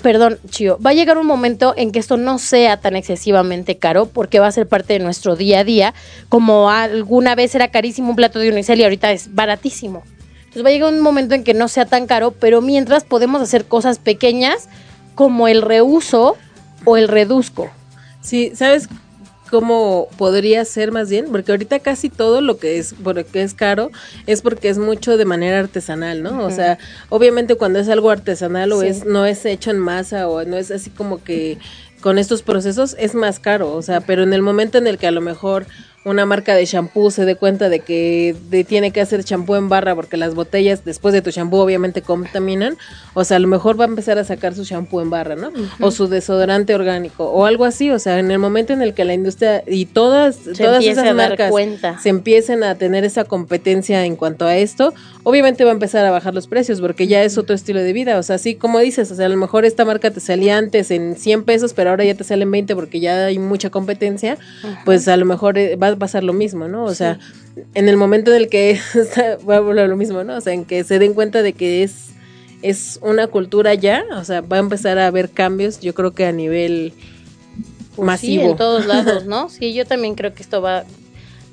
perdón, 0.02 0.38
Chio, 0.50 0.78
va 0.86 0.92
a 0.92 0.94
llegar 0.94 1.18
un 1.18 1.26
momento 1.26 1.74
en 1.76 1.92
que 1.92 2.00
esto 2.00 2.18
no 2.18 2.38
sea 2.38 2.78
tan 2.78 2.96
excesivamente 2.96 3.78
caro, 3.78 4.06
porque 4.06 4.40
va 4.40 4.48
a 4.48 4.52
ser 4.52 4.68
parte 4.68 4.94
de 4.94 5.00
nuestro 5.00 5.36
día 5.36 5.60
a 5.60 5.64
día, 5.64 5.94
como 6.30 6.70
alguna 6.70 7.36
vez 7.36 7.56
era 7.56 7.70
carísimo 7.70 8.12
un 8.12 8.16
plato 8.16 8.40
de 8.40 8.50
unicel 8.50 8.80
y 8.80 8.84
ahorita 8.84 9.12
es 9.12 9.34
baratísimo. 9.34 10.04
Entonces 10.40 10.64
va 10.64 10.70
a 10.70 10.72
llegar 10.72 10.94
un 10.94 11.02
momento 11.02 11.36
en 11.36 11.44
que 11.44 11.54
no 11.54 11.68
sea 11.68 11.86
tan 11.86 12.06
caro, 12.06 12.32
pero 12.32 12.62
mientras 12.62 13.04
podemos 13.04 13.42
hacer 13.42 13.66
cosas 13.66 14.00
pequeñas 14.00 14.70
como 15.16 15.48
el 15.48 15.62
reuso 15.62 16.38
o 16.86 16.98
el 16.98 17.08
reduzco. 17.08 17.70
Sí, 18.22 18.52
¿sabes 18.56 18.88
cómo 19.50 20.08
podría 20.18 20.66
ser 20.66 20.92
más 20.92 21.10
bien, 21.10 21.28
porque 21.32 21.52
ahorita 21.52 21.80
casi 21.80 22.10
todo 22.10 22.42
lo 22.42 22.58
que 22.58 22.78
es, 22.78 22.96
porque 23.04 23.42
es 23.42 23.54
caro, 23.54 23.92
es 24.26 24.42
porque 24.42 24.70
es 24.70 24.78
mucho 24.78 25.18
de 25.18 25.26
manera 25.26 25.60
artesanal, 25.60 26.24
¿no? 26.24 26.44
O 26.46 26.52
sea, 26.52 26.78
obviamente 27.10 27.56
cuando 27.56 27.80
es 27.80 27.90
algo 27.90 28.10
artesanal 28.10 28.72
o 28.72 28.82
es, 28.82 29.06
no 29.06 29.26
es 29.26 29.46
hecho 29.46 29.72
en 29.72 29.80
masa 29.80 30.28
o 30.28 30.44
no 30.46 30.58
es 30.58 30.72
así 30.72 30.90
como 30.90 31.24
que 31.24 31.58
con 32.02 32.18
estos 32.20 32.42
procesos 32.42 32.96
es 33.00 33.16
más 33.16 33.40
caro, 33.40 33.74
o 33.74 33.82
sea, 33.82 34.02
pero 34.02 34.24
en 34.24 34.34
el 34.34 34.42
momento 34.42 34.78
en 34.78 34.88
el 34.88 34.98
que 34.98 35.08
a 35.08 35.12
lo 35.12 35.22
mejor 35.22 35.66
una 36.06 36.26
marca 36.28 36.54
de 36.56 36.66
shampoo 36.66 37.10
se 37.10 37.26
dé 37.26 37.36
cuenta 37.36 37.68
de 37.68 37.80
que 37.80 38.36
tiene 38.68 38.92
que 38.92 39.02
hacer 39.02 39.24
champú 39.24 39.56
en 39.56 39.70
barra 39.70 39.96
porque 39.96 40.18
las 40.18 40.36
botellas 40.36 40.86
después 40.86 41.14
de 41.14 41.24
tu 41.24 41.32
shampoo 41.32 41.58
obviamente 41.60 42.04
contaminan, 42.04 42.78
o 43.16 43.24
sea, 43.24 43.38
a 43.38 43.40
lo 43.40 43.48
mejor 43.48 43.80
va 43.80 43.86
a 43.86 43.88
empezar 43.88 44.20
a 44.20 44.24
sacar 44.24 44.54
su 44.54 44.64
shampoo 44.64 45.02
en 45.02 45.10
barra, 45.10 45.36
¿no? 45.36 45.52
O 45.82 45.90
su 45.90 46.08
desodorante 46.08 46.76
orgánico 46.76 47.26
o 47.26 47.46
algo 47.46 47.66
así, 47.66 47.90
o 47.90 47.98
sea, 47.98 48.20
en 48.20 48.30
el 48.30 48.38
momento 48.38 48.72
en 48.72 48.84
el 48.84 48.94
que 48.94 49.04
la 49.04 49.16
industria 49.16 49.64
y 49.66 49.88
todas 49.88 50.38
todas 50.58 50.86
esas 50.86 51.16
marcas 51.16 51.52
se 52.02 52.10
empiecen 52.10 52.64
a 52.64 52.76
tener 52.76 53.04
esa 53.04 53.24
competencia 53.24 54.06
en 54.06 54.16
cuanto 54.16 54.46
a 54.46 54.56
esto, 54.56 54.94
obviamente 55.24 55.64
va 55.64 55.72
a 55.72 55.74
empezar 55.74 56.06
a 56.06 56.12
bajar 56.12 56.36
los 56.36 56.46
precios 56.46 56.82
porque 56.82 57.08
ya 57.08 57.24
es 57.24 57.40
otro 57.40 57.56
estilo 57.56 57.82
de 57.82 57.94
vida, 57.94 58.20
o 58.20 58.24
sea, 58.24 58.36
así 58.36 58.54
como 58.54 58.78
dices, 58.78 59.10
o 59.12 59.16
sea, 59.16 59.26
a 59.26 59.30
lo 59.30 59.38
mejor 59.38 59.66
esta 59.66 59.86
marca 59.86 60.12
te 60.12 60.20
salía 60.20 60.60
antes 60.60 60.92
en 60.92 61.16
100 61.16 61.46
pesos, 61.46 61.74
pero 61.74 61.90
ahora 61.90 62.04
ya 62.04 62.14
te 62.14 62.24
salen 62.24 62.52
20 62.52 62.76
porque 62.76 63.00
ya 63.00 63.26
hay 63.26 63.40
mucha 63.40 63.72
competencia, 63.72 64.38
pues 64.86 65.08
a 65.08 65.18
lo 65.18 65.26
mejor 65.26 65.58
eh, 65.58 65.76
va 65.76 65.95
a 65.96 66.00
pasar 66.00 66.24
lo 66.24 66.34
mismo, 66.34 66.68
¿no? 66.68 66.86
O 66.86 66.94
sea, 66.96 67.20
en 67.74 67.90
el 67.90 67.98
momento 67.98 68.32
en 68.32 68.38
el 68.38 68.50
que 68.50 68.80
va 69.50 69.58
a 69.58 69.60
volver 69.60 69.90
lo 69.90 69.98
mismo, 69.98 70.24
¿no? 70.24 70.38
O 70.38 70.42
sea, 70.42 70.54
en 70.54 70.64
que 70.66 70.84
se 70.84 71.00
den 71.00 71.14
cuenta 71.14 71.42
de 71.42 71.54
que 71.54 71.84
es, 71.84 72.10
es 72.62 73.00
una 73.02 73.28
cultura 73.28 73.74
ya, 73.74 74.04
o 74.16 74.24
sea, 74.24 74.42
va 74.42 74.58
a 74.58 74.60
empezar 74.60 74.98
a 75.00 75.08
haber 75.08 75.30
cambios, 75.30 75.80
yo 75.80 75.94
creo 75.94 76.14
que 76.14 76.26
a 76.26 76.32
nivel 76.32 76.94
Pues 77.96 78.06
masivo. 78.06 78.44
Sí, 78.44 78.50
en 78.52 78.58
todos 78.58 78.86
lados, 78.86 79.26
¿no? 79.26 79.50
Sí, 79.50 79.74
yo 79.74 79.86
también 79.86 80.16
creo 80.16 80.34
que 80.34 80.42
esto 80.44 80.62
va, 80.62 80.84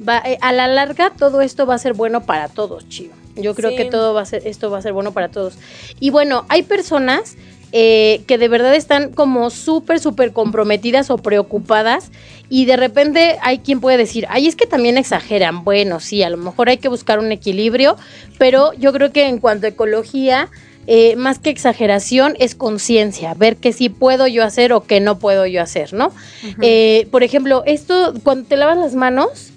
va 0.07 0.19
eh, 0.25 0.39
a 0.41 0.53
la 0.53 0.69
larga 0.69 1.11
todo 1.17 1.41
esto 1.41 1.67
va 1.67 1.75
a 1.75 1.79
ser 1.79 1.95
bueno 1.95 2.25
para 2.25 2.49
todos, 2.49 2.89
chido. 2.89 3.13
Yo 3.37 3.55
creo 3.55 3.71
Sí. 3.71 3.77
que 3.77 3.85
todo 3.87 4.13
va 4.13 4.21
a 4.23 4.27
ser, 4.27 4.47
esto 4.47 4.71
va 4.71 4.79
a 4.79 4.83
ser 4.83 4.93
bueno 4.93 5.13
para 5.13 5.31
todos. 5.31 5.55
Y 6.01 6.11
bueno, 6.11 6.45
hay 6.51 6.63
personas 6.65 7.37
eh, 7.73 8.23
que 8.27 8.39
de 8.39 8.49
verdad 8.49 8.75
están 8.75 9.13
como 9.13 9.49
súper, 9.51 9.99
súper 9.99 10.33
comprometidas 10.33 11.11
o 11.11 11.17
preocupadas 11.17 12.11
y 12.51 12.67
de 12.67 12.77
repente 12.77 13.39
hay 13.41 13.61
quien 13.61 13.81
puede 13.81 13.97
decir, 13.97 14.27
ay, 14.29 14.47
es 14.47 14.57
que 14.57 14.67
también 14.67 14.99
exageran. 14.99 15.65
Bueno, 15.65 15.99
sí, 15.99 16.23
a 16.23 16.29
lo 16.29 16.37
mejor 16.37 16.69
hay 16.69 16.77
que 16.77 16.89
buscar 16.89 17.19
un 17.19 17.33
equilibrio, 17.33 17.97
pero 18.39 18.75
yo 18.75 18.93
creo 18.93 19.11
que 19.11 19.27
en 19.27 19.39
cuanto 19.39 19.67
a 19.67 19.71
ecología, 19.71 20.51
eh, 20.87 21.17
más 21.17 21.39
que 21.39 21.49
exageración, 21.49 22.35
es 22.39 22.55
conciencia, 22.55 23.33
ver 23.35 23.57
que 23.57 23.73
sí 23.73 23.89
puedo 23.89 24.27
yo 24.27 24.45
hacer 24.45 24.73
o 24.73 24.83
que 24.83 25.01
no 25.01 25.19
puedo 25.19 25.47
yo 25.47 25.63
hacer, 25.63 25.95
¿no? 25.95 26.13
Eh, 26.61 27.07
por 27.11 27.23
ejemplo, 27.23 27.63
esto, 27.65 28.13
cuando 28.23 28.47
te 28.47 28.57
lavas 28.57 28.77
las 28.77 28.95
manos, 28.95 29.53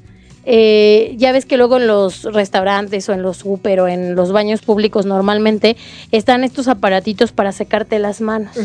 eh, 0.45 1.15
ya 1.17 1.31
ves 1.31 1.45
que 1.45 1.57
luego 1.57 1.77
en 1.77 1.87
los 1.87 2.23
restaurantes 2.23 3.09
o 3.09 3.13
en 3.13 3.21
los 3.21 3.37
super 3.37 3.79
o 3.79 3.87
en 3.87 4.15
los 4.15 4.31
baños 4.31 4.61
públicos 4.61 5.05
normalmente 5.05 5.75
están 6.11 6.43
estos 6.43 6.67
aparatitos 6.67 7.31
para 7.31 7.51
secarte 7.51 7.99
las 7.99 8.21
manos. 8.21 8.55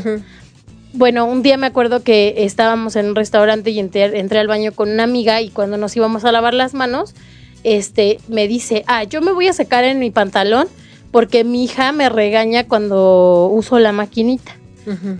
Bueno, 0.93 1.25
un 1.25 1.43
día 1.43 1.57
me 1.57 1.67
acuerdo 1.67 2.03
que 2.03 2.35
estábamos 2.39 2.97
en 2.97 3.07
un 3.07 3.15
restaurante 3.15 3.71
y 3.71 3.79
entré, 3.79 4.19
entré 4.19 4.41
al 4.41 4.49
baño 4.49 4.73
con 4.73 4.91
una 4.91 5.05
amiga 5.05 5.41
y 5.41 5.51
cuando 5.51 5.77
nos 5.77 5.97
íbamos 5.97 6.25
a 6.25 6.33
lavar 6.33 6.53
las 6.53 6.75
manos, 6.75 7.15
este, 7.63 8.19
me 8.29 8.49
dice, 8.49 8.85
ah, 8.87 9.05
yo 9.05 9.21
me 9.21 9.33
voy 9.33 9.47
a 9.47 9.53
secar 9.53 9.85
en 9.85 9.99
mi 10.01 10.11
pantalón 10.11 10.67
porque 11.13 11.45
mi 11.45 11.65
hija 11.65 11.93
me 11.93 12.09
regaña 12.09 12.67
cuando 12.67 13.49
uso 13.53 13.79
la 13.79 13.93
maquinita. 13.93 14.57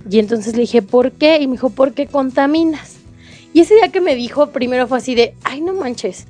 Y 0.09 0.19
entonces 0.19 0.53
le 0.55 0.61
dije, 0.61 0.81
¿por 0.81 1.13
qué? 1.13 1.37
Y 1.39 1.47
me 1.47 1.53
dijo, 1.53 1.69
porque 1.69 2.05
contaminas. 2.05 2.97
Y 3.53 3.59
ese 3.59 3.75
día 3.75 3.89
que 3.89 3.99
me 3.99 4.15
dijo, 4.15 4.47
primero 4.47 4.87
fue 4.87 4.97
así 4.97 5.13
de, 5.13 5.33
ay, 5.43 5.61
no 5.61 5.73
manches. 5.73 6.25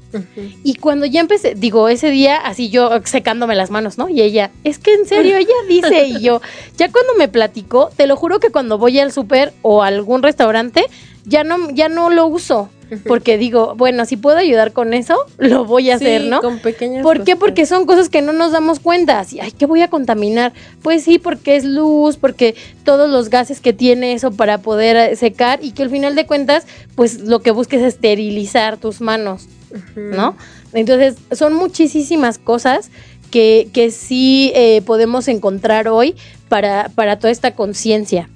Y 0.64 0.76
cuando 0.76 1.06
ya 1.06 1.22
empecé, 1.22 1.54
digo, 1.56 1.88
ese 1.88 2.10
día 2.10 2.38
así 2.38 2.70
yo 2.70 2.90
secándome 3.04 3.56
las 3.56 3.70
manos, 3.70 3.98
¿no? 3.98 4.10
Y 4.10 4.22
ella, 4.22 4.52
es 4.64 4.80
que 4.80 4.94
en 4.94 5.06
serio, 5.06 5.38
ella 5.38 5.54
dice, 5.68 6.06
y 6.06 6.22
yo, 6.22 6.42
ya 6.78 6.92
cuando 6.92 7.14
me 7.16 7.28
platicó, 7.28 7.92
te 7.96 8.08
lo 8.08 8.16
juro 8.16 8.40
que 8.40 8.50
cuando 8.50 8.78
voy 8.78 9.00
al 9.00 9.12
súper 9.12 9.54
o 9.62 9.84
a 9.84 9.88
algún 9.88 10.24
restaurante, 10.24 10.86
ya 11.26 11.44
no, 11.44 11.70
ya 11.72 11.90
no 11.90 12.10
lo 12.10 12.26
uso. 12.26 12.70
Porque 13.08 13.38
digo, 13.38 13.76
bueno, 13.76 14.06
si 14.06 14.18
puedo 14.18 14.38
ayudar 14.38 14.74
con 14.74 14.94
eso, 14.94 15.16
lo 15.38 15.64
voy 15.66 15.92
a 15.92 15.96
hacer, 15.96 16.26
¿no? 16.26 16.42
Con 16.42 16.60
pequeñas 16.60 17.04
¿Por 17.04 17.24
qué? 17.24 17.36
Porque 17.36 17.66
son 17.66 17.86
cosas 17.86 18.10
que 18.10 18.22
no 18.22 18.34
nos 18.34 18.52
damos 18.52 18.80
cuenta. 18.80 19.20
Así, 19.20 19.40
ay, 19.40 19.52
¿qué 19.52 19.66
voy 19.66 19.82
a 19.82 19.90
contaminar? 19.90 20.52
Pues 20.82 21.04
sí, 21.04 21.18
porque 21.18 21.56
es 21.56 21.64
luz, 21.64 22.18
porque 22.18 22.56
todos 22.84 23.10
los 23.10 23.30
gases 23.30 23.62
que 23.62 23.72
tiene 23.72 24.14
eso 24.14 24.32
para 24.32 24.58
poder 24.58 24.98
eh, 24.98 25.16
secar 25.16 25.60
y 25.64 25.72
que 25.72 25.84
al 25.84 25.90
final 25.90 26.16
de 26.16 26.26
cuentas, 26.26 26.68
pues 26.96 27.22
lo 27.22 27.42
que 27.42 27.52
busques 27.52 27.82
es 27.82 27.94
esterilizar 27.94 28.78
tus 28.78 29.00
manos, 29.00 29.48
¿no? 29.96 30.36
Entonces, 30.74 31.16
son 31.32 31.54
muchísimas 31.54 32.38
cosas 32.38 32.90
que, 33.30 33.70
que 33.74 33.92
sí 33.92 34.52
eh, 34.54 34.82
podemos 34.86 35.28
encontrar 35.28 35.88
hoy 35.88 36.16
para, 36.50 36.90
para 36.94 37.18
toda 37.18 37.32
esta 37.32 37.56
conciencia. 37.56 38.30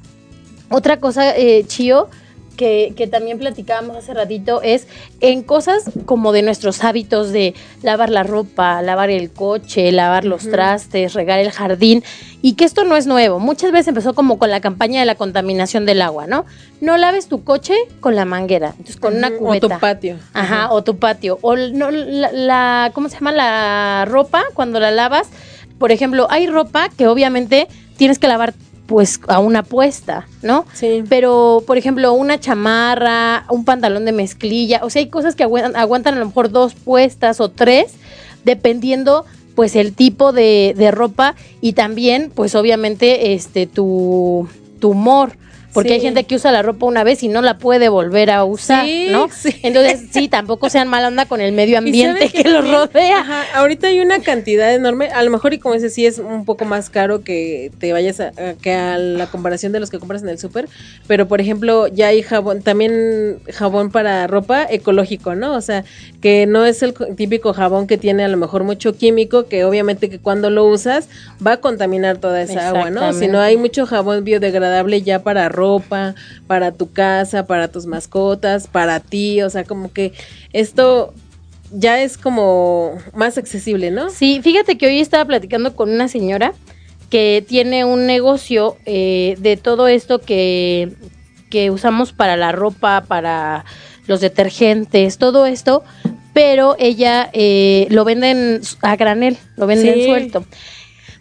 Otra 0.70 1.00
cosa, 1.00 1.36
eh, 1.38 1.64
Chío, 1.68 2.10
que, 2.56 2.94
que 2.96 3.08
también 3.08 3.38
platicábamos 3.38 3.98
hace 3.98 4.14
ratito, 4.14 4.62
es 4.62 4.88
en 5.22 5.44
cosas 5.44 5.84
como 6.06 6.32
de 6.32 6.42
nuestros 6.42 6.84
hábitos 6.84 7.32
de 7.32 7.54
lavar 7.84 8.10
la 8.10 8.24
ropa, 8.24 8.82
lavar 8.82 9.10
el 9.10 9.32
coche, 9.32 9.92
lavar 9.92 10.26
los 10.26 10.50
trastes, 10.50 11.14
regar 11.14 11.40
el 11.40 11.52
jardín, 11.52 12.04
y 12.42 12.54
que 12.54 12.66
esto 12.66 12.84
no 12.84 12.96
es 12.98 13.08
nuevo. 13.08 13.40
Muchas 13.40 13.72
veces 13.72 13.90
empezó 13.90 14.14
como 14.14 14.38
con 14.38 14.50
la 14.50 14.62
campaña 14.62 15.00
de 15.00 15.06
la 15.06 15.16
contaminación 15.16 15.86
del 15.86 16.02
agua, 16.02 16.28
¿no? 16.28 16.46
No 16.82 16.98
laves 16.98 17.28
tu 17.28 17.44
coche 17.44 17.74
con 18.00 18.16
la 18.16 18.26
manguera, 18.26 18.70
entonces 18.72 18.98
con 18.98 19.16
una 19.16 19.32
cubeta. 19.32 19.68
O 19.68 19.70
tu 19.70 19.80
patio. 19.80 20.18
Ajá, 20.34 20.72
o 20.72 20.84
tu 20.84 20.98
patio. 20.98 21.40
O 21.42 21.56
no, 21.56 21.92
la, 21.92 22.32
la- 22.32 22.92
¿cómo 22.94 23.10
se 23.10 23.16
llama? 23.16 23.32
La 23.32 24.06
ropa, 24.08 24.44
cuando 24.54 24.80
la 24.80 24.92
lavas. 24.92 25.28
Por 25.80 25.92
ejemplo, 25.92 26.28
hay 26.30 26.48
ropa 26.48 26.90
que 26.98 27.08
obviamente 27.08 27.68
tienes 27.98 28.18
que 28.20 28.28
lavar 28.28 28.54
pues 28.86 29.20
a 29.28 29.40
una 29.40 29.64
puesta, 29.64 30.28
¿no? 30.42 30.66
Sí. 30.74 31.04
Pero, 31.10 31.64
por 31.66 31.78
ejemplo, 31.78 32.14
una 32.14 32.40
chamarra, 32.40 33.46
un 33.50 33.66
pantalón 33.66 34.06
de 34.06 34.12
mezclilla, 34.12 34.82
o 34.84 34.90
sea, 34.90 35.02
hay 35.02 35.10
cosas 35.10 35.36
que 35.36 35.44
aguantan, 35.44 35.76
aguantan 35.76 36.14
a 36.16 36.20
lo 36.20 36.26
mejor 36.28 36.52
dos 36.52 36.76
puestas 36.76 37.40
o 37.42 37.50
tres, 37.50 37.94
dependiendo 38.44 39.26
pues 39.56 39.76
el 39.76 39.94
tipo 39.94 40.34
de, 40.34 40.74
de 40.78 40.92
ropa 40.92 41.36
y 41.62 41.74
también 41.74 42.32
pues 42.34 42.56
obviamente 42.56 43.34
este 43.34 43.68
tu, 43.68 44.48
tu 44.80 44.90
humor. 44.92 45.38
Porque 45.76 45.90
Sí. 45.90 45.94
hay 45.96 46.02
gente 46.02 46.24
que 46.24 46.34
usa 46.36 46.52
la 46.52 46.64
ropa 46.64 46.88
una 46.88 47.04
vez 47.04 47.22
y 47.22 47.28
no 47.28 47.44
la 47.44 47.60
puede 47.60 47.88
volver 47.90 48.32
a 48.32 48.44
usar, 48.44 48.86
Sí, 48.86 49.10
¿no? 49.12 49.30
sí. 49.30 49.54
Entonces, 49.62 50.06
sí, 50.12 50.28
tampoco 50.28 50.70
sean 50.72 50.88
mala 50.88 51.10
onda 51.10 51.28
con 51.28 51.40
el 51.42 51.52
medio 51.52 51.74
¿Y 51.74 51.78
ambiente 51.78 52.30
que 52.30 52.42
qué 52.44 52.50
los 52.50 52.68
rodea. 52.68 53.20
Ajá, 53.20 53.44
ahorita 53.54 53.88
hay 53.88 54.00
una 54.00 54.20
cantidad 54.24 54.74
enorme, 54.74 55.10
a 55.10 55.22
lo 55.22 55.30
mejor 55.30 55.54
y 55.54 55.60
como 55.60 55.76
dices, 55.76 55.94
sí 55.94 56.08
es 56.08 56.18
un 56.18 56.46
poco 56.46 56.66
más 56.66 56.90
caro 56.90 57.22
que 57.24 57.72
te 57.78 57.94
vayas 57.94 58.20
a, 58.22 58.32
que 58.62 58.74
a 58.74 58.98
la 58.98 59.28
comparación 59.28 59.72
de 59.74 59.80
los 59.82 59.90
que 59.92 60.00
compras 60.00 60.24
en 60.24 60.30
el 60.30 60.40
súper, 60.40 60.68
pero 61.08 61.28
por 61.28 61.42
ejemplo 61.42 61.88
ya 61.88 62.08
hay 62.08 62.22
jabón, 62.24 62.62
también 62.62 63.40
jabón 63.54 63.92
para 63.92 64.26
ropa 64.28 64.66
ecológico, 64.70 65.36
¿no? 65.36 65.54
O 65.56 65.62
sea, 65.62 65.84
que 66.22 66.46
no 66.48 66.66
es 66.66 66.82
el 66.84 66.94
co- 66.94 67.08
típico 67.16 67.54
jabón 67.54 67.86
que 67.86 67.98
tiene 67.98 68.24
a 68.24 68.28
lo 68.30 68.38
mejor 68.38 68.64
mucho 68.64 68.96
químico, 68.96 69.48
que 69.48 69.66
obviamente 69.66 70.10
que 70.10 70.20
cuando 70.20 70.50
lo 70.50 70.64
usas 70.66 71.10
va 71.46 71.54
a 71.54 71.58
contaminar 71.58 72.18
toda 72.18 72.42
esa 72.42 72.70
agua, 72.70 72.90
¿no? 72.90 73.12
Sino 73.14 73.40
hay 73.42 73.58
mucho 73.58 73.86
jabón 73.86 74.24
biodegradable 74.24 75.02
ya 75.02 75.20
para 75.20 75.50
ropa, 75.50 75.65
para 76.48 76.72
tu 76.72 76.92
casa, 76.92 77.46
para 77.48 77.68
tus 77.68 77.86
mascotas, 77.86 78.68
para 78.68 79.00
ti, 79.00 79.42
o 79.42 79.50
sea, 79.50 79.64
como 79.64 79.92
que 79.92 80.14
esto 80.54 81.14
ya 81.72 82.02
es 82.02 82.18
como 82.18 82.98
más 83.14 83.38
accesible, 83.38 83.92
¿no? 83.92 84.10
Sí, 84.10 84.40
fíjate 84.44 84.78
que 84.78 84.88
hoy 84.88 85.00
estaba 85.00 85.26
platicando 85.26 85.76
con 85.76 85.90
una 85.90 86.08
señora 86.08 86.54
que 87.10 87.44
tiene 87.48 87.86
un 87.86 88.06
negocio 88.06 88.78
eh, 88.86 89.36
de 89.40 89.58
todo 89.58 89.88
esto 89.88 90.20
que, 90.20 90.94
que 91.50 91.72
usamos 91.72 92.14
para 92.14 92.36
la 92.38 92.52
ropa, 92.52 93.04
para 93.08 93.66
los 94.08 94.22
detergentes, 94.22 95.18
todo 95.18 95.46
esto, 95.46 95.84
pero 96.34 96.76
ella 96.80 97.30
eh, 97.34 97.88
lo 97.90 98.06
venden 98.06 98.62
a 98.82 98.96
granel, 98.96 99.38
lo 99.56 99.66
venden 99.68 99.96
Sí. 99.96 100.06
suelto. 100.06 100.46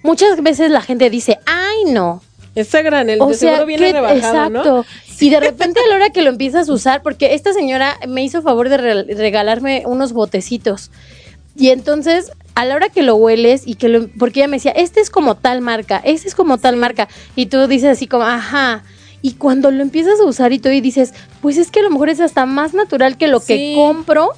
Muchas 0.03 0.43
veces 0.43 0.71
la 0.71 0.83
gente 0.83 1.09
dice, 1.09 1.39
ay 1.47 1.93
no, 1.93 2.21
Está 2.55 2.83
granel, 2.83 3.21
o 3.21 3.27
de 3.29 3.35
sea, 3.35 3.51
seguro 3.51 3.67
viene 3.67 3.87
que- 3.87 3.93
rebajado, 3.93 4.51
¿no? 4.51 4.59
exacto. 4.61 4.87
Y 5.21 5.31
de 5.31 5.41
repente 5.41 5.81
a 5.81 5.89
la 5.89 5.97
hora 5.97 6.11
que 6.11 6.23
lo 6.23 6.31
empiezas 6.31 6.69
a 6.69 6.73
usar, 6.73 7.03
porque 7.03 7.35
esta 7.35 7.53
señora 7.53 7.97
me 8.09 8.23
hizo 8.23 8.43
favor 8.43 8.69
de 8.69 8.77
re- 8.77 9.03
regalarme 9.15 9.83
unos 9.87 10.13
botecitos. 10.13 10.91
Y 11.57 11.69
entonces, 11.71 12.33
a 12.57 12.65
la 12.65 12.75
hora 12.75 12.89
que 12.89 13.03
lo 13.03 13.15
hueles 13.17 13.63
y 13.67 13.75
que 13.77 13.89
lo, 13.89 14.09
porque 14.19 14.41
ella 14.41 14.49
me 14.49 14.57
decía, 14.57 14.73
este 14.73 15.01
es 15.01 15.11
como 15.11 15.37
tal 15.37 15.61
marca, 15.61 16.01
este 16.05 16.27
es 16.29 16.35
como 16.35 16.59
tal 16.59 16.77
marca. 16.77 17.09
Y 17.37 17.47
tú 17.47 17.67
dices 17.69 17.91
así 17.91 18.07
como, 18.07 18.25
ajá. 18.25 18.83
Y 19.23 19.35
cuando 19.35 19.71
lo 19.71 19.81
empiezas 19.83 20.21
a 20.21 20.25
usar 20.25 20.53
y 20.53 20.59
tú 20.59 20.69
y 20.69 20.81
dices, 20.81 21.15
pues 21.41 21.57
es 21.59 21.71
que 21.71 21.81
a 21.81 21.85
lo 21.85 21.91
mejor 21.91 22.09
es 22.09 22.21
hasta 22.21 22.45
más 22.45 22.75
natural 22.75 23.17
que 23.17 23.29
lo 23.29 23.41
que 23.41 23.73
compro. 23.77 24.31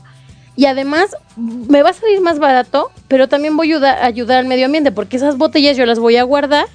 Y 0.56 0.66
además 0.66 1.14
me 1.36 1.82
va 1.82 1.90
a 1.90 1.92
salir 1.94 2.20
más 2.20 2.38
barato, 2.38 2.90
pero 3.08 3.28
también 3.28 3.56
voy 3.56 3.66
a 3.68 3.76
ayudar, 3.76 4.02
ayudar 4.04 4.38
al 4.38 4.46
medio 4.46 4.66
ambiente, 4.66 4.92
porque 4.92 5.16
esas 5.16 5.36
botellas 5.36 5.76
yo 5.76 5.84
las 5.86 5.98
voy 5.98 6.16
a 6.16 6.22
guardar 6.22 6.66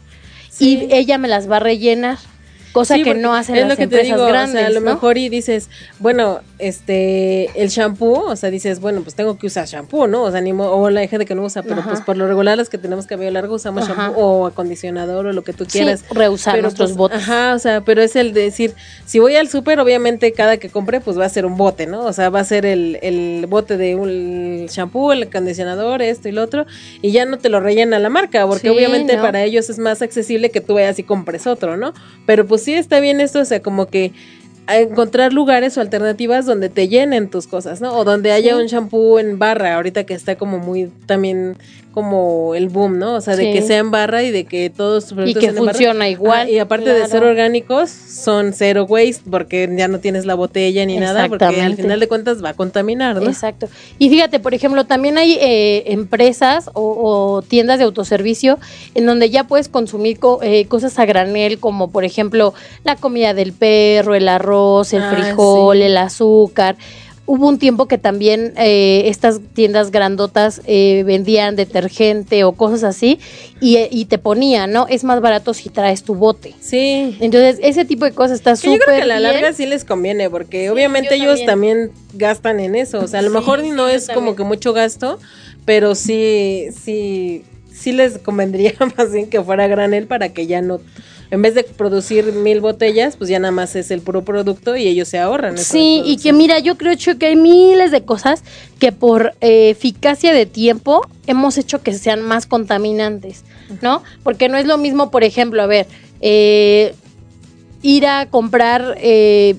Y 0.59 0.87
ella 0.91 1.17
me 1.17 1.27
las 1.27 1.49
va 1.49 1.57
a 1.57 1.61
rellenar, 1.61 2.17
cosa 2.71 2.95
Sí, 2.95 3.03
que 3.03 3.13
no 3.13 3.33
hacen 3.35 3.55
es 3.55 3.61
las 3.61 3.69
lo 3.71 3.75
que 3.77 3.83
empresas 3.83 4.07
te 4.07 4.13
digo, 4.15 4.25
grandes, 4.27 4.55
o 4.55 4.57
sea, 4.59 4.67
a 4.67 4.69
lo 4.71 4.79
¿no? 4.81 4.93
mejor 4.93 5.17
y 5.17 5.29
dices, 5.29 5.69
bueno, 5.99 6.39
este, 6.59 7.49
el 7.61 7.69
shampoo, 7.69 8.25
o 8.29 8.35
sea, 8.35 8.49
dices, 8.49 8.79
bueno, 8.79 9.01
pues 9.01 9.15
tengo 9.15 9.37
que 9.37 9.47
usar 9.47 9.67
shampoo, 9.67 10.07
¿no? 10.07 10.23
O 10.23 10.31
sea, 10.31 10.41
ni 10.41 10.51
o 10.53 10.89
la 10.89 11.05
gente 11.07 11.25
que 11.25 11.35
no 11.35 11.43
usa, 11.43 11.63
pero 11.63 11.79
Ajá. 11.81 11.89
pues 11.89 12.01
por 12.01 12.17
lo 12.17 12.27
regular 12.27 12.57
las 12.57 12.69
que 12.69 12.77
tenemos 12.77 13.05
cabello 13.07 13.31
largo 13.31 13.55
usamos 13.55 13.83
Ajá. 13.89 14.03
shampoo 14.07 14.21
o 14.21 14.45
acondicionador 14.47 15.25
o 15.25 15.33
lo 15.33 15.43
que 15.43 15.53
tú 15.53 15.65
Sí, 15.65 15.71
quieras. 15.79 16.03
reusar 16.11 16.53
Pero, 16.53 16.63
nuestros 16.63 16.89
pues, 16.91 16.97
botes. 16.97 17.17
Ajá, 17.19 17.53
o 17.55 17.59
sea, 17.59 17.81
pero 17.81 18.01
es 18.01 18.15
el 18.15 18.33
de 18.33 18.41
decir, 18.41 18.73
si 19.05 19.19
voy 19.19 19.35
al 19.35 19.49
súper, 19.49 19.79
obviamente 19.79 20.31
cada 20.33 20.57
que 20.57 20.69
compre, 20.69 21.01
pues 21.01 21.17
va 21.19 21.25
a 21.25 21.29
ser 21.29 21.45
un 21.45 21.57
bote, 21.57 21.87
¿no? 21.87 22.05
O 22.05 22.13
sea, 22.13 22.29
va 22.29 22.39
a 22.39 22.43
ser 22.45 22.65
el, 22.65 22.99
el 23.01 23.45
bote 23.47 23.77
de 23.77 23.95
un 23.95 24.67
shampoo, 24.67 25.11
el 25.11 25.23
acondicionador, 25.23 26.01
esto 26.01 26.29
y 26.29 26.31
lo 26.31 26.43
otro, 26.43 26.65
y 27.01 27.11
ya 27.11 27.25
no 27.25 27.37
te 27.37 27.49
lo 27.49 27.59
rellena 27.59 27.99
la 27.99 28.09
marca, 28.09 28.45
porque 28.47 28.69
Sí, 28.69 28.75
obviamente 28.75 29.15
no. 29.17 29.21
para 29.21 29.43
ellos 29.43 29.69
es 29.69 29.77
más 29.79 30.01
accesible 30.01 30.49
que 30.51 30.61
tú 30.61 30.75
vayas 30.75 30.99
y 30.99 31.03
compres 31.03 31.47
otro, 31.47 31.77
¿no? 31.77 31.93
Pero 32.25 32.45
pues 32.45 32.60
sí 32.63 32.73
está 32.73 32.99
bien 32.99 33.19
esto, 33.19 33.39
o 33.39 33.45
sea, 33.45 33.61
como 33.61 33.87
que 33.87 34.13
encontrar 34.67 35.33
lugares 35.33 35.77
o 35.77 35.81
alternativas 35.81 36.45
donde 36.45 36.69
te 36.69 36.87
llenen 36.87 37.29
tus 37.29 37.47
cosas, 37.47 37.81
¿no? 37.81 37.95
O 37.95 38.03
donde 38.03 38.31
haya 38.31 38.55
un 38.55 38.67
shampoo 38.67 39.19
en 39.19 39.39
barra, 39.39 39.75
ahorita 39.75 40.05
que 40.05 40.13
está 40.13 40.35
como 40.35 40.59
muy 40.59 40.91
también 41.05 41.57
como 41.91 42.55
el 42.55 42.69
boom, 42.69 42.97
¿no? 42.99 43.15
O 43.15 43.21
sea, 43.21 43.35
de 43.35 43.51
que 43.51 43.61
sea 43.61 43.77
en 43.77 43.91
barra 43.91 44.23
y 44.23 44.31
de 44.31 44.45
que 44.45 44.69
todos 44.69 45.03
sus 45.03 45.11
Y 45.11 45.15
productos 45.15 45.39
que 45.41 45.45
sean 45.47 45.57
en 45.57 45.65
barra. 45.65 45.73
funciona 45.73 46.09
igual. 46.09 46.47
Ah, 46.47 46.49
y 46.49 46.59
aparte 46.59 46.93
de 46.93 47.05
ser 47.07 47.23
orgánicos, 47.23 47.89
son 47.89 48.53
cero 48.53 48.85
waste 48.87 49.23
porque 49.29 49.69
ya 49.77 49.87
no 49.87 49.99
tienes 49.99 50.25
la 50.25 50.35
botella 50.35 50.85
ni 50.85 50.97
nada, 50.97 51.27
porque 51.27 51.45
al 51.61 51.75
final 51.75 51.99
de 51.99 52.07
cuentas 52.07 52.43
va 52.43 52.49
a 52.49 52.53
contaminar, 52.53 53.21
¿no? 53.21 53.29
Exacto. 53.29 53.67
Y 53.99 54.09
fíjate, 54.09 54.39
por 54.39 54.53
ejemplo, 54.53 54.85
también 54.85 55.17
hay 55.17 55.37
eh, 55.41 55.83
empresas 55.87 56.69
o, 56.73 56.81
o 56.81 57.41
tiendas 57.41 57.77
de 57.79 57.85
autoservicio 57.85 58.57
en 58.95 59.05
donde 59.05 59.29
ya 59.29 59.43
puedes 59.45 59.67
consumir 59.69 60.17
co- 60.19 60.39
eh, 60.43 60.65
cosas 60.67 60.97
a 60.99 61.05
granel, 61.05 61.59
como 61.59 61.91
por 61.91 62.03
ejemplo 62.05 62.53
la 62.83 62.95
comida 62.95 63.33
del 63.33 63.51
perro, 63.53 64.15
el 64.15 64.27
arroz, 64.29 64.93
el 64.93 65.01
Ah, 65.03 65.11
frijol, 65.13 65.77
sí. 65.77 65.83
el 65.83 65.97
azúcar. 65.97 66.75
Hubo 67.33 67.47
un 67.47 67.59
tiempo 67.59 67.87
que 67.87 67.97
también 67.97 68.53
eh, 68.57 69.03
estas 69.05 69.39
tiendas 69.53 69.89
grandotas 69.91 70.61
eh, 70.65 71.03
vendían 71.05 71.55
detergente 71.55 72.43
o 72.43 72.51
cosas 72.51 72.83
así 72.83 73.19
y, 73.61 73.77
y 73.89 74.05
te 74.05 74.17
ponían, 74.17 74.71
¿no? 74.73 74.85
Es 74.89 75.03
más 75.05 75.21
barato 75.21 75.53
si 75.53 75.69
traes 75.69 76.03
tu 76.03 76.13
bote. 76.15 76.53
Sí. 76.59 77.15
Entonces, 77.21 77.57
ese 77.63 77.85
tipo 77.85 78.03
de 78.03 78.11
cosas 78.11 78.33
está 78.33 78.51
Que 78.55 78.67
yo 78.67 78.73
súper 78.73 78.79
creo 78.85 78.95
que 78.97 79.01
a 79.03 79.05
la 79.05 79.19
bien. 79.19 79.31
larga 79.33 79.53
sí 79.53 79.65
les 79.65 79.85
conviene, 79.85 80.29
porque 80.29 80.63
Sí, 80.63 80.67
obviamente 80.67 81.15
ellos 81.15 81.39
también. 81.45 81.91
gastan 82.15 82.59
en 82.59 82.75
eso. 82.75 82.99
O 82.99 83.07
sea, 83.07 83.19
a 83.19 83.23
lo 83.23 83.29
Sí, 83.29 83.35
mejor 83.37 83.63
no 83.63 83.87
es 83.87 84.09
como 84.09 84.35
que 84.35 84.43
mucho 84.43 84.73
gasto, 84.73 85.17
pero 85.63 85.95
sí, 85.95 86.65
sí, 86.83 87.43
sí 87.71 87.93
les 87.93 88.17
convendría 88.17 88.73
más 88.97 89.11
bien 89.13 89.29
que 89.29 89.41
fuera 89.41 89.67
granel 89.67 90.05
para 90.05 90.29
que 90.33 90.47
ya 90.47 90.61
no, 90.61 90.81
en 91.31 91.41
vez 91.41 91.55
de 91.55 91.63
producir 91.63 92.33
mil 92.33 92.59
botellas, 92.59 93.15
pues 93.15 93.29
ya 93.29 93.39
nada 93.39 93.53
más 93.53 93.75
es 93.77 93.89
el 93.89 94.01
puro 94.01 94.23
producto 94.23 94.75
y 94.75 94.87
ellos 94.87 95.07
se 95.07 95.17
ahorran. 95.17 95.57
Sí, 95.57 96.03
y 96.05 96.17
que 96.17 96.33
mira, 96.33 96.59
yo 96.59 96.77
creo 96.77 96.93
que 97.17 97.25
hay 97.25 97.37
miles 97.37 97.91
de 97.91 98.03
cosas 98.03 98.43
que 98.79 98.91
por 98.91 99.33
eh, 99.39 99.69
eficacia 99.69 100.33
de 100.33 100.45
tiempo 100.45 101.07
hemos 101.27 101.57
hecho 101.57 101.81
que 101.81 101.93
sean 101.93 102.21
más 102.21 102.45
contaminantes, 102.45 103.45
¿no? 103.81 104.03
Porque 104.23 104.49
no 104.49 104.57
es 104.57 104.65
lo 104.65 104.77
mismo, 104.77 105.09
por 105.09 105.23
ejemplo, 105.23 105.61
a 105.61 105.67
ver, 105.67 105.87
eh, 106.19 106.93
ir 107.81 108.07
a 108.07 108.25
comprar, 108.25 108.97
eh, 108.97 109.55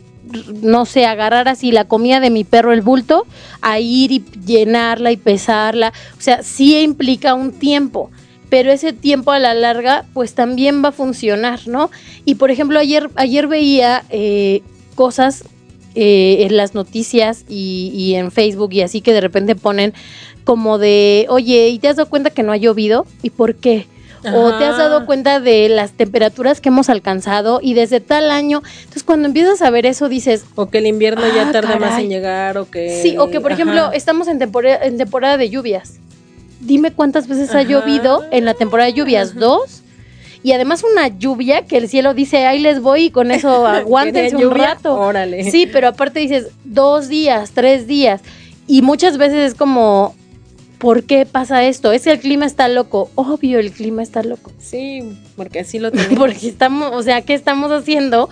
no 0.62 0.84
sé, 0.84 1.06
agarrar 1.06 1.48
así 1.48 1.72
la 1.72 1.86
comida 1.86 2.20
de 2.20 2.28
mi 2.28 2.44
perro, 2.44 2.74
el 2.74 2.82
bulto, 2.82 3.26
a 3.62 3.80
ir 3.80 4.12
y 4.12 4.22
llenarla 4.44 5.10
y 5.10 5.16
pesarla. 5.16 5.94
O 6.18 6.20
sea, 6.20 6.42
sí 6.42 6.78
implica 6.80 7.32
un 7.32 7.52
tiempo. 7.52 8.10
Pero 8.52 8.70
ese 8.70 8.92
tiempo 8.92 9.32
a 9.32 9.38
la 9.38 9.54
larga, 9.54 10.04
pues 10.12 10.34
también 10.34 10.84
va 10.84 10.88
a 10.90 10.92
funcionar, 10.92 11.60
¿no? 11.66 11.90
Y 12.26 12.34
por 12.34 12.50
ejemplo, 12.50 12.78
ayer, 12.78 13.08
ayer 13.16 13.46
veía 13.46 14.04
eh, 14.10 14.60
cosas 14.94 15.44
eh, 15.94 16.44
en 16.46 16.58
las 16.58 16.74
noticias 16.74 17.46
y, 17.48 17.90
y 17.94 18.14
en 18.14 18.30
Facebook 18.30 18.74
y 18.74 18.82
así 18.82 19.00
que 19.00 19.14
de 19.14 19.22
repente 19.22 19.54
ponen 19.54 19.94
como 20.44 20.76
de, 20.76 21.24
oye, 21.30 21.68
¿y 21.68 21.78
te 21.78 21.88
has 21.88 21.96
dado 21.96 22.10
cuenta 22.10 22.28
que 22.28 22.42
no 22.42 22.52
ha 22.52 22.58
llovido? 22.58 23.06
¿Y 23.22 23.30
por 23.30 23.54
qué? 23.54 23.86
O 24.34 24.52
te 24.58 24.64
has 24.66 24.76
dado 24.76 25.06
cuenta 25.06 25.40
de 25.40 25.70
las 25.70 25.92
temperaturas 25.92 26.60
que 26.60 26.68
hemos 26.68 26.90
alcanzado 26.90 27.58
y 27.62 27.72
desde 27.72 28.00
tal 28.00 28.30
año. 28.30 28.62
Entonces, 28.80 29.02
cuando 29.02 29.28
empiezas 29.28 29.62
a 29.62 29.70
ver 29.70 29.86
eso, 29.86 30.10
dices, 30.10 30.44
O 30.56 30.68
que 30.68 30.78
el 30.78 30.86
invierno 30.86 31.22
ya 31.34 31.48
Ah, 31.48 31.52
tarda 31.52 31.78
más 31.78 31.98
en 31.98 32.10
llegar, 32.10 32.58
o 32.58 32.70
que... 32.70 33.00
sí, 33.02 33.16
o 33.18 33.30
que 33.30 33.40
por 33.40 33.52
Ajá. 33.52 33.62
ejemplo, 33.62 33.92
estamos 33.92 34.28
en 34.28 34.38
temporada, 34.38 34.84
en 34.84 34.98
temporada 34.98 35.38
de 35.38 35.48
lluvias. 35.48 35.94
Dime 36.62 36.92
cuántas 36.92 37.28
veces 37.28 37.54
ha 37.54 37.62
llovido 37.62 38.24
en 38.30 38.44
la 38.44 38.54
temporada 38.54 38.88
de 38.88 38.94
lluvias, 38.94 39.34
dos. 39.34 39.82
Y 40.44 40.52
además 40.52 40.82
una 40.90 41.08
lluvia 41.08 41.66
que 41.66 41.76
el 41.76 41.88
cielo 41.88 42.14
dice, 42.14 42.46
ahí 42.46 42.58
les 42.58 42.80
voy 42.80 43.04
y 43.04 43.10
con 43.10 43.30
eso 43.30 43.66
aguántense 43.66 44.36
un 44.36 44.54
rato. 44.54 44.98
Órale. 44.98 45.50
Sí, 45.50 45.68
pero 45.70 45.88
aparte 45.88 46.20
dices 46.20 46.48
dos 46.64 47.08
días, 47.08 47.52
tres 47.52 47.86
días. 47.86 48.22
Y 48.66 48.82
muchas 48.82 49.18
veces 49.18 49.52
es 49.52 49.54
como, 49.54 50.14
¿por 50.78 51.04
qué 51.04 51.26
pasa 51.26 51.64
esto? 51.64 51.92
Es 51.92 52.04
que 52.04 52.10
el 52.10 52.20
clima 52.20 52.46
está 52.46 52.68
loco. 52.68 53.10
Obvio, 53.14 53.60
el 53.60 53.70
clima 53.72 54.02
está 54.02 54.22
loco. 54.22 54.52
Sí, 54.58 55.16
porque 55.36 55.60
así 55.60 55.78
lo 55.78 55.90
tenemos. 55.92 56.18
Porque 56.18 56.48
estamos, 56.48 56.90
o 56.92 57.02
sea, 57.02 57.22
¿qué 57.22 57.34
estamos 57.34 57.70
haciendo 57.70 58.28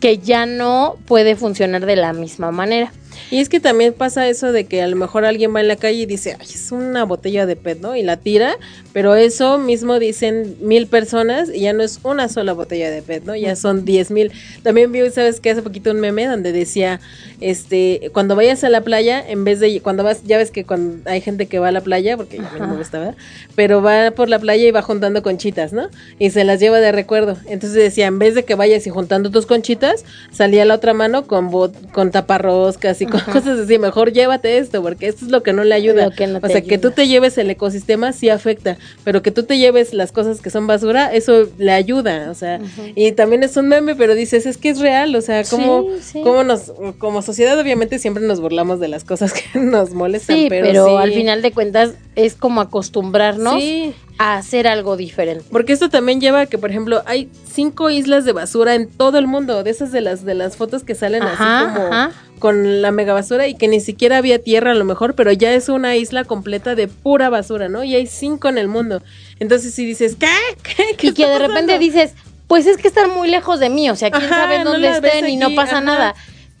que 0.00 0.18
ya 0.18 0.44
no 0.44 0.96
puede 1.06 1.34
funcionar 1.36 1.86
de 1.86 1.96
la 1.96 2.12
misma 2.12 2.50
manera? 2.50 2.92
Y 3.30 3.38
es 3.38 3.48
que 3.48 3.60
también 3.60 3.92
pasa 3.92 4.28
eso 4.28 4.52
de 4.52 4.64
que 4.64 4.82
a 4.82 4.86
lo 4.86 4.96
mejor 4.96 5.24
alguien 5.24 5.54
va 5.54 5.60
en 5.60 5.68
la 5.68 5.76
calle 5.76 5.98
y 5.98 6.06
dice, 6.06 6.36
ay, 6.38 6.46
es 6.52 6.72
una 6.72 7.04
botella 7.04 7.46
de 7.46 7.56
PET, 7.56 7.80
¿no? 7.80 7.96
Y 7.96 8.02
la 8.02 8.16
tira, 8.16 8.56
pero 8.92 9.14
eso 9.14 9.58
mismo 9.58 9.98
dicen 9.98 10.56
mil 10.60 10.86
personas 10.86 11.50
y 11.52 11.60
ya 11.60 11.72
no 11.72 11.82
es 11.82 12.00
una 12.02 12.28
sola 12.28 12.52
botella 12.52 12.90
de 12.90 13.02
PET, 13.02 13.24
¿no? 13.24 13.34
Ya 13.34 13.56
son 13.56 13.84
diez 13.84 14.10
mil. 14.10 14.32
También 14.62 14.92
vi, 14.92 15.10
¿sabes 15.10 15.40
qué? 15.40 15.50
Hace 15.50 15.62
poquito 15.62 15.90
un 15.90 16.00
meme 16.00 16.26
donde 16.26 16.52
decía, 16.52 17.00
este, 17.40 18.10
cuando 18.12 18.36
vayas 18.36 18.62
a 18.64 18.68
la 18.68 18.82
playa, 18.82 19.24
en 19.26 19.44
vez 19.44 19.60
de, 19.60 19.80
cuando 19.80 20.04
vas, 20.04 20.22
ya 20.24 20.38
ves 20.38 20.50
que 20.50 20.64
cuando 20.64 21.10
hay 21.10 21.20
gente 21.20 21.46
que 21.46 21.58
va 21.58 21.68
a 21.68 21.72
la 21.72 21.80
playa, 21.80 22.16
porque 22.16 22.38
a 22.38 22.42
mí 22.42 22.48
no 22.58 22.68
me 22.68 22.76
gusta, 22.76 22.98
¿verdad? 22.98 23.16
Pero 23.54 23.82
va 23.82 24.10
por 24.12 24.28
la 24.28 24.38
playa 24.38 24.66
y 24.66 24.70
va 24.70 24.82
juntando 24.82 25.22
conchitas, 25.22 25.72
¿no? 25.72 25.88
Y 26.18 26.30
se 26.30 26.44
las 26.44 26.60
lleva 26.60 26.78
de 26.78 26.92
recuerdo. 26.92 27.36
Entonces 27.46 27.74
decía, 27.74 28.06
en 28.06 28.18
vez 28.18 28.34
de 28.34 28.44
que 28.44 28.54
vayas 28.54 28.86
y 28.86 28.90
juntando 28.90 29.30
tus 29.30 29.46
conchitas, 29.46 30.04
salía 30.30 30.64
la 30.64 30.74
otra 30.74 30.94
mano 30.94 31.26
con 31.26 31.50
bot 31.50 31.74
con 31.92 32.10
taparroscas 32.10 33.00
y 33.00 33.06
cosas 33.22 33.58
así. 33.58 33.78
Mejor 33.78 34.12
llévate 34.12 34.58
esto, 34.58 34.82
porque 34.82 35.06
esto 35.06 35.24
es 35.24 35.30
lo 35.30 35.42
que 35.42 35.52
no 35.52 35.64
le 35.64 35.74
ayuda. 35.74 36.10
No 36.10 36.38
o 36.42 36.48
sea, 36.48 36.62
que 36.62 36.78
tú 36.78 36.90
te 36.90 37.06
lleves 37.06 37.38
el 37.38 37.50
ecosistema 37.50 38.12
sí 38.12 38.28
afecta, 38.28 38.78
pero 39.04 39.22
que 39.22 39.30
tú 39.30 39.44
te 39.44 39.58
lleves 39.58 39.94
las 39.94 40.12
cosas 40.12 40.40
que 40.40 40.50
son 40.50 40.66
basura, 40.66 41.12
eso 41.12 41.48
le 41.58 41.72
ayuda. 41.72 42.30
O 42.30 42.34
sea, 42.34 42.60
y 42.94 43.12
también 43.12 43.42
es 43.42 43.56
un 43.56 43.68
meme, 43.68 43.94
pero 43.94 44.14
dices, 44.14 44.46
es 44.46 44.56
que 44.56 44.70
es 44.70 44.80
real. 44.80 45.14
O 45.14 45.20
sea, 45.20 45.44
como, 45.44 45.86
Sí, 46.00 46.22
nos, 46.22 46.72
como 46.98 47.22
sociedad, 47.22 47.58
obviamente 47.58 47.98
siempre 47.98 48.24
nos 48.24 48.40
burlamos 48.40 48.80
de 48.80 48.88
las 48.88 49.04
cosas 49.04 49.32
que 49.52 49.58
nos 49.58 49.90
molestan, 49.90 50.36
Sí, 50.36 50.46
pero, 50.48 50.66
pero, 50.66 50.98
al 50.98 51.12
final 51.12 51.42
de 51.42 51.52
cuentas 51.52 51.94
es 52.16 52.34
como 52.34 52.60
acostumbrarnos 52.60 53.60
Sí. 53.60 53.94
A 54.18 54.36
hacer 54.36 54.68
algo 54.68 54.96
diferente. 54.96 55.44
Porque 55.50 55.72
esto 55.72 55.88
también 55.88 56.20
lleva 56.20 56.42
a 56.42 56.46
que, 56.46 56.58
por 56.58 56.70
ejemplo, 56.70 57.02
hay 57.06 57.28
cinco 57.50 57.90
islas 57.90 58.24
de 58.24 58.32
basura 58.32 58.74
en 58.74 58.88
todo 58.88 59.18
el 59.18 59.26
mundo, 59.26 59.62
de 59.64 59.70
esas 59.70 59.90
de 59.92 60.00
las 60.00 60.24
de 60.24 60.34
las 60.34 60.56
fotos 60.56 60.84
que 60.84 60.94
salen 60.94 61.22
Ajá, 61.22 61.60
así 61.60 61.74
como 61.74 61.86
ajá. 61.86 62.10
con 62.38 62.82
la 62.82 62.92
mega 62.92 63.12
basura 63.12 63.48
y 63.48 63.56
que 63.56 63.66
ni 63.66 63.80
siquiera 63.80 64.18
había 64.18 64.38
tierra 64.38 64.70
a 64.70 64.74
lo 64.74 64.84
mejor, 64.84 65.14
pero 65.14 65.32
ya 65.32 65.52
es 65.52 65.68
una 65.68 65.96
isla 65.96 66.24
completa 66.24 66.74
de 66.74 66.86
pura 66.88 67.28
basura, 67.28 67.68
¿no? 67.68 67.82
Y 67.82 67.94
hay 67.96 68.06
cinco 68.06 68.48
en 68.48 68.58
el 68.58 68.68
mundo. 68.68 69.02
Entonces 69.40 69.74
si 69.74 69.84
dices, 69.84 70.16
¿qué? 70.16 70.28
¿Qué? 70.62 70.84
¿Qué 70.96 71.08
Y 71.08 71.12
que 71.12 71.26
de 71.26 71.38
repente 71.38 71.78
dices, 71.78 72.14
pues 72.46 72.66
es 72.66 72.76
que 72.76 72.88
están 72.88 73.10
muy 73.10 73.28
lejos 73.28 73.58
de 73.58 73.68
mí, 73.68 73.90
o 73.90 73.96
sea, 73.96 74.10
quién 74.10 74.24
Ajá, 74.24 74.42
sabe 74.42 74.58
no 74.58 74.72
dónde 74.72 74.88
ves 74.88 75.02
estén 75.02 75.28
y 75.28 75.36
no 75.36 75.54
pasa 75.54 75.80
nada. 75.80 76.14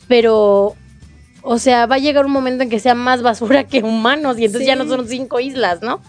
Pero, 0.08 0.74
o 1.42 1.58
sea, 1.58 1.86
va 1.86 1.96
a 1.96 1.98
llegar 1.98 2.26
un 2.26 2.32
momento 2.32 2.62
en 2.64 2.70
que 2.70 2.80
sea 2.80 2.94
más 2.94 3.22
basura 3.22 3.64
que 3.68 3.82
humanos 3.82 4.38
y 4.38 4.46
entonces 4.46 4.66
ya 4.66 4.74
no 4.76 4.86
son 4.86 5.06
cinco 5.06 5.38
islas, 5.38 5.82
¿no? 5.82 6.00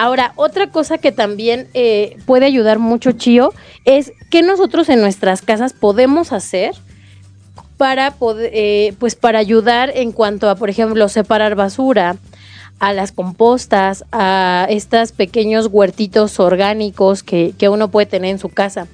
Ahora, 0.00 0.32
otra 0.36 0.68
cosa 0.68 0.98
que 0.98 1.10
también 1.10 1.66
eh, 1.74 2.18
puede 2.24 2.46
ayudar 2.46 2.78
mucho, 2.78 3.10
Chío, 3.10 3.52
es 3.84 4.12
que 4.30 4.42
nosotros 4.42 4.88
en 4.90 5.00
nuestras 5.00 5.42
casas 5.42 5.72
podemos 5.72 6.32
hacer 6.32 6.76
para 7.78 8.12
poder, 8.12 8.52
eh, 8.54 8.94
pues 9.00 9.16
para 9.16 9.40
ayudar 9.40 9.90
en 9.92 10.12
cuanto 10.12 10.48
a, 10.48 10.54
por 10.54 10.70
ejemplo, 10.70 11.08
separar 11.08 11.56
basura, 11.56 12.16
a 12.78 12.92
las 12.92 13.10
compostas, 13.10 14.04
a 14.12 14.68
estos 14.70 15.10
pequeños 15.10 15.66
huertitos 15.66 16.38
orgánicos 16.38 17.24
que, 17.24 17.52
uno 17.68 17.90
puede 17.90 18.06
tener 18.06 18.30
en 18.30 18.38
su 18.38 18.50
casa. 18.50 18.86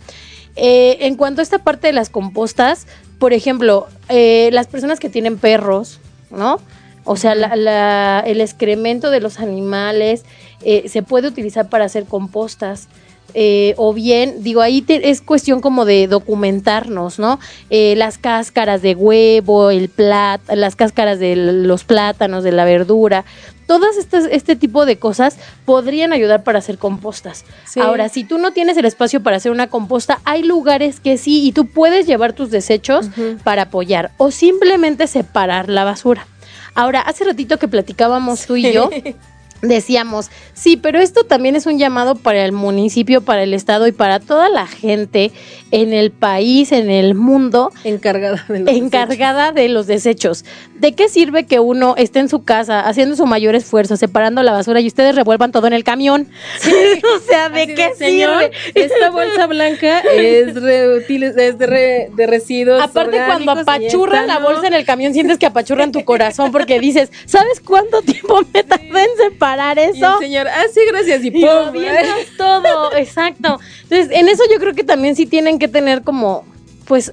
Eh, 0.56 0.96
en 1.00 1.16
cuanto 1.16 1.42
a 1.42 1.44
esta 1.44 1.58
parte 1.58 1.88
de 1.88 1.92
las 1.92 2.08
compostas, 2.08 2.86
por 3.18 3.34
ejemplo, 3.34 3.88
las 4.08 4.68
personas 4.68 5.00
que 5.00 5.10
tienen 5.10 5.36
perros, 5.36 6.00
¿no? 6.30 6.60
O 7.04 7.16
sea, 7.16 7.34
el 7.34 8.40
excremento 8.40 9.10
de 9.10 9.20
los 9.20 9.38
animales 9.38 10.24
eh, 10.64 10.88
se 10.88 11.02
puede 11.02 11.28
utilizar 11.28 11.68
para 11.68 11.84
hacer 11.84 12.04
compostas. 12.04 12.88
Eh, 13.36 13.74
o 13.78 13.92
bien, 13.92 14.44
digo, 14.44 14.60
ahí 14.60 14.80
te- 14.80 15.10
es 15.10 15.20
cuestión 15.20 15.60
como 15.60 15.84
de 15.86 16.06
documentarnos, 16.06 17.18
¿no? 17.18 17.40
Eh, 17.70 17.94
las 17.96 18.16
cáscaras 18.18 18.80
de 18.82 18.94
huevo, 18.94 19.70
el 19.70 19.88
plat, 19.88 20.40
las 20.52 20.76
cáscaras 20.76 21.18
de 21.18 21.34
los 21.34 21.82
plátanos, 21.84 22.44
de 22.44 22.52
la 22.52 22.64
verdura, 22.64 23.24
todas 23.66 23.96
estas, 23.96 24.26
este 24.30 24.54
tipo 24.54 24.86
de 24.86 24.98
cosas 24.98 25.36
podrían 25.64 26.12
ayudar 26.12 26.44
para 26.44 26.58
hacer 26.60 26.78
compostas. 26.78 27.44
Sí. 27.66 27.80
Ahora, 27.80 28.08
si 28.08 28.22
tú 28.22 28.38
no 28.38 28.52
tienes 28.52 28.76
el 28.76 28.84
espacio 28.84 29.20
para 29.22 29.38
hacer 29.38 29.50
una 29.50 29.66
composta, 29.68 30.20
hay 30.24 30.44
lugares 30.44 31.00
que 31.00 31.16
sí 31.18 31.44
y 31.44 31.50
tú 31.52 31.66
puedes 31.66 32.06
llevar 32.06 32.34
tus 32.34 32.50
desechos 32.50 33.06
para 33.42 33.62
apoyar 33.62 34.12
o 34.18 34.30
simplemente 34.30 35.06
separar 35.08 35.68
la 35.70 35.82
basura. 35.82 36.28
Ahora, 36.76 37.00
hace 37.00 37.24
ratito 37.24 37.58
que 37.58 37.68
platicábamos 37.68 38.46
tú 38.46 38.54
y 38.56 38.70
yo 38.72 38.90
decíamos, 39.68 40.30
sí, 40.52 40.76
pero 40.76 41.00
esto 41.00 41.24
también 41.24 41.56
es 41.56 41.66
un 41.66 41.78
llamado 41.78 42.14
para 42.14 42.44
el 42.44 42.52
municipio, 42.52 43.20
para 43.22 43.42
el 43.42 43.54
estado 43.54 43.86
y 43.86 43.92
para 43.92 44.20
toda 44.20 44.48
la 44.48 44.66
gente 44.66 45.30
en 45.70 45.92
el 45.92 46.10
país, 46.12 46.70
en 46.72 46.88
el 46.90 47.14
mundo, 47.14 47.72
encargada 47.82 48.44
de 48.48 48.60
los 48.60 48.68
encargada 48.68 49.52
de 49.52 49.68
los 49.68 49.86
desechos. 49.86 50.44
¿De 50.74 50.92
qué 50.92 51.08
sirve 51.08 51.46
que 51.46 51.58
uno 51.60 51.94
esté 51.96 52.20
en 52.20 52.28
su 52.28 52.44
casa 52.44 52.80
haciendo 52.80 53.16
su 53.16 53.26
mayor 53.26 53.54
esfuerzo, 53.54 53.96
separando 53.96 54.42
la 54.42 54.52
basura 54.52 54.80
y 54.80 54.86
ustedes 54.86 55.14
revuelvan 55.16 55.50
todo 55.50 55.66
en 55.66 55.72
el 55.72 55.82
camión? 55.82 56.28
o 57.16 57.20
sea, 57.28 57.48
¿de 57.48 57.62
Así 57.62 57.74
qué 57.74 57.90
"Señor, 57.96 58.40
sirve? 58.40 58.84
Esta 58.86 59.10
bolsa 59.10 59.46
blanca 59.46 60.00
es, 60.00 60.54
reutiliz- 60.54 61.36
es 61.38 61.58
de, 61.58 61.66
re- 61.66 62.10
de 62.14 62.26
residuos. 62.26 62.80
Aparte, 62.82 63.18
cuando 63.26 63.52
apachurran 63.52 64.26
la 64.26 64.38
no". 64.38 64.46
bolsa 64.46 64.66
en 64.66 64.74
el 64.74 64.84
camión, 64.84 65.12
sientes 65.12 65.38
que 65.38 65.46
apachurran 65.46 65.90
tu 65.92 66.04
corazón 66.04 66.52
porque 66.52 66.78
dices, 66.78 67.10
¿sabes 67.26 67.60
cuánto 67.60 68.02
tiempo 68.02 68.40
me 68.52 68.62
tardé 68.62 68.84
en 69.02 69.16
separar 69.30 69.53
Y 69.56 69.78
el 69.78 69.78
eso? 69.96 70.18
señor, 70.18 70.46
ah, 70.48 70.64
sí, 70.72 70.80
gracias, 70.88 71.24
y 71.24 71.28
Y 71.28 71.30
¡pum! 71.30 71.72
todo, 72.38 72.94
exacto. 72.96 73.58
Entonces, 73.84 74.08
en 74.10 74.28
eso 74.28 74.42
yo 74.52 74.58
creo 74.58 74.74
que 74.74 74.84
también 74.84 75.16
sí 75.16 75.26
tienen 75.26 75.58
que 75.58 75.68
tener 75.68 76.02
como, 76.02 76.44
pues, 76.86 77.12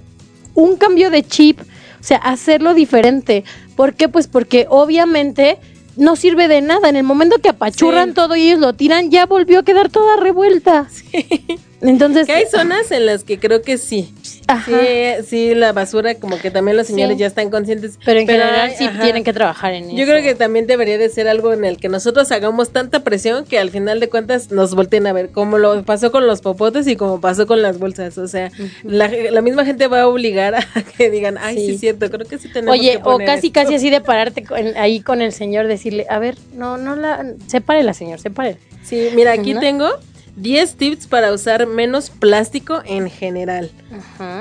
un 0.53 0.75
cambio 0.77 1.09
de 1.09 1.23
chip, 1.23 1.59
o 1.61 2.03
sea, 2.03 2.17
hacerlo 2.17 2.73
diferente. 2.73 3.43
¿Por 3.75 3.93
qué? 3.93 4.09
Pues 4.09 4.27
porque 4.27 4.65
obviamente 4.69 5.57
no 5.97 6.15
sirve 6.15 6.47
de 6.47 6.61
nada. 6.61 6.89
En 6.89 6.95
el 6.95 7.03
momento 7.03 7.37
que 7.39 7.49
apachurran 7.49 8.09
Sí. 8.09 8.15
todo 8.15 8.35
y 8.35 8.47
ellos 8.47 8.59
lo 8.59 8.73
tiran, 8.73 9.11
ya 9.11 9.25
volvió 9.25 9.59
a 9.59 9.63
quedar 9.63 9.89
toda 9.89 10.17
revuelta. 10.17 10.87
Entonces, 11.81 12.27
Que 12.27 12.33
hay 12.33 12.45
zonas 12.45 12.91
en 12.91 13.05
las 13.05 13.23
que 13.23 13.39
creo 13.39 13.61
que 13.61 13.77
sí. 13.77 14.13
Ajá. 14.47 14.69
Sí, 14.69 15.23
sí, 15.27 15.55
la 15.55 15.71
basura, 15.71 16.15
como 16.15 16.37
que 16.37 16.51
también 16.51 16.75
los 16.77 16.85
señores 16.87 17.15
Sí. 17.15 17.21
ya 17.21 17.27
están 17.27 17.49
conscientes. 17.49 17.97
pero 18.05 18.19
en 18.19 18.27
general 18.27 18.55
hay- 18.69 18.75
sí 18.75 18.83
ajá. 18.85 19.01
tienen 19.03 19.23
que 19.23 19.33
trabajar 19.33 19.73
en 19.73 19.85
eso. 19.85 19.95
Yo 19.95 20.05
creo 20.05 20.21
que 20.21 20.35
también 20.35 20.67
debería 20.67 20.97
de 20.97 21.09
ser 21.09 21.27
algo 21.27 21.53
en 21.53 21.63
el 21.65 21.77
que 21.77 21.89
nosotros 21.89 22.31
hagamos 22.31 22.71
tanta 22.71 23.03
presión 23.03 23.45
que 23.45 23.57
al 23.59 23.69
final 23.71 23.99
de 23.99 24.09
cuentas 24.09 24.51
nos 24.51 24.75
volteen 24.75 25.07
a 25.07 25.13
ver, 25.13 25.29
como 25.29 25.57
lo 25.57 25.83
pasó 25.83 26.11
con 26.11 26.27
los 26.27 26.41
popotes 26.41 26.85
y 26.87 26.95
como 26.95 27.21
pasó 27.21 27.47
con 27.47 27.61
las 27.61 27.79
bolsas. 27.79 28.17
O 28.17 28.27
sea, 28.27 28.51
la, 28.83 29.07
la 29.31 29.41
misma 29.41 29.65
gente 29.65 29.87
va 29.87 30.01
a 30.01 30.07
obligar 30.07 30.53
a 30.75 30.81
que 30.97 31.09
digan, 31.09 31.37
ay, 31.39 31.55
sí, 31.57 31.65
Sí. 31.67 31.71
es 31.75 31.79
cierto, 31.79 32.09
creo 32.11 32.27
que 32.27 32.37
sí 32.37 32.49
tenemos 32.51 32.77
Oye, 32.77 32.91
que 32.91 32.97
o 32.97 33.03
poner 33.03 33.27
casi, 33.27 33.47
esto". 33.47 33.59
casi 33.61 33.75
así 33.75 33.89
de 33.89 34.01
pararte 34.01 34.43
con- 34.43 34.77
ahí 34.77 34.99
con 35.01 35.21
el 35.21 35.31
señor, 35.33 35.67
decirle, 35.67 36.05
a 36.09 36.19
ver, 36.19 36.37
no, 36.53 36.77
no 36.77 36.95
la, 36.95 37.25
sepárela, 37.47 37.93
señor, 37.93 38.19
sepárela. 38.19 38.57
Sí, 38.83 39.09
mira, 39.15 39.31
aquí 39.31 39.53
¿No? 39.53 39.59
tengo 39.61 39.87
10 40.35 40.75
tips 40.75 41.07
para 41.07 41.33
usar 41.33 41.67
menos 41.67 42.09
plástico 42.09 42.81
en 42.85 43.09
general. 43.09 43.71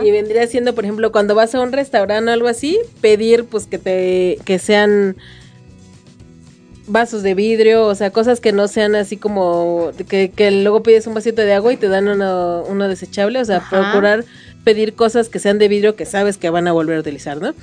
Y 0.03 0.11
vendría 0.11 0.47
siendo, 0.47 0.75
por 0.75 0.85
ejemplo, 0.85 1.13
cuando 1.13 1.35
vas 1.35 1.55
a 1.55 1.61
un 1.61 1.73
restaurante 1.73 2.31
o 2.31 2.35
algo 2.35 2.49
así, 2.49 2.79
pedir 3.01 3.45
pues 3.45 3.67
que 3.67 3.79
te 3.79 4.39
que 4.45 4.59
sean 4.59 5.17
vasos 6.87 7.23
de 7.23 7.35
vidrio, 7.35 7.87
o 7.87 7.95
sea, 7.95 8.11
cosas 8.11 8.41
que 8.41 8.53
no 8.53 8.67
sean 8.69 8.95
así 8.95 9.17
como 9.17 9.91
que, 10.09 10.31
que 10.31 10.51
luego 10.51 10.83
pides 10.83 11.07
un 11.07 11.15
vasito 11.15 11.43
de 11.43 11.53
agua 11.53 11.73
y 11.73 11.77
te 11.77 11.89
dan 11.89 12.09
uno, 12.09 12.65
uno 12.69 12.89
desechable, 12.89 13.41
o 13.41 13.45
sea, 13.45 13.59
Ajá. 13.59 13.71
procurar 13.71 14.25
pedir 14.65 14.95
cosas 14.95 15.29
que 15.29 15.39
sean 15.39 15.59
de 15.59 15.69
vidrio 15.69 15.97
que 15.97 16.05
sabes 16.05 16.37
que 16.37 16.51
van 16.51 16.69
a 16.69 16.73
volver 16.73 16.97
a 16.97 17.01
utilizar, 17.01 17.41
¿no? 17.41 17.55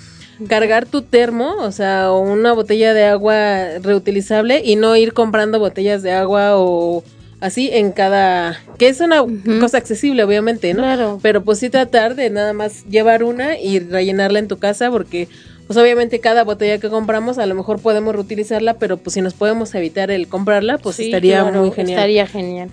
Cargar 0.48 0.86
tu 0.86 1.02
termo, 1.02 1.56
o 1.60 1.72
sea, 1.72 2.12
o 2.12 2.20
una 2.20 2.54
botella 2.54 2.94
de 2.94 3.06
agua 3.06 3.80
reutilizable 3.82 4.62
y 4.64 4.76
no 4.76 4.96
ir 4.96 5.14
comprando 5.14 5.60
botellas 5.60 6.04
de 6.04 6.12
agua 6.12 6.52
o 6.56 7.04
así 7.40 7.70
en 7.72 7.92
cada 7.92 8.60
que 8.78 8.88
es 8.88 9.00
una 9.00 9.24
cosa 9.60 9.78
accesible 9.78 10.24
obviamente, 10.24 10.74
¿no? 10.74 10.84
Claro. 10.84 11.20
Pero 11.22 11.44
pues 11.44 11.60
sí 11.60 11.70
tratar 11.70 12.16
de 12.16 12.30
nada 12.30 12.54
más 12.54 12.86
llevar 12.86 13.24
una 13.24 13.60
y 13.60 13.80
rellenarla 13.80 14.40
en 14.40 14.48
tu 14.48 14.58
casa 14.58 14.90
porque 14.92 15.28
pues 15.68 15.78
obviamente 15.78 16.22
cada 16.22 16.46
botella 16.46 16.78
que 16.78 16.90
compramos 16.90 17.38
a 17.38 17.46
lo 17.46 17.54
mejor 17.54 17.82
podemos 17.82 18.16
reutilizarla, 18.16 18.76
pero 18.76 18.96
pues 18.96 19.16
si 19.16 19.22
nos 19.22 19.34
podemos 19.34 19.76
evitar 19.76 20.10
el 20.12 20.30
comprarla, 20.30 20.78
pues 20.78 20.96
Sí, 20.96 21.06
estaría 21.06 21.42
claro, 21.42 21.60
muy 21.60 21.72
genial. 21.72 22.00
Estaría 22.00 22.26
genial. 22.26 22.70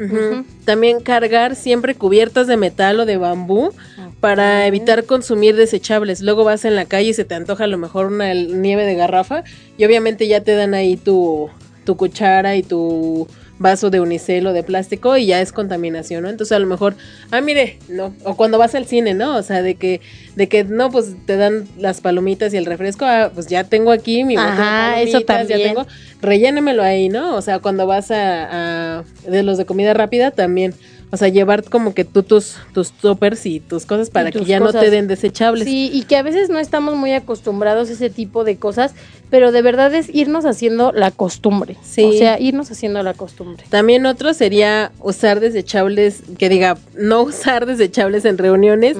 También 0.64 1.00
cargar 1.00 1.56
siempre 1.56 1.96
cubiertas 1.96 2.46
de 2.46 2.56
metal 2.56 3.00
o 3.00 3.04
de 3.04 3.16
bambú 3.16 3.72
para 4.20 4.68
evitar 4.68 5.04
consumir 5.04 5.56
desechables. 5.56 6.20
Luego 6.22 6.44
vas 6.44 6.64
en 6.64 6.76
la 6.76 6.84
calle 6.84 7.08
y 7.08 7.14
se 7.14 7.24
te 7.24 7.34
antoja 7.34 7.64
a 7.64 7.66
lo 7.66 7.78
mejor 7.78 8.06
una 8.06 8.32
nieve 8.32 8.86
de 8.86 8.94
garrafa 8.94 9.42
y 9.76 9.84
obviamente 9.84 10.28
ya 10.28 10.42
te 10.42 10.54
dan 10.54 10.72
ahí 10.72 10.96
tu, 10.96 11.50
tu 11.84 11.96
cuchara 11.96 12.54
y 12.54 12.62
tu 12.62 13.26
vaso 13.58 13.88
de 13.90 14.00
unicel 14.00 14.46
o 14.48 14.52
de 14.52 14.62
plástico 14.64 15.16
y 15.16 15.26
ya 15.26 15.40
es 15.40 15.52
contaminación, 15.52 16.22
¿no? 16.24 16.28
Entonces 16.28 16.56
a 16.56 16.58
lo 16.58 16.66
mejor, 16.66 16.96
ah, 17.30 17.40
mire, 17.40 17.78
no, 17.88 18.12
o 18.24 18.36
cuando 18.36 18.58
vas 18.58 18.74
al 18.74 18.84
cine, 18.86 19.14
¿no? 19.14 19.36
O 19.36 19.42
sea, 19.42 19.62
de 19.62 19.76
que, 19.76 20.00
de 20.34 20.48
que 20.48 20.64
no, 20.64 20.90
pues 20.90 21.14
te 21.26 21.36
dan 21.36 21.66
las 21.78 22.00
palomitas 22.00 22.52
y 22.52 22.56
el 22.56 22.66
refresco, 22.66 23.04
ah, 23.04 23.30
pues 23.32 23.46
ya 23.46 23.64
tengo 23.64 23.92
aquí 23.92 24.24
mi 24.24 24.36
bote 24.36 24.48
de 24.48 24.50
Ajá, 24.52 25.00
eso 25.00 25.10
palomitas, 25.24 25.26
ya 25.48 25.54
también. 25.56 25.68
tengo, 25.74 25.86
rellénemelo 26.20 26.82
ahí, 26.82 27.08
¿no? 27.08 27.36
O 27.36 27.42
sea, 27.42 27.60
cuando 27.60 27.86
vas 27.86 28.10
a, 28.10 28.98
a- 28.98 29.04
de 29.28 29.42
los 29.42 29.56
de 29.58 29.66
comida 29.66 29.94
rápida 29.94 30.30
también, 30.32 30.74
o 31.14 31.16
sea, 31.16 31.28
llevar 31.28 31.62
como 31.64 31.94
que 31.94 32.04
tú 32.04 32.22
tus, 32.24 32.56
tus 32.74 32.90
toppers 32.92 33.46
y 33.46 33.60
tus 33.60 33.86
cosas 33.86 34.10
para 34.10 34.30
que 34.32 34.44
ya 34.44 34.58
no 34.60 34.72
te 34.72 34.90
den 34.90 35.06
desechables. 35.06 35.64
Sí, 35.64 35.88
y 35.92 36.02
que 36.02 36.16
a 36.16 36.22
veces 36.22 36.50
no 36.50 36.58
estamos 36.58 36.96
muy 36.96 37.12
acostumbrados 37.12 37.88
a 37.88 37.92
ese 37.92 38.10
tipo 38.10 38.42
de 38.44 38.56
cosas, 38.56 38.92
pero 39.30 39.52
de 39.52 39.62
verdad 39.62 39.94
es 39.94 40.12
irnos 40.14 40.44
haciendo 40.44 40.92
la 40.92 41.10
costumbre. 41.12 41.76
Sí. 41.82 42.02
O 42.04 42.12
sea, 42.12 42.38
irnos 42.40 42.70
haciendo 42.70 43.02
la 43.02 43.14
costumbre. 43.14 43.64
También 43.70 44.04
otro 44.06 44.34
sería 44.34 44.90
usar 45.00 45.40
desechables, 45.40 46.22
que 46.36 46.48
diga, 46.48 46.76
no 46.98 47.22
usar 47.30 47.64
desechables 47.66 48.24
en 48.24 48.36
reuniones, 48.36 48.96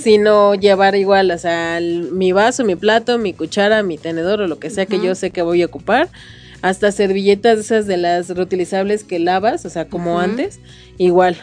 sino 0.00 0.54
llevar 0.54 0.94
igual, 0.94 1.30
o 1.30 1.38
sea, 1.38 1.78
el- 1.78 2.12
mi 2.12 2.32
vaso, 2.32 2.64
mi 2.64 2.76
plato, 2.76 3.18
mi 3.18 3.32
cuchara, 3.32 3.82
mi 3.82 3.98
tenedor 3.98 4.40
o 4.42 4.46
lo 4.46 4.58
que 4.58 4.70
sea 4.70 4.86
que 4.86 5.00
yo 5.00 5.14
sé 5.14 5.30
que 5.30 5.42
voy 5.42 5.62
a 5.62 5.66
ocupar, 5.66 6.08
hasta 6.62 6.92
servilletas 6.92 7.58
esas 7.58 7.86
de 7.86 7.96
las 7.98 8.30
reutilizables 8.30 9.04
que 9.04 9.18
lavas, 9.18 9.66
o 9.66 9.70
sea, 9.70 9.86
como 9.86 10.18
antes, 10.18 10.60
igual. 10.96 11.36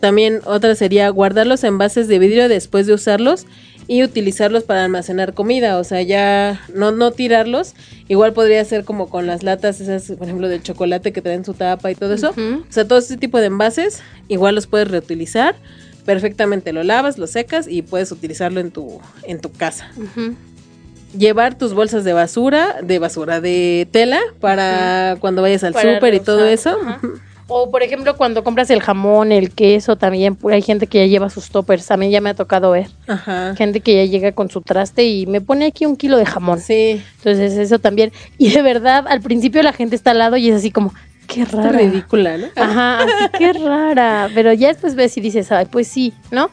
También 0.00 0.40
otra 0.44 0.74
sería 0.74 1.08
guardar 1.10 1.46
los 1.46 1.64
envases 1.64 2.08
de 2.08 2.18
vidrio 2.18 2.48
después 2.48 2.86
de 2.86 2.94
usarlos 2.94 3.46
y 3.88 4.02
utilizarlos 4.02 4.64
para 4.64 4.84
almacenar 4.84 5.32
comida, 5.32 5.78
o 5.78 5.84
sea, 5.84 6.02
ya 6.02 6.60
no 6.74 6.92
no 6.92 7.10
tirarlos. 7.10 7.74
Igual 8.06 8.34
podría 8.34 8.62
ser 8.64 8.84
como 8.84 9.08
con 9.08 9.26
las 9.26 9.42
latas 9.42 9.80
esas, 9.80 10.16
por 10.16 10.26
ejemplo, 10.26 10.48
de 10.48 10.62
chocolate 10.62 11.12
que 11.12 11.22
traen 11.22 11.44
su 11.44 11.54
tapa 11.54 11.90
y 11.90 11.94
todo 11.94 12.12
eso. 12.12 12.30
O 12.30 12.72
sea, 12.72 12.86
todo 12.86 12.98
ese 12.98 13.16
tipo 13.16 13.40
de 13.40 13.46
envases 13.46 14.02
igual 14.28 14.54
los 14.54 14.66
puedes 14.66 14.88
reutilizar. 14.88 15.56
Perfectamente 16.04 16.72
lo 16.72 16.84
lavas, 16.84 17.18
lo 17.18 17.26
secas 17.26 17.66
y 17.66 17.82
puedes 17.82 18.12
utilizarlo 18.12 18.60
en 18.60 18.70
tu 18.70 19.00
en 19.24 19.40
tu 19.40 19.50
casa. 19.52 19.90
Llevar 21.16 21.56
tus 21.56 21.72
bolsas 21.72 22.04
de 22.04 22.12
basura, 22.12 22.80
de 22.82 22.98
basura 22.98 23.40
de 23.40 23.88
tela 23.90 24.20
para 24.40 25.16
cuando 25.20 25.40
vayas 25.40 25.64
al 25.64 25.72
súper 25.72 26.12
y 26.12 26.20
todo 26.20 26.46
eso. 26.46 26.78
O 27.50 27.70
por 27.70 27.82
ejemplo, 27.82 28.16
cuando 28.16 28.44
compras 28.44 28.68
el 28.68 28.80
jamón, 28.82 29.32
el 29.32 29.50
queso, 29.50 29.96
también 29.96 30.36
hay 30.50 30.60
gente 30.60 30.86
que 30.86 30.98
ya 30.98 31.06
lleva 31.06 31.30
sus 31.30 31.48
toppers. 31.48 31.86
También 31.86 32.12
ya 32.12 32.20
me 32.20 32.28
ha 32.30 32.34
tocado 32.34 32.70
ver. 32.72 32.88
Ajá. 33.06 33.54
Gente 33.56 33.80
que 33.80 33.96
ya 33.96 34.04
llega 34.04 34.32
con 34.32 34.50
su 34.50 34.60
traste 34.60 35.06
y 35.06 35.26
me 35.26 35.40
pone 35.40 35.66
aquí 35.66 35.86
un 35.86 35.96
kilo 35.96 36.18
de 36.18 36.26
jamón. 36.26 36.60
Sí. 36.60 37.02
Entonces 37.16 37.56
eso 37.56 37.78
también. 37.78 38.12
Y 38.36 38.50
de 38.50 38.60
verdad, 38.60 39.06
al 39.08 39.22
principio 39.22 39.62
la 39.62 39.72
gente 39.72 39.96
está 39.96 40.10
al 40.10 40.18
lado 40.18 40.36
y 40.36 40.50
es 40.50 40.56
así 40.56 40.70
como, 40.70 40.92
qué 41.26 41.42
Está 41.42 41.62
rara. 41.62 41.78
ridícula, 41.78 42.36
¿no? 42.36 42.46
Ajá, 42.54 43.02
así 43.04 43.30
qué 43.38 43.52
rara. 43.54 44.28
Pero 44.34 44.52
ya 44.52 44.68
después 44.68 44.94
ves 44.94 45.16
y 45.16 45.22
dices, 45.22 45.50
ay, 45.50 45.66
pues 45.70 45.88
sí, 45.88 46.12
¿no? 46.30 46.50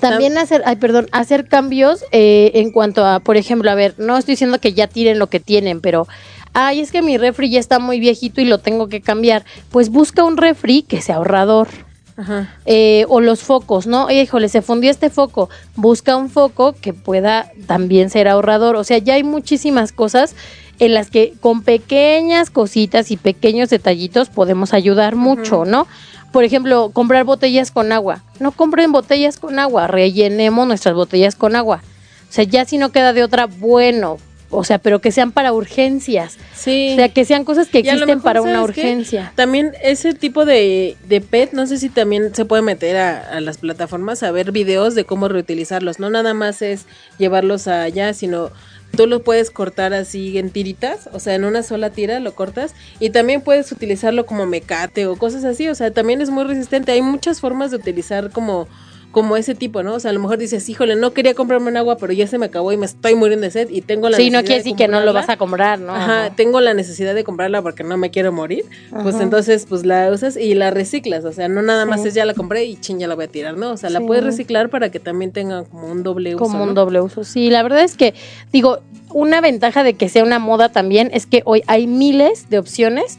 También 0.00 0.36
hacer, 0.36 0.62
ay, 0.66 0.76
perdón, 0.76 1.06
hacer 1.12 1.46
cambios 1.46 2.04
eh, 2.10 2.50
en 2.54 2.72
cuanto 2.72 3.06
a, 3.06 3.20
por 3.20 3.36
ejemplo, 3.36 3.70
a 3.70 3.74
ver, 3.76 3.94
no 3.98 4.18
estoy 4.18 4.32
diciendo 4.32 4.58
que 4.58 4.72
ya 4.72 4.88
tiren 4.88 5.18
lo 5.20 5.28
que 5.28 5.38
tienen, 5.38 5.80
pero, 5.80 6.08
ay, 6.56 6.80
es 6.80 6.90
que 6.90 7.02
mi 7.02 7.18
refri 7.18 7.50
ya 7.50 7.60
está 7.60 7.78
muy 7.78 8.00
viejito 8.00 8.40
y 8.40 8.46
lo 8.46 8.58
tengo 8.58 8.88
que 8.88 9.02
cambiar. 9.02 9.44
Pues 9.70 9.90
busca 9.90 10.24
un 10.24 10.38
refri 10.38 10.82
que 10.82 11.02
sea 11.02 11.16
ahorrador. 11.16 11.68
Ajá. 12.16 12.54
Eh, 12.64 13.04
o 13.10 13.20
los 13.20 13.40
focos, 13.42 13.86
¿no? 13.86 14.06
Oye, 14.06 14.22
híjole, 14.22 14.48
se 14.48 14.62
fundió 14.62 14.90
este 14.90 15.10
foco. 15.10 15.50
Busca 15.74 16.16
un 16.16 16.30
foco 16.30 16.72
que 16.72 16.94
pueda 16.94 17.52
también 17.66 18.08
ser 18.08 18.26
ahorrador. 18.26 18.76
O 18.76 18.84
sea, 18.84 18.96
ya 18.96 19.14
hay 19.14 19.22
muchísimas 19.22 19.92
cosas 19.92 20.34
en 20.78 20.94
las 20.94 21.10
que 21.10 21.34
con 21.40 21.60
pequeñas 21.60 22.48
cositas 22.48 23.10
y 23.10 23.18
pequeños 23.18 23.68
detallitos 23.68 24.30
podemos 24.30 24.72
ayudar 24.72 25.14
mucho, 25.14 25.66
¿no? 25.66 25.86
Por 26.32 26.44
ejemplo, 26.44 26.90
comprar 26.90 27.24
botellas 27.24 27.70
con 27.70 27.92
agua. 27.92 28.22
No 28.40 28.50
compren 28.50 28.92
botellas 28.92 29.38
con 29.38 29.58
agua, 29.58 29.88
rellenemos 29.88 30.66
nuestras 30.66 30.94
botellas 30.94 31.34
con 31.34 31.54
agua. 31.54 31.82
O 32.30 32.32
sea, 32.32 32.44
ya 32.44 32.64
si 32.64 32.78
no 32.78 32.92
queda 32.92 33.12
de 33.12 33.24
otra, 33.24 33.44
bueno. 33.46 34.16
O 34.50 34.64
sea, 34.64 34.78
pero 34.78 35.00
que 35.00 35.12
sean 35.12 35.32
para 35.32 35.52
urgencias. 35.52 36.36
Sí. 36.54 36.90
O 36.92 36.96
sea, 36.96 37.08
que 37.08 37.24
sean 37.24 37.44
cosas 37.44 37.68
que 37.68 37.78
existen 37.78 38.06
mejor, 38.06 38.22
para 38.22 38.42
una 38.42 38.62
urgencia. 38.62 39.32
También 39.34 39.72
ese 39.82 40.14
tipo 40.14 40.44
de, 40.44 40.96
de 41.08 41.20
PET, 41.20 41.52
no 41.52 41.66
sé 41.66 41.78
si 41.78 41.88
también 41.88 42.34
se 42.34 42.44
puede 42.44 42.62
meter 42.62 42.96
a, 42.96 43.20
a 43.36 43.40
las 43.40 43.58
plataformas 43.58 44.22
a 44.22 44.30
ver 44.30 44.52
videos 44.52 44.94
de 44.94 45.04
cómo 45.04 45.28
reutilizarlos. 45.28 45.98
No 45.98 46.10
nada 46.10 46.34
más 46.34 46.62
es 46.62 46.86
llevarlos 47.18 47.66
allá, 47.66 48.14
sino 48.14 48.50
tú 48.96 49.06
los 49.06 49.22
puedes 49.22 49.50
cortar 49.50 49.94
así 49.94 50.38
en 50.38 50.50
tiritas, 50.50 51.08
o 51.12 51.20
sea, 51.20 51.34
en 51.34 51.44
una 51.44 51.62
sola 51.62 51.90
tira 51.90 52.18
lo 52.20 52.34
cortas 52.34 52.74
y 52.98 53.10
también 53.10 53.42
puedes 53.42 53.70
utilizarlo 53.70 54.26
como 54.26 54.46
mecate 54.46 55.06
o 55.06 55.16
cosas 55.16 55.44
así, 55.44 55.68
o 55.68 55.74
sea, 55.74 55.90
también 55.90 56.20
es 56.20 56.30
muy 56.30 56.44
resistente. 56.44 56.92
Hay 56.92 57.02
muchas 57.02 57.40
formas 57.40 57.70
de 57.70 57.76
utilizar 57.76 58.30
como 58.30 58.68
como 59.12 59.36
ese 59.38 59.54
tipo, 59.54 59.82
¿no? 59.82 59.94
O 59.94 60.00
sea, 60.00 60.10
a 60.10 60.14
lo 60.14 60.20
mejor 60.20 60.36
dices, 60.36 60.68
híjole, 60.68 60.94
no 60.94 61.12
quería 61.14 61.32
comprarme 61.32 61.70
un 61.70 61.76
agua, 61.78 61.96
pero 61.96 62.12
ya 62.12 62.26
se 62.26 62.36
me 62.36 62.46
acabó 62.46 62.72
y 62.72 62.76
me 62.76 62.84
estoy 62.84 63.14
muriendo 63.14 63.44
de 63.46 63.50
sed 63.50 63.70
y 63.70 63.80
tengo 63.80 64.10
la 64.10 64.18
Sí, 64.18 64.24
necesidad 64.24 64.40
no 64.40 64.44
quiere 64.46 64.54
de 64.56 64.64
decir 64.64 64.76
que 64.76 64.88
no 64.88 65.00
lo 65.00 65.12
vas 65.14 65.30
a 65.30 65.38
comprar, 65.38 65.78
¿no? 65.80 65.94
Ajá, 65.94 66.30
tengo 66.36 66.60
la 66.60 66.74
necesidad 66.74 67.14
de 67.14 67.24
comprarla 67.24 67.62
porque 67.62 67.82
no 67.82 67.96
me 67.96 68.10
quiero 68.10 68.30
morir, 68.32 68.64
pues 69.02 69.18
entonces 69.18 69.64
pues 69.66 69.86
la 69.86 70.10
usas 70.10 70.36
y 70.36 70.54
la 70.54 70.70
reciclas, 70.70 71.24
o 71.24 71.32
sea, 71.32 71.48
no 71.48 71.62
nada 71.62 71.86
más 71.86 72.02
Sí. 72.02 72.08
es 72.08 72.14
ya 72.14 72.26
la 72.26 72.34
compré 72.34 72.64
y 72.66 72.76
chin, 72.76 72.98
ya 72.98 73.08
la 73.08 73.14
voy 73.14 73.24
a 73.24 73.28
tirar, 73.28 73.56
¿no? 73.56 73.70
O 73.72 73.76
sea, 73.78 73.88
la 73.88 74.00
Sí. 74.00 74.06
puedes 74.06 74.22
reciclar 74.22 74.68
para 74.68 74.90
que 74.90 75.00
también 75.00 75.32
tenga 75.32 75.64
como 75.64 75.88
un 75.90 76.02
doble 76.02 76.34
uso. 76.34 76.44
como 76.44 76.62
un 76.62 76.74
doble 76.74 77.00
uso. 77.00 77.24
Sí, 77.24 77.48
la 77.48 77.62
verdad 77.62 77.80
es 77.84 77.96
que, 77.96 78.12
digo, 78.52 78.80
una 79.14 79.40
ventaja 79.40 79.82
de 79.82 79.94
que 79.94 80.10
sea 80.10 80.24
una 80.24 80.38
moda 80.38 80.68
también 80.68 81.08
es 81.14 81.24
que 81.24 81.40
hoy 81.46 81.62
hay 81.68 81.86
miles 81.86 82.50
de 82.50 82.58
opciones 82.58 83.16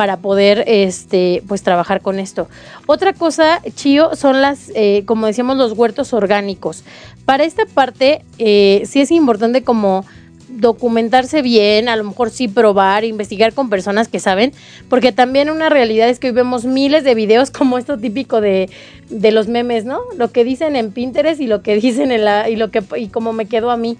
para 0.00 0.16
poder, 0.16 0.64
este, 0.66 1.42
pues 1.46 1.62
trabajar 1.62 2.00
con 2.00 2.18
esto. 2.18 2.48
Otra 2.86 3.12
cosa, 3.12 3.60
Chío, 3.74 4.16
son 4.16 4.40
las, 4.40 4.72
eh, 4.74 5.02
como 5.04 5.26
decíamos, 5.26 5.58
los 5.58 5.72
huertos 5.72 6.14
orgánicos. 6.14 6.84
Para 7.26 7.44
esta 7.44 7.66
parte, 7.66 8.24
eh, 8.38 8.80
sí 8.86 9.02
es 9.02 9.10
importante 9.10 9.62
como 9.62 10.06
documentarse 10.48 11.42
bien, 11.42 11.90
a 11.90 11.96
lo 11.96 12.04
mejor 12.04 12.30
sí 12.30 12.48
probar, 12.48 13.04
investigar 13.04 13.52
con 13.52 13.68
personas 13.68 14.08
que 14.08 14.20
saben, 14.20 14.54
porque 14.88 15.12
también 15.12 15.50
una 15.50 15.68
realidad 15.68 16.08
es 16.08 16.18
que 16.18 16.28
hoy 16.28 16.32
vemos 16.32 16.64
miles 16.64 17.04
de 17.04 17.14
videos 17.14 17.50
como 17.58 17.76
esto 17.76 17.98
típico 17.98 18.40
de, 18.40 18.70
de 19.10 19.32
los 19.32 19.48
memes, 19.48 19.84
¿no? 19.84 20.00
Lo 20.16 20.32
que 20.32 20.44
dicen 20.44 20.76
en 20.76 20.92
Pinterest 20.92 21.42
y 21.42 21.46
lo 21.46 21.60
que 21.62 21.74
dicen 21.76 22.10
en 22.10 22.24
la 22.24 22.48
y 22.48 22.56
lo 22.56 22.70
que 22.70 22.82
y 22.96 23.08
como 23.08 23.34
me 23.34 23.44
quedó 23.44 23.70
a 23.70 23.76
mí. 23.76 23.98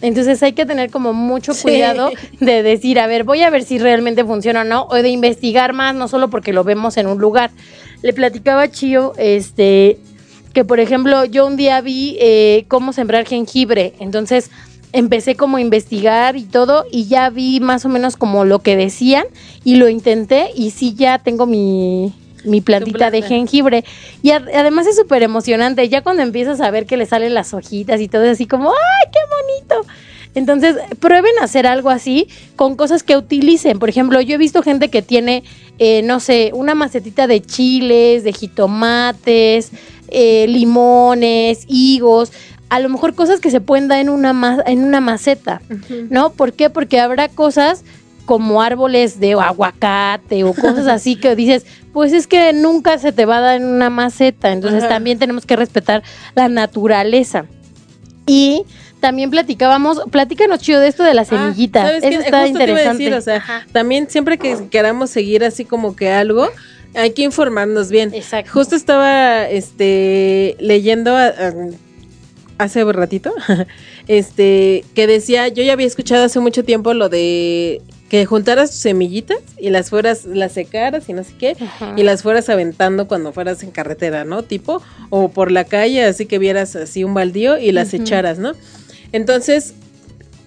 Entonces 0.00 0.42
hay 0.42 0.52
que 0.52 0.64
tener 0.64 0.90
como 0.90 1.12
mucho 1.12 1.54
Sí. 1.54 1.62
cuidado 1.62 2.10
de 2.40 2.62
decir, 2.62 3.00
a 3.00 3.06
ver, 3.06 3.24
voy 3.24 3.42
a 3.42 3.50
ver 3.50 3.64
si 3.64 3.78
realmente 3.78 4.24
funciona 4.24 4.60
o 4.60 4.64
no, 4.64 4.86
o 4.90 4.94
de 4.94 5.08
investigar 5.08 5.72
más, 5.72 5.94
no 5.94 6.06
solo 6.08 6.28
porque 6.28 6.52
lo 6.52 6.64
vemos 6.64 6.96
en 6.96 7.06
un 7.06 7.18
lugar. 7.18 7.50
Le 8.02 8.12
platicaba 8.12 8.62
a 8.62 8.70
Chío, 8.70 9.12
este, 9.18 9.98
que 10.52 10.64
por 10.64 10.78
ejemplo, 10.78 11.24
yo 11.24 11.46
un 11.46 11.56
día 11.56 11.80
vi 11.80 12.16
eh, 12.20 12.64
cómo 12.68 12.92
sembrar 12.92 13.26
jengibre, 13.26 13.94
entonces 13.98 14.50
empecé 14.92 15.34
como 15.34 15.56
a 15.56 15.60
investigar 15.60 16.36
y 16.36 16.44
todo, 16.44 16.84
y 16.90 17.06
ya 17.06 17.28
vi 17.28 17.60
más 17.60 17.84
o 17.84 17.88
menos 17.88 18.16
como 18.16 18.44
lo 18.44 18.60
que 18.60 18.76
decían, 18.76 19.24
y 19.64 19.76
lo 19.76 19.88
intenté, 19.88 20.50
y 20.54 20.70
sí 20.70 20.94
ya 20.94 21.18
tengo 21.18 21.44
mi, 21.44 22.14
mi 22.44 22.60
plantita 22.60 23.10
de 23.10 23.18
jengibre. 23.28 23.84
Y 24.22 24.30
ad- 24.30 24.48
además 24.54 24.86
es 24.86 24.96
súper 24.96 25.22
emocionante, 25.22 25.88
ya 25.88 26.02
cuando 26.02 26.22
empiezas 26.22 26.60
a 26.60 26.70
ver 26.70 26.86
que 26.86 26.96
le 26.96 27.06
salen 27.06 27.34
las 27.34 27.52
hojitas 27.54 28.00
y 28.00 28.08
todo, 28.08 28.24
es 28.24 28.32
así 28.32 28.46
como, 28.46 28.70
¡ay, 28.70 29.10
qué 29.12 29.18
bonito! 29.74 29.88
Entonces, 30.34 30.76
prueben 31.00 31.32
a 31.40 31.44
hacer 31.44 31.66
algo 31.66 31.88
así 31.90 32.28
con 32.54 32.76
cosas 32.76 33.02
que 33.02 33.16
utilicen. 33.16 33.78
Por 33.78 33.88
ejemplo, 33.88 34.20
yo 34.20 34.34
he 34.34 34.38
visto 34.38 34.62
gente 34.62 34.88
que 34.88 35.02
tiene, 35.02 35.42
eh, 35.78 36.02
no 36.02 36.20
sé, 36.20 36.50
una 36.54 36.74
macetita 36.74 37.26
de 37.26 37.40
chiles, 37.40 38.22
de 38.24 38.32
jitomates, 38.32 39.70
eh, 40.08 40.46
limones, 40.48 41.64
higos, 41.66 42.32
a 42.68 42.78
lo 42.80 42.88
mejor 42.90 43.14
cosas 43.14 43.40
que 43.40 43.50
se 43.50 43.60
pueden 43.60 43.88
dar 43.88 43.98
en 44.00 44.10
una, 44.10 44.32
ma- 44.32 44.62
en 44.66 44.84
una 44.84 45.00
maceta, 45.00 45.62
¿no? 46.10 46.30
¿Por 46.30 46.52
qué? 46.52 46.68
Porque 46.70 47.00
habrá 47.00 47.28
cosas 47.28 47.82
como 48.28 48.60
árboles 48.60 49.18
de 49.20 49.32
aguacate 49.32 50.44
o 50.44 50.52
cosas 50.52 50.86
así 50.96 51.16
que 51.16 51.34
dices, 51.34 51.64
pues 51.94 52.12
es 52.12 52.26
que 52.26 52.52
nunca 52.52 52.98
se 52.98 53.10
te 53.10 53.24
va 53.24 53.38
a 53.38 53.40
dar 53.40 53.56
en 53.56 53.64
una 53.64 53.88
maceta, 53.88 54.52
entonces 54.52 54.80
Ajá. 54.82 54.90
también 54.90 55.18
tenemos 55.18 55.46
que 55.46 55.56
respetar 55.56 56.02
la 56.34 56.46
naturaleza. 56.50 57.46
Y 58.26 58.64
también 59.00 59.30
platicábamos, 59.30 60.02
platícanos 60.10 60.60
chido 60.60 60.78
de 60.80 60.88
esto 60.88 61.04
de 61.04 61.14
la 61.14 61.24
semillita, 61.24 61.80
Ah, 61.80 61.86
¿sabes 61.86 62.04
eso 62.04 62.18
qué? 62.20 62.24
está 62.26 62.40
Justo 62.42 62.58
te 62.58 62.64
iba 62.64 62.76
a 62.76 62.82
interesante. 62.82 63.02
decir, 63.04 63.14
o 63.14 63.20
sea, 63.22 63.36
Ajá. 63.36 63.66
también 63.72 64.10
siempre 64.10 64.36
que 64.36 64.68
queramos 64.68 65.08
seguir 65.08 65.42
así 65.42 65.64
como 65.64 65.96
que 65.96 66.10
algo, 66.12 66.50
hay 66.94 67.12
que 67.12 67.22
informarnos 67.22 67.90
bien. 67.90 68.12
Exacto. 68.12 68.50
Justo 68.52 68.76
estaba 68.76 69.48
este 69.48 70.54
leyendo 70.60 71.16
a- 71.16 71.28
a- 71.28 71.54
hace 72.58 72.84
un 72.84 72.92
ratito 72.92 73.32
este 74.06 74.84
que 74.94 75.06
decía, 75.06 75.48
yo 75.48 75.62
ya 75.62 75.72
había 75.72 75.86
escuchado 75.86 76.24
hace 76.24 76.40
mucho 76.40 76.62
tiempo 76.62 76.92
lo 76.92 77.08
de 77.08 77.80
que 78.08 78.24
juntaras 78.24 78.70
tus 78.70 78.80
semillitas 78.80 79.38
y 79.58 79.70
las 79.70 79.90
fueras 79.90 80.24
las 80.24 80.52
secaras 80.52 81.08
y 81.08 81.12
no 81.12 81.24
sé 81.24 81.34
qué 81.38 81.56
Ajá. 81.60 81.94
y 81.96 82.02
las 82.02 82.22
fueras 82.22 82.48
aventando 82.48 83.06
cuando 83.06 83.32
fueras 83.32 83.62
en 83.62 83.70
carretera, 83.70 84.24
¿no? 84.24 84.42
Tipo 84.42 84.82
o 85.10 85.28
por 85.28 85.50
la 85.52 85.64
calle, 85.64 86.04
así 86.04 86.26
que 86.26 86.38
vieras 86.38 86.74
así 86.76 87.04
un 87.04 87.14
baldío 87.14 87.58
y 87.58 87.72
las 87.72 87.92
echaras, 87.94 88.38
¿no? 88.38 88.52
Entonces, 89.12 89.74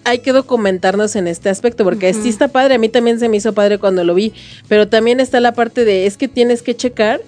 hay 0.04 0.18
que 0.18 0.32
documentarnos 0.32 1.14
en 1.14 1.28
este 1.28 1.48
aspecto, 1.48 1.84
porque 1.84 2.10
Ujú. 2.10 2.22
sí 2.22 2.28
está 2.28 2.48
padre, 2.48 2.74
a 2.74 2.78
mí 2.78 2.88
también 2.88 3.20
se 3.20 3.28
me 3.28 3.36
hizo 3.36 3.52
padre 3.52 3.78
cuando 3.78 4.02
lo 4.02 4.14
vi, 4.14 4.32
pero 4.68 4.88
también 4.88 5.20
está 5.20 5.38
la 5.40 5.52
parte 5.52 5.84
de, 5.84 6.06
es 6.06 6.16
que 6.16 6.26
tienes 6.28 6.62
que 6.62 6.74
checar 6.74 7.20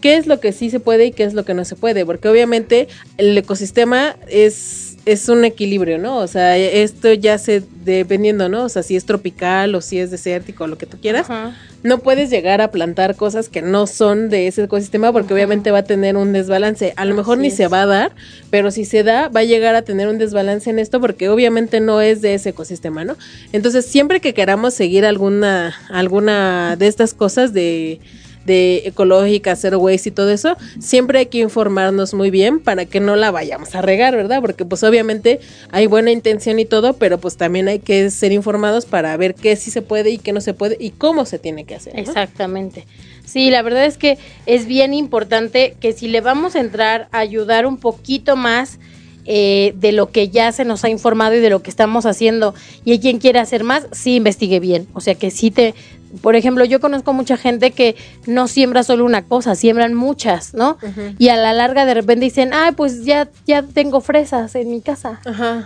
qué 0.00 0.16
es 0.16 0.26
lo 0.26 0.38
que 0.40 0.52
sí 0.52 0.70
se 0.70 0.80
puede 0.80 1.06
y 1.06 1.12
qué 1.12 1.24
es 1.24 1.34
lo 1.34 1.44
que 1.44 1.54
no 1.54 1.64
se 1.64 1.74
puede, 1.76 2.06
porque 2.06 2.28
obviamente 2.28 2.88
el 3.18 3.36
ecosistema 3.38 4.16
es, 4.28 4.91
es 5.04 5.28
un 5.28 5.44
equilibrio, 5.44 5.98
¿no? 5.98 6.18
O 6.18 6.26
sea, 6.28 6.56
esto 6.56 7.12
ya 7.12 7.36
se, 7.38 7.62
dependiendo, 7.84 8.48
¿no? 8.48 8.64
O 8.64 8.68
sea, 8.68 8.82
si 8.82 8.94
es 8.94 9.04
tropical 9.04 9.74
o 9.74 9.80
si 9.80 9.98
es 9.98 10.10
desértico, 10.10 10.66
lo 10.66 10.78
que 10.78 10.86
tú 10.86 10.98
quieras, 11.00 11.28
Ajá. 11.28 11.56
no 11.82 11.98
puedes 11.98 12.30
llegar 12.30 12.60
a 12.60 12.70
plantar 12.70 13.16
cosas 13.16 13.48
que 13.48 13.62
no 13.62 13.88
son 13.88 14.28
de 14.28 14.46
ese 14.46 14.62
ecosistema 14.62 15.12
porque 15.12 15.34
obviamente 15.34 15.72
va 15.72 15.78
a 15.78 15.84
tener 15.84 16.16
un 16.16 16.32
desbalance. 16.32 16.92
A 16.96 17.04
lo 17.04 17.16
mejor 17.16 17.38
Así 17.38 17.42
ni 17.42 17.48
es. 17.48 17.56
se 17.56 17.66
va 17.66 17.82
a 17.82 17.86
dar, 17.86 18.12
pero 18.50 18.70
si 18.70 18.84
se 18.84 19.02
da, 19.02 19.28
va 19.28 19.40
a 19.40 19.44
llegar 19.44 19.74
a 19.74 19.82
tener 19.82 20.06
un 20.06 20.18
desbalance 20.18 20.70
en 20.70 20.78
esto 20.78 21.00
porque 21.00 21.28
obviamente 21.28 21.80
no 21.80 22.00
es 22.00 22.22
de 22.22 22.34
ese 22.34 22.50
ecosistema, 22.50 23.04
¿no? 23.04 23.16
Entonces, 23.52 23.84
siempre 23.86 24.20
que 24.20 24.34
queramos 24.34 24.74
seguir 24.74 25.04
alguna, 25.04 25.74
alguna 25.88 26.76
de 26.76 26.86
estas 26.86 27.12
cosas 27.12 27.52
de 27.52 27.98
de 28.44 28.82
ecológica, 28.86 29.54
zero 29.56 29.78
waste 29.78 30.10
y 30.10 30.12
todo 30.12 30.30
eso, 30.30 30.56
siempre 30.80 31.20
hay 31.20 31.26
que 31.26 31.38
informarnos 31.38 32.14
muy 32.14 32.30
bien 32.30 32.60
para 32.60 32.84
que 32.86 33.00
no 33.00 33.16
la 33.16 33.30
vayamos 33.30 33.74
a 33.74 33.82
regar, 33.82 34.16
¿verdad? 34.16 34.40
Porque 34.40 34.64
pues 34.64 34.82
obviamente 34.82 35.40
hay 35.70 35.86
buena 35.86 36.10
intención 36.10 36.58
y 36.58 36.64
todo, 36.64 36.94
pero 36.94 37.18
pues 37.18 37.36
también 37.36 37.68
hay 37.68 37.78
que 37.78 38.10
ser 38.10 38.32
informados 38.32 38.86
para 38.86 39.16
ver 39.16 39.34
qué 39.34 39.56
sí 39.56 39.70
se 39.70 39.82
puede 39.82 40.10
y 40.10 40.18
qué 40.18 40.32
no 40.32 40.40
se 40.40 40.54
puede 40.54 40.76
y 40.78 40.90
cómo 40.90 41.24
se 41.24 41.38
tiene 41.38 41.64
que 41.64 41.74
hacer. 41.74 41.98
Exactamente. 41.98 42.86
Sí, 43.24 43.50
la 43.50 43.62
verdad 43.62 43.86
es 43.86 43.96
que 43.96 44.18
es 44.46 44.66
bien 44.66 44.94
importante 44.94 45.76
que 45.80 45.92
si 45.92 46.08
le 46.08 46.20
vamos 46.20 46.56
a 46.56 46.60
entrar 46.60 47.08
a 47.12 47.18
ayudar 47.18 47.66
un 47.66 47.78
poquito 47.78 48.36
más 48.36 48.78
eh, 49.24 49.74
de 49.76 49.92
lo 49.92 50.10
que 50.10 50.30
ya 50.30 50.50
se 50.50 50.64
nos 50.64 50.84
ha 50.84 50.88
informado 50.88 51.36
y 51.36 51.40
de 51.40 51.48
lo 51.48 51.62
que 51.62 51.70
estamos 51.70 52.06
haciendo 52.06 52.54
y 52.84 52.92
hay 52.92 52.98
quien 52.98 53.18
quiere 53.18 53.38
hacer 53.38 53.62
más, 53.62 53.86
sí 53.92 54.16
investigue 54.16 54.58
bien. 54.58 54.88
O 54.94 55.00
sea 55.00 55.14
que 55.14 55.30
sí 55.30 55.52
te, 55.52 55.74
por 56.20 56.36
ejemplo, 56.36 56.64
yo 56.64 56.80
conozco 56.80 57.12
mucha 57.12 57.36
gente 57.36 57.70
que 57.70 57.96
no 58.26 58.48
siembra 58.48 58.82
solo 58.82 59.04
una 59.04 59.22
cosa, 59.22 59.54
siembran 59.54 59.94
muchas, 59.94 60.52
¿no? 60.52 60.76
Y 61.18 61.28
a 61.28 61.36
la 61.36 61.52
larga 61.52 61.86
de 61.86 61.94
repente 61.94 62.24
dicen, 62.24 62.52
ah, 62.52 62.72
pues 62.76 63.04
ya, 63.04 63.28
ya 63.46 63.62
tengo 63.62 64.00
fresas 64.00 64.54
en 64.54 64.70
mi 64.70 64.82
casa. 64.82 65.20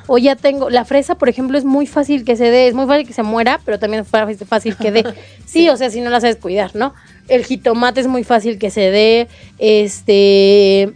O 0.07 0.19
ya 0.19 0.37
tengo, 0.37 0.71
la 0.71 0.85
fresa, 0.85 1.17
por 1.17 1.29
ejemplo, 1.29 1.59
es 1.59 1.65
muy 1.65 1.87
fácil 1.87 2.25
que 2.25 2.37
se 2.37 2.51
dé, 2.51 2.69
es 2.69 2.75
muy 2.75 2.87
fácil 2.87 3.07
que 3.07 3.13
se 3.13 3.23
muera, 3.23 3.61
pero 3.65 3.79
también 3.79 4.05
es 4.05 4.47
fácil 4.47 4.77
que 4.77 4.93
dé. 4.93 5.05
Sí, 5.47 5.69
o 5.69 5.77
sea, 5.77 5.91
si 5.91 6.01
no 6.01 6.11
la 6.11 6.21
sabes 6.21 6.37
cuidar, 6.37 6.75
¿no? 6.75 6.93
El 7.29 7.45
jitomate 7.45 8.01
es 8.01 8.09
muy 8.09 8.25
fácil 8.25 8.59
que 8.59 8.71
se 8.71 8.91
dé, 8.91 9.29
este... 9.59 10.93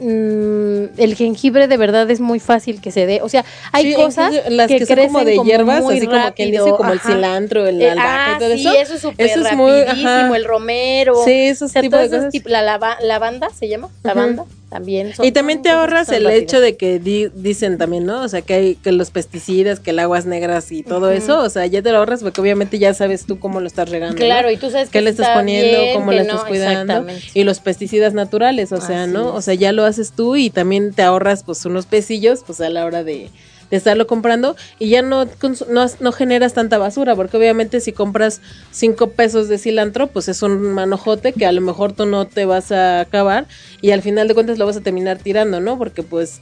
mm, 0.00 0.84
el 1.00 1.14
jengibre 1.14 1.68
de 1.68 1.76
verdad 1.76 2.10
es 2.10 2.20
muy 2.20 2.40
fácil 2.40 2.80
que 2.80 2.90
se 2.90 3.06
dé. 3.06 3.20
O 3.22 3.28
sea, 3.28 3.44
hay 3.72 3.90
Sí, 3.90 3.94
cosas 3.94 4.32
las 4.48 4.68
que, 4.68 4.78
son 4.84 4.86
crecen 4.94 5.12
como 5.12 5.24
de 5.24 5.38
hierbas, 5.44 5.82
muy 5.82 5.96
así 5.98 6.06
como 6.06 6.32
quien 6.34 6.50
dice, 6.50 6.60
rápido, 6.62 6.76
como 6.76 6.92
el 6.92 6.98
ajá. 6.98 7.12
cilantro, 7.12 7.66
el 7.66 7.80
Eh, 7.82 7.90
albahaca 7.90 8.26
ah, 8.26 8.34
y 8.36 8.38
todo 8.38 8.54
sí, 8.54 8.60
eso. 8.60 8.72
eso 8.74 8.94
es 8.94 9.00
súper 9.02 9.56
muy- 9.56 9.82
rapidísimo, 9.84 10.34
el 10.34 10.44
romero. 10.44 11.14
Sí, 11.24 11.32
esos 11.48 11.70
o 11.70 11.72
sea, 11.72 11.82
tipos 11.82 11.98
de 12.00 12.06
esas 12.06 12.24
cosas. 12.26 12.42
la 12.46 12.62
lava- 12.62 12.98
lavanda 13.00 13.48
se 13.50 13.68
llama, 13.68 13.88
lavanda, 14.02 14.44
también. 14.68 15.14
son- 15.14 15.24
Y 15.24 15.32
también 15.32 15.62
te 15.62 15.70
ahorras 15.70 16.08
el 16.10 16.26
hecho 16.28 16.60
de 16.60 16.76
que 16.76 16.98
di- 16.98 17.28
dicen 17.34 17.78
también, 17.78 18.04
¿no? 18.04 18.22
O 18.22 18.28
sea, 18.28 18.42
que 18.42 18.54
hay 18.54 18.74
que 18.76 18.92
los 18.92 19.10
pesticidas, 19.10 19.80
que 19.80 19.90
el 19.90 19.98
aguas 19.98 20.26
negras 20.26 20.70
y 20.72 20.82
todo 20.82 21.10
eso, 21.10 21.40
o 21.40 21.48
sea, 21.48 21.64
ya 21.66 21.80
te 21.82 21.90
lo 21.90 21.98
ahorras 21.98 22.22
porque 22.22 22.40
obviamente 22.40 22.78
ya 22.78 22.92
sabes 22.94 23.24
tú 23.26 23.38
cómo 23.40 23.60
lo 23.60 23.66
estás 23.66 23.88
regando. 23.88 24.14
¿no? 24.14 24.24
Claro, 24.24 24.50
y 24.50 24.56
tú 24.56 24.70
sabes 24.70 24.88
qué 24.88 24.98
que 24.98 25.02
le 25.02 25.10
estás 25.10 25.28
está 25.28 25.38
poniendo, 25.38 25.78
bien, 25.80 25.94
cómo 25.98 26.12
le 26.12 26.24
no, 26.24 26.34
estás 26.34 26.44
cuidando 26.44 27.06
y 27.34 27.44
los 27.44 27.60
pesticidas 27.60 28.12
naturales, 28.14 28.72
o 28.72 28.80
sea, 28.80 29.04
Así 29.04 29.12
¿no? 29.12 29.28
es. 29.30 29.34
O 29.36 29.40
sea, 29.42 29.54
ya 29.54 29.72
lo 29.72 29.84
haces 29.84 30.12
tú 30.12 30.36
y 30.36 30.50
también 30.50 30.92
te 30.92 31.02
ahorras 31.02 31.44
pues 31.44 31.64
unos 31.64 31.86
pesillos 31.86 32.42
pues 32.46 32.60
a 32.60 32.68
la 32.68 32.84
hora 32.84 33.04
de, 33.04 33.30
de 33.70 33.76
estarlo 33.76 34.06
comprando 34.06 34.56
y 34.78 34.88
ya 34.88 35.02
no, 35.02 35.24
no 35.24 35.86
no 36.00 36.12
generas 36.12 36.54
tanta 36.54 36.78
basura 36.78 37.14
porque 37.14 37.36
obviamente 37.36 37.80
si 37.80 37.92
compras 37.92 38.40
cinco 38.70 39.10
pesos 39.10 39.48
de 39.48 39.58
cilantro 39.58 40.06
pues 40.06 40.28
es 40.28 40.42
un 40.42 40.60
manojote 40.72 41.32
que 41.32 41.46
a 41.46 41.52
lo 41.52 41.60
mejor 41.60 41.92
tú 41.92 42.06
no 42.06 42.26
te 42.26 42.44
vas 42.44 42.72
a 42.72 43.00
acabar 43.00 43.46
y 43.80 43.90
al 43.90 44.02
final 44.02 44.28
de 44.28 44.34
cuentas 44.34 44.58
lo 44.58 44.66
vas 44.66 44.76
a 44.76 44.80
terminar 44.80 45.18
tirando, 45.18 45.60
¿no? 45.60 45.78
Porque 45.78 46.02
pues 46.02 46.40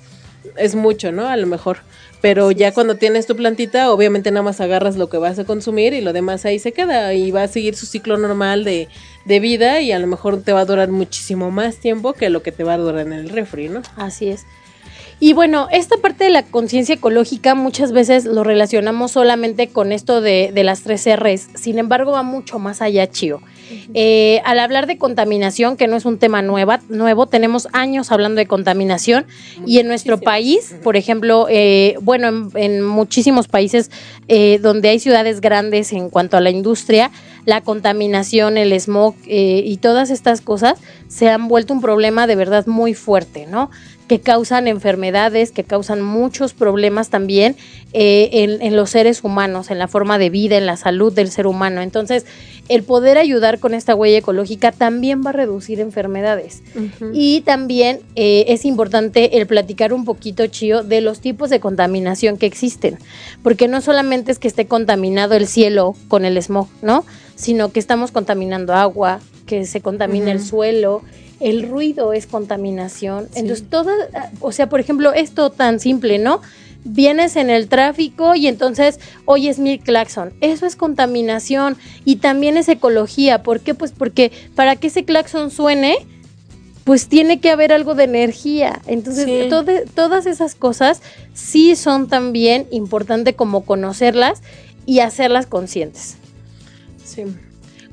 es 0.56 0.74
mucho, 0.74 1.12
¿no? 1.12 1.28
A 1.28 1.36
lo 1.36 1.46
mejor. 1.46 1.78
Pero 2.20 2.50
ya 2.50 2.72
cuando 2.72 2.96
tienes 2.96 3.26
tu 3.26 3.36
plantita, 3.36 3.90
obviamente 3.92 4.30
nada 4.30 4.42
más 4.42 4.60
agarras 4.60 4.96
lo 4.96 5.08
que 5.08 5.18
vas 5.18 5.38
a 5.38 5.44
consumir 5.44 5.92
y 5.92 6.00
lo 6.00 6.12
demás 6.12 6.44
ahí 6.44 6.58
se 6.58 6.72
queda 6.72 7.12
y 7.14 7.30
va 7.30 7.42
a 7.42 7.48
seguir 7.48 7.76
su 7.76 7.86
ciclo 7.86 8.16
normal 8.16 8.64
de, 8.64 8.88
de 9.26 9.40
vida 9.40 9.80
y 9.80 9.92
a 9.92 9.98
lo 9.98 10.06
mejor 10.06 10.42
te 10.42 10.52
va 10.52 10.60
a 10.60 10.64
durar 10.64 10.90
muchísimo 10.90 11.50
más 11.50 11.76
tiempo 11.76 12.14
que 12.14 12.30
lo 12.30 12.42
que 12.42 12.52
te 12.52 12.64
va 12.64 12.74
a 12.74 12.78
durar 12.78 13.06
en 13.06 13.12
el 13.12 13.28
refri, 13.28 13.68
¿no? 13.68 13.82
Así 13.96 14.28
es. 14.28 14.46
Y 15.18 15.32
bueno, 15.32 15.68
esta 15.72 15.96
parte 15.96 16.24
de 16.24 16.30
la 16.30 16.42
conciencia 16.42 16.94
ecológica 16.94 17.54
muchas 17.54 17.92
veces 17.92 18.26
lo 18.26 18.44
relacionamos 18.44 19.12
solamente 19.12 19.68
con 19.68 19.92
esto 19.92 20.20
de, 20.20 20.50
de, 20.52 20.64
las 20.64 20.82
tres 20.82 21.06
R's. 21.06 21.48
Sin 21.54 21.78
embargo, 21.78 22.12
va 22.12 22.22
mucho 22.22 22.58
más 22.58 22.82
allá, 22.82 23.08
Chío. 23.10 23.40
Eh, 23.94 24.40
al 24.44 24.58
hablar 24.60 24.86
de 24.86 24.98
contaminación, 24.98 25.76
que 25.76 25.88
no 25.88 25.96
es 25.96 26.04
un 26.04 26.18
tema 26.18 26.42
nueva, 26.42 26.80
nuevo, 26.88 27.26
tenemos 27.26 27.68
años 27.72 28.12
hablando 28.12 28.38
de 28.38 28.46
contaminación 28.46 29.26
y 29.66 29.78
en 29.78 29.88
nuestro 29.88 30.20
país, 30.20 30.76
por 30.82 30.96
ejemplo, 30.96 31.46
eh, 31.50 31.96
bueno, 32.00 32.50
en, 32.54 32.82
muchísimos 32.82 33.48
países 33.48 33.90
eh, 34.28 34.58
donde 34.60 34.90
hay 34.90 34.98
ciudades 34.98 35.40
grandes 35.40 35.92
en 35.92 36.10
cuanto 36.10 36.36
a 36.36 36.40
la 36.40 36.50
industria, 36.50 37.10
la 37.44 37.60
contaminación, 37.60 38.56
el 38.56 38.78
smog 38.78 39.14
y 39.26 39.76
todas 39.78 40.10
estas 40.10 40.40
cosas 40.40 40.78
se 41.08 41.28
han 41.28 41.48
vuelto 41.48 41.72
un 41.72 41.80
problema 41.80 42.26
de 42.26 42.36
verdad 42.36 42.66
muy 42.66 42.94
fuerte, 42.94 43.46
¿no? 43.46 43.70
Que 44.08 44.20
causan 44.20 44.68
enfermedades, 44.68 45.50
que 45.50 45.64
causan 45.64 46.00
muchos 46.00 46.54
problemas 46.54 47.10
también 47.10 47.56
eh, 47.92 48.58
en, 48.60 48.76
los 48.76 48.90
seres 48.90 49.24
humanos, 49.24 49.70
en 49.70 49.78
la 49.78 49.88
forma 49.88 50.18
de 50.18 50.30
vida, 50.30 50.56
en 50.56 50.66
la 50.66 50.76
salud 50.76 51.12
del 51.12 51.30
ser 51.30 51.46
humano. 51.46 51.80
Entonces, 51.80 52.24
el 52.68 52.82
poder 52.82 53.18
ayudar 53.18 53.58
con 53.58 53.74
esta 53.74 53.94
huella 53.94 54.18
ecológica 54.18 54.70
también 54.70 55.22
va 55.24 55.30
a 55.30 55.32
reducir 55.32 55.80
enfermedades. 55.80 56.62
Y 57.12 57.40
también 57.42 58.00
eh, 58.14 58.46
es 58.48 58.64
importante 58.64 59.38
el 59.38 59.46
platicar 59.46 59.92
un 59.92 60.04
poquito, 60.04 60.46
Chío, 60.46 60.82
de 60.82 61.00
los 61.00 61.20
tipos 61.20 61.50
de 61.50 61.60
contaminación 61.60 62.36
que 62.36 62.46
existen, 62.46 62.98
porque 63.42 63.66
no 63.66 63.80
solamente 63.80 64.30
es 64.30 64.38
que 64.38 64.48
esté 64.48 64.66
contaminado 64.66 65.34
el 65.34 65.46
cielo 65.46 65.96
con 66.08 66.24
el 66.24 66.40
smog, 66.40 66.68
¿no? 66.82 67.04
Sino 67.34 67.72
que 67.72 67.80
estamos 67.80 68.12
contaminando 68.12 68.74
agua, 68.74 69.20
que 69.46 69.64
se 69.64 69.80
contamina 69.80 70.32
el 70.32 70.40
suelo 70.40 71.02
el 71.40 71.68
ruido 71.68 72.12
es 72.12 72.26
contaminación. 72.26 73.28
Entonces, 73.34 73.68
toda, 73.68 73.92
o 74.40 74.52
sea, 74.52 74.68
por 74.68 74.80
ejemplo, 74.80 75.12
esto 75.12 75.50
tan 75.50 75.80
simple, 75.80 76.18
¿no? 76.18 76.40
Vienes 76.84 77.36
en 77.36 77.50
el 77.50 77.68
tráfico 77.68 78.34
y 78.34 78.46
entonces 78.46 79.00
oyes 79.24 79.58
mil 79.58 79.80
claxon. 79.80 80.32
Eso 80.40 80.66
es 80.66 80.76
contaminación 80.76 81.76
y 82.04 82.16
también 82.16 82.56
es 82.56 82.68
ecología. 82.68 83.42
¿Por 83.42 83.60
qué? 83.60 83.74
Pues 83.74 83.92
porque 83.92 84.30
para 84.54 84.76
que 84.76 84.86
ese 84.86 85.04
claxon 85.04 85.50
suene, 85.50 85.96
pues 86.84 87.08
tiene 87.08 87.40
que 87.40 87.50
haber 87.50 87.72
algo 87.72 87.96
de 87.96 88.04
energía. 88.04 88.80
Entonces, 88.86 89.48
todas 89.94 90.26
esas 90.26 90.54
cosas 90.54 91.02
sí 91.34 91.74
son 91.74 92.08
también 92.08 92.68
importante 92.70 93.34
como 93.34 93.64
conocerlas 93.64 94.42
y 94.86 95.00
hacerlas 95.00 95.46
conscientes. 95.46 96.16
Sí 97.04 97.24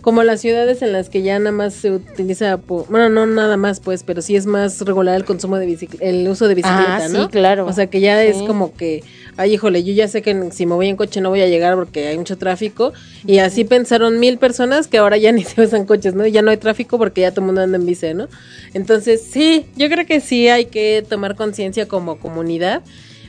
como 0.04 0.22
las 0.24 0.41
ciudades 0.41 0.82
en 0.82 0.91
las 0.91 1.08
que 1.08 1.22
ya 1.22 1.39
nada 1.39 1.54
más 1.54 1.74
se 1.74 1.89
utiliza, 1.89 2.58
bueno, 2.58 3.08
no 3.08 3.26
nada 3.26 3.56
más 3.56 3.80
pues, 3.80 4.04
pero 4.04 4.22
sí 4.22 4.36
es 4.36 4.45
más 4.45 4.82
regular 4.82 5.16
el 5.16 5.24
consumo 5.24 5.56
de 5.56 5.66
bicicleta, 5.66 6.04
el 6.06 6.28
uso 6.28 6.49
de 6.49 6.56
bicicleta, 6.56 7.06
ah, 7.06 7.08
¿no? 7.08 7.24
Sí, 7.24 7.30
claro. 7.30 7.66
O 7.66 7.72
sea 7.72 7.88
que 7.88 8.01
ya 8.01 8.22
es 8.22 8.36
como 8.43 8.76
que, 8.76 9.01
ay, 9.38 9.54
híjole, 9.54 9.82
yo 9.86 9.93
ya 9.93 10.10
sé 10.10 10.22
que 10.22 10.51
si 10.51 10.66
me 10.66 10.76
voy 10.76 10.89
en 10.89 10.97
coche 10.97 11.22
no 11.22 11.30
voy 11.30 11.39
a 11.39 11.47
llegar 11.47 11.76
porque 11.76 12.10
hay 12.10 12.18
mucho 12.18 12.38
tráfico. 12.38 12.91
Y 13.26 13.38
así 13.38 13.64
pensaron 13.64 14.20
mil 14.20 14.38
personas 14.38 14.89
que 14.89 14.97
ahora 14.97 15.16
ya 15.16 15.32
ni 15.32 15.45
se 15.45 15.62
usan 15.62 15.86
coches, 15.86 16.16
¿no? 16.16 16.28
Ya 16.28 16.41
no 16.41 16.51
hay 16.51 16.58
tráfico 16.58 16.97
porque 16.97 17.22
ya 17.22 17.32
todo 17.32 17.39
el 17.39 17.45
mundo 17.45 17.62
anda 17.62 17.78
en 17.78 17.86
bici, 17.86 18.14
¿no? 18.14 18.28
Entonces, 18.74 19.24
sí, 19.24 19.68
yo 19.78 19.88
creo 19.88 20.06
que 20.06 20.20
sí 20.20 20.49
hay 20.49 20.66
que 20.66 21.06
tomar 21.08 21.38
conciencia 21.38 21.88
como 21.88 22.20
comunidad 22.20 22.82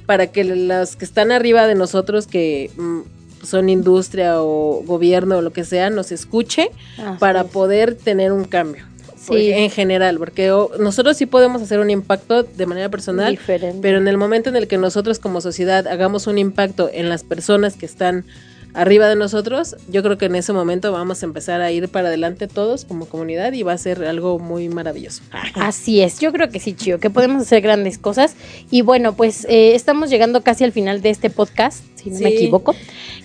para 0.06 0.26
que 0.26 0.42
los 0.42 0.96
que 0.96 1.04
están 1.04 1.30
arriba 1.30 1.68
de 1.68 1.76
nosotros, 1.76 2.26
que 2.26 2.72
mm, 2.76 3.00
son 3.44 3.68
industria 3.68 4.42
o 4.42 4.82
gobierno 4.84 5.38
o 5.38 5.42
lo 5.42 5.52
que 5.52 5.64
sea, 5.64 5.90
nos 5.90 6.12
escuche 6.12 6.70
para 7.18 7.44
poder 7.44 7.94
tener 7.94 8.32
un 8.32 8.44
cambio. 8.44 8.84
Sí. 9.16 9.50
en 9.52 9.70
general, 9.70 10.18
porque 10.18 10.48
nosotros 10.78 11.16
sí 11.16 11.24
podemos 11.24 11.62
hacer 11.62 11.78
un 11.78 11.88
impacto 11.88 12.42
de 12.42 12.66
manera 12.66 12.90
personal, 12.90 13.38
pero 13.46 13.96
en 13.96 14.06
el 14.06 14.18
momento 14.18 14.50
en 14.50 14.56
el 14.56 14.68
que 14.68 14.76
nosotros 14.76 15.18
como 15.18 15.40
sociedad 15.40 15.86
hagamos 15.86 16.26
un 16.26 16.36
impacto 16.36 16.90
en 16.92 17.08
las 17.08 17.24
personas 17.24 17.74
que 17.74 17.86
están 17.86 18.26
arriba 18.74 19.08
de 19.08 19.16
nosotros, 19.16 19.76
yo 19.88 20.02
creo 20.02 20.18
que 20.18 20.26
en 20.26 20.34
ese 20.34 20.52
momento 20.52 20.92
vamos 20.92 21.22
a 21.22 21.26
empezar 21.26 21.62
a 21.62 21.70
ir 21.70 21.88
para 21.88 22.08
adelante 22.08 22.48
todos 22.48 22.84
como 22.84 23.06
comunidad 23.06 23.52
y 23.52 23.62
va 23.62 23.72
a 23.72 23.78
ser 23.78 24.04
algo 24.04 24.38
muy 24.38 24.68
maravilloso. 24.68 25.22
Así 25.54 26.02
es, 26.02 26.18
yo 26.18 26.32
creo 26.32 26.50
que 26.50 26.60
sí, 26.60 26.74
Chío, 26.74 26.98
que 26.98 27.08
podemos 27.08 27.42
hacer 27.42 27.62
grandes 27.62 27.98
cosas. 27.98 28.34
Y 28.70 28.82
bueno, 28.82 29.14
pues 29.14 29.46
eh, 29.48 29.74
estamos 29.74 30.10
llegando 30.10 30.42
casi 30.42 30.64
al 30.64 30.72
final 30.72 31.00
de 31.00 31.10
este 31.10 31.30
podcast, 31.30 31.84
si 32.04 32.10
no 32.10 32.18
me 32.20 32.28
equivoco. 32.28 32.74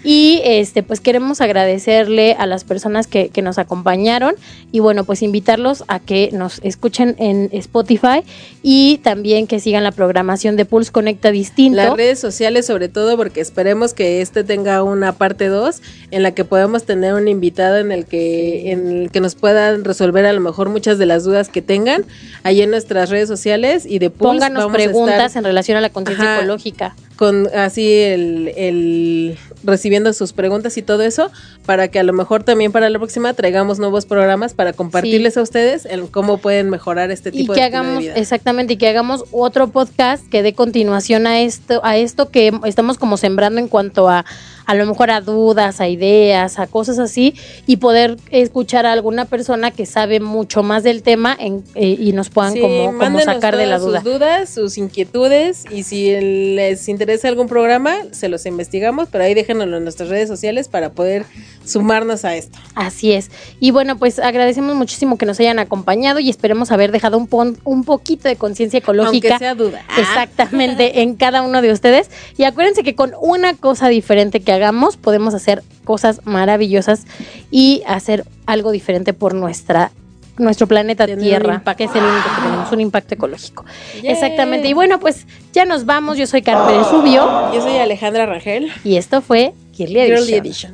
Y 0.04 0.42
este, 0.46 0.82
pues 0.82 1.02
queremos 1.02 1.42
agradecerle 1.42 2.34
a 2.34 2.46
las 2.46 2.64
personas 2.64 3.08
que, 3.08 3.30
que 3.30 3.42
nos 3.42 3.58
acompañaron 3.58 4.36
y 4.72 4.80
bueno, 4.80 5.04
pues 5.04 5.22
invitarlos 5.22 5.84
a 5.88 6.00
que 6.00 6.30
nos 6.32 6.60
escuchen 6.64 7.16
en 7.20 7.50
Spotify 7.52 8.24
y 8.64 9.00
también 9.04 9.46
que 9.46 9.60
sigan 9.60 9.84
la 9.84 9.92
programación 9.92 10.56
de 10.56 10.66
Pulse 10.66 10.92
Conecta 10.92 11.32
Distinto. 11.32 11.78
Las 11.78 11.98
redes 11.98 12.20
sociales 12.20 12.66
sobre 12.66 12.88
todo 12.88 13.18
porque 13.18 13.42
esperemos 13.42 13.94
que 13.94 14.22
este 14.22 14.44
tenga 14.44 14.84
una 14.84 15.14
parte 15.14 15.48
2 15.48 15.82
en 16.12 16.24
la 16.24 16.32
que 16.32 16.46
podamos 16.46 16.86
tener 16.86 17.14
un 17.14 17.28
invitado 17.28 17.78
en 17.78 17.92
el 17.92 18.06
que 18.06 18.72
en 18.72 18.88
el 18.88 19.12
que 19.12 19.20
nos 19.20 19.36
puedan 19.36 19.84
resolver 19.84 20.26
a 20.26 20.34
lo 20.34 20.40
mejor 20.42 20.70
muchas 20.70 20.98
de 20.98 21.06
las 21.06 21.24
dudas 21.24 21.50
que 21.50 21.62
tengan 21.62 22.06
ahí 22.44 22.62
en 22.62 22.70
nuestras 22.70 23.10
redes 23.10 23.28
sociales 23.28 23.86
y 23.86 24.00
de 24.00 24.10
Pulse 24.10 24.48
Pónganos 24.48 24.72
preguntas 24.72 25.36
en 25.36 25.44
relación 25.44 25.78
a 25.78 25.82
la 25.82 25.90
conciencia 25.90 26.38
ecológica 26.38 26.96
con 27.20 27.54
así 27.54 27.86
el, 27.92 28.54
el, 28.56 29.38
recibiendo 29.66 30.14
sus 30.14 30.32
preguntas 30.32 30.78
y 30.78 30.82
todo 30.82 31.04
eso 31.04 31.30
para 31.66 31.90
que 31.90 32.00
a 32.00 32.04
lo 32.04 32.14
mejor 32.14 32.46
también 32.46 32.72
para 32.72 32.90
la 32.90 32.98
próxima 32.98 33.34
traigamos 33.34 33.78
nuevos 33.78 34.06
programas 34.06 34.54
para 34.54 34.72
compartirles 34.72 35.36
a 35.36 35.42
ustedes 35.42 35.86
en 35.86 36.08
cómo 36.08 36.38
pueden 36.38 36.70
mejorar 36.70 37.12
este 37.12 37.34
tipo 37.34 37.52
y 37.52 37.56
que 37.56 37.60
de 37.60 37.66
hagamos 37.66 38.00
vida. 38.00 38.14
exactamente 38.16 38.76
y 38.76 38.78
que 38.78 38.88
hagamos 38.88 39.26
otro 39.32 39.68
podcast 39.68 40.26
que 40.30 40.42
dé 40.42 40.54
continuación 40.54 41.28
a 41.28 41.42
esto 41.42 41.82
a 41.84 41.98
esto 41.98 42.30
que 42.30 42.58
estamos 42.64 42.98
como 42.98 43.18
sembrando 43.18 43.60
en 43.60 43.68
cuanto 43.68 44.08
a 44.08 44.24
a 44.70 44.76
lo 44.76 44.86
mejor 44.86 45.10
a 45.10 45.20
dudas, 45.20 45.82
a 45.82 45.88
ideas, 45.88 46.60
a 46.60 46.68
cosas 46.68 47.00
así, 47.00 47.34
y 47.66 47.78
poder 47.78 48.18
escuchar 48.30 48.86
a 48.86 48.92
alguna 48.94 49.26
persona 49.26 49.72
que 49.72 49.88
sabe 49.88 50.20
mucho 50.20 50.62
más 50.62 50.84
del 50.84 51.02
tema 51.02 51.36
en, 51.40 51.64
eh, 51.74 51.98
y 52.00 52.14
nos 52.14 52.30
puedan 52.30 52.54
como, 52.54 52.96
como, 52.96 53.20
sacar 53.20 53.58
de 53.58 53.66
la 53.66 53.80
duda. 53.80 54.02
Sus 54.04 54.14
dudas, 54.14 54.50
sus 54.52 54.78
inquietudes, 54.78 55.66
y 55.72 55.82
si 55.82 56.12
les 56.22 56.88
interesa 56.88 57.30
algún 57.30 57.48
programa, 57.48 57.96
se 58.12 58.30
los 58.30 58.46
investigamos, 58.46 59.10
pero 59.12 59.24
ahí 59.24 59.34
déjenoslo 59.34 59.78
en 59.78 59.84
nuestras 59.86 60.10
redes 60.10 60.28
sociales 60.28 60.68
para 60.68 60.92
poder 60.92 61.26
sumarnos 61.66 62.24
a 62.24 62.36
esto. 62.36 62.60
Así 62.76 63.12
es. 63.12 63.32
Y 63.60 63.72
bueno, 63.72 63.98
pues 63.98 64.20
agradecemos 64.20 64.76
muchísimo 64.76 65.18
que 65.18 65.26
nos 65.26 65.40
hayan 65.40 65.58
acompañado 65.58 66.20
y 66.20 66.30
esperemos 66.30 66.72
haber 66.72 66.92
dejado 66.92 67.18
un, 67.18 67.58
un 67.64 67.84
poquito 67.86 68.30
de 68.30 68.36
conciencia 68.36 68.78
ecológica. 68.78 69.30
Aunque 69.30 69.46
sea 69.46 69.56
duda. 69.56 69.84
Exactamente, 69.98 71.02
en 71.02 71.16
cada 71.16 71.42
uno 71.42 71.64
de 71.64 71.72
ustedes. 71.72 72.12
Y 72.38 72.44
acuérdense 72.44 72.84
que 72.84 72.94
con 72.94 73.14
una 73.20 73.56
cosa 73.56 73.88
diferente 73.88 74.42
que 74.42 74.59
hagamos, 74.60 74.98
podemos 74.98 75.34
hacer 75.34 75.64
cosas 75.86 76.22
maravillosas 76.26 77.06
y 77.50 77.82
hacer 77.88 78.26
algo 78.46 78.72
diferente 78.72 79.14
por 79.14 79.34
nuestra 79.34 79.92
nuestro 80.40 80.68
planeta 80.68 81.06
Tierra, 81.06 81.62
que 81.76 81.84
es 81.84 81.96
el 81.96 82.04
único 82.04 82.24
que 82.36 82.42
tenemos 82.42 82.72
un 82.72 82.82
impacto 82.82 83.16
ecológico. 83.16 83.66
Exactamente. 84.04 84.68
Y 84.68 84.74
bueno, 84.74 85.00
pues 85.00 85.26
ya 85.54 85.66
nos 85.66 85.86
vamos. 85.86 86.18
Yo 86.18 86.28
soy 86.28 86.42
Carmen 86.42 86.82
Rubio. 86.92 87.54
Yo 87.54 87.62
soy 87.62 87.78
Alejandra 87.78 88.26
Rangel. 88.26 88.72
Y 88.84 88.96
esto 88.98 89.22
fue 89.22 89.54
Girly 89.74 90.00
Edition. 90.00 90.74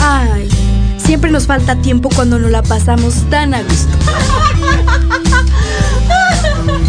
Ay, 0.00 0.48
siempre 0.98 1.30
nos 1.30 1.46
falta 1.46 1.76
tiempo 1.76 2.08
cuando 2.14 2.38
nos 2.38 2.50
la 2.50 2.62
pasamos 2.62 3.14
tan 3.30 3.54
a 3.54 3.62
gusto. 3.62 3.96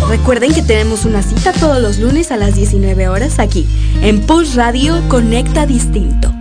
Recuerden 0.08 0.54
que 0.54 0.62
tenemos 0.62 1.06
una 1.06 1.22
cita 1.22 1.52
todos 1.54 1.82
los 1.82 2.00
lunes 2.00 2.32
a 2.32 2.38
las 2.38 2.56
19 2.56 3.10
horas 3.10 3.40
aquí, 3.40 3.68
en 4.02 4.22
Post 4.22 4.56
Radio 4.56 5.02
Conecta 5.08 5.66
Distinto. 5.66 6.39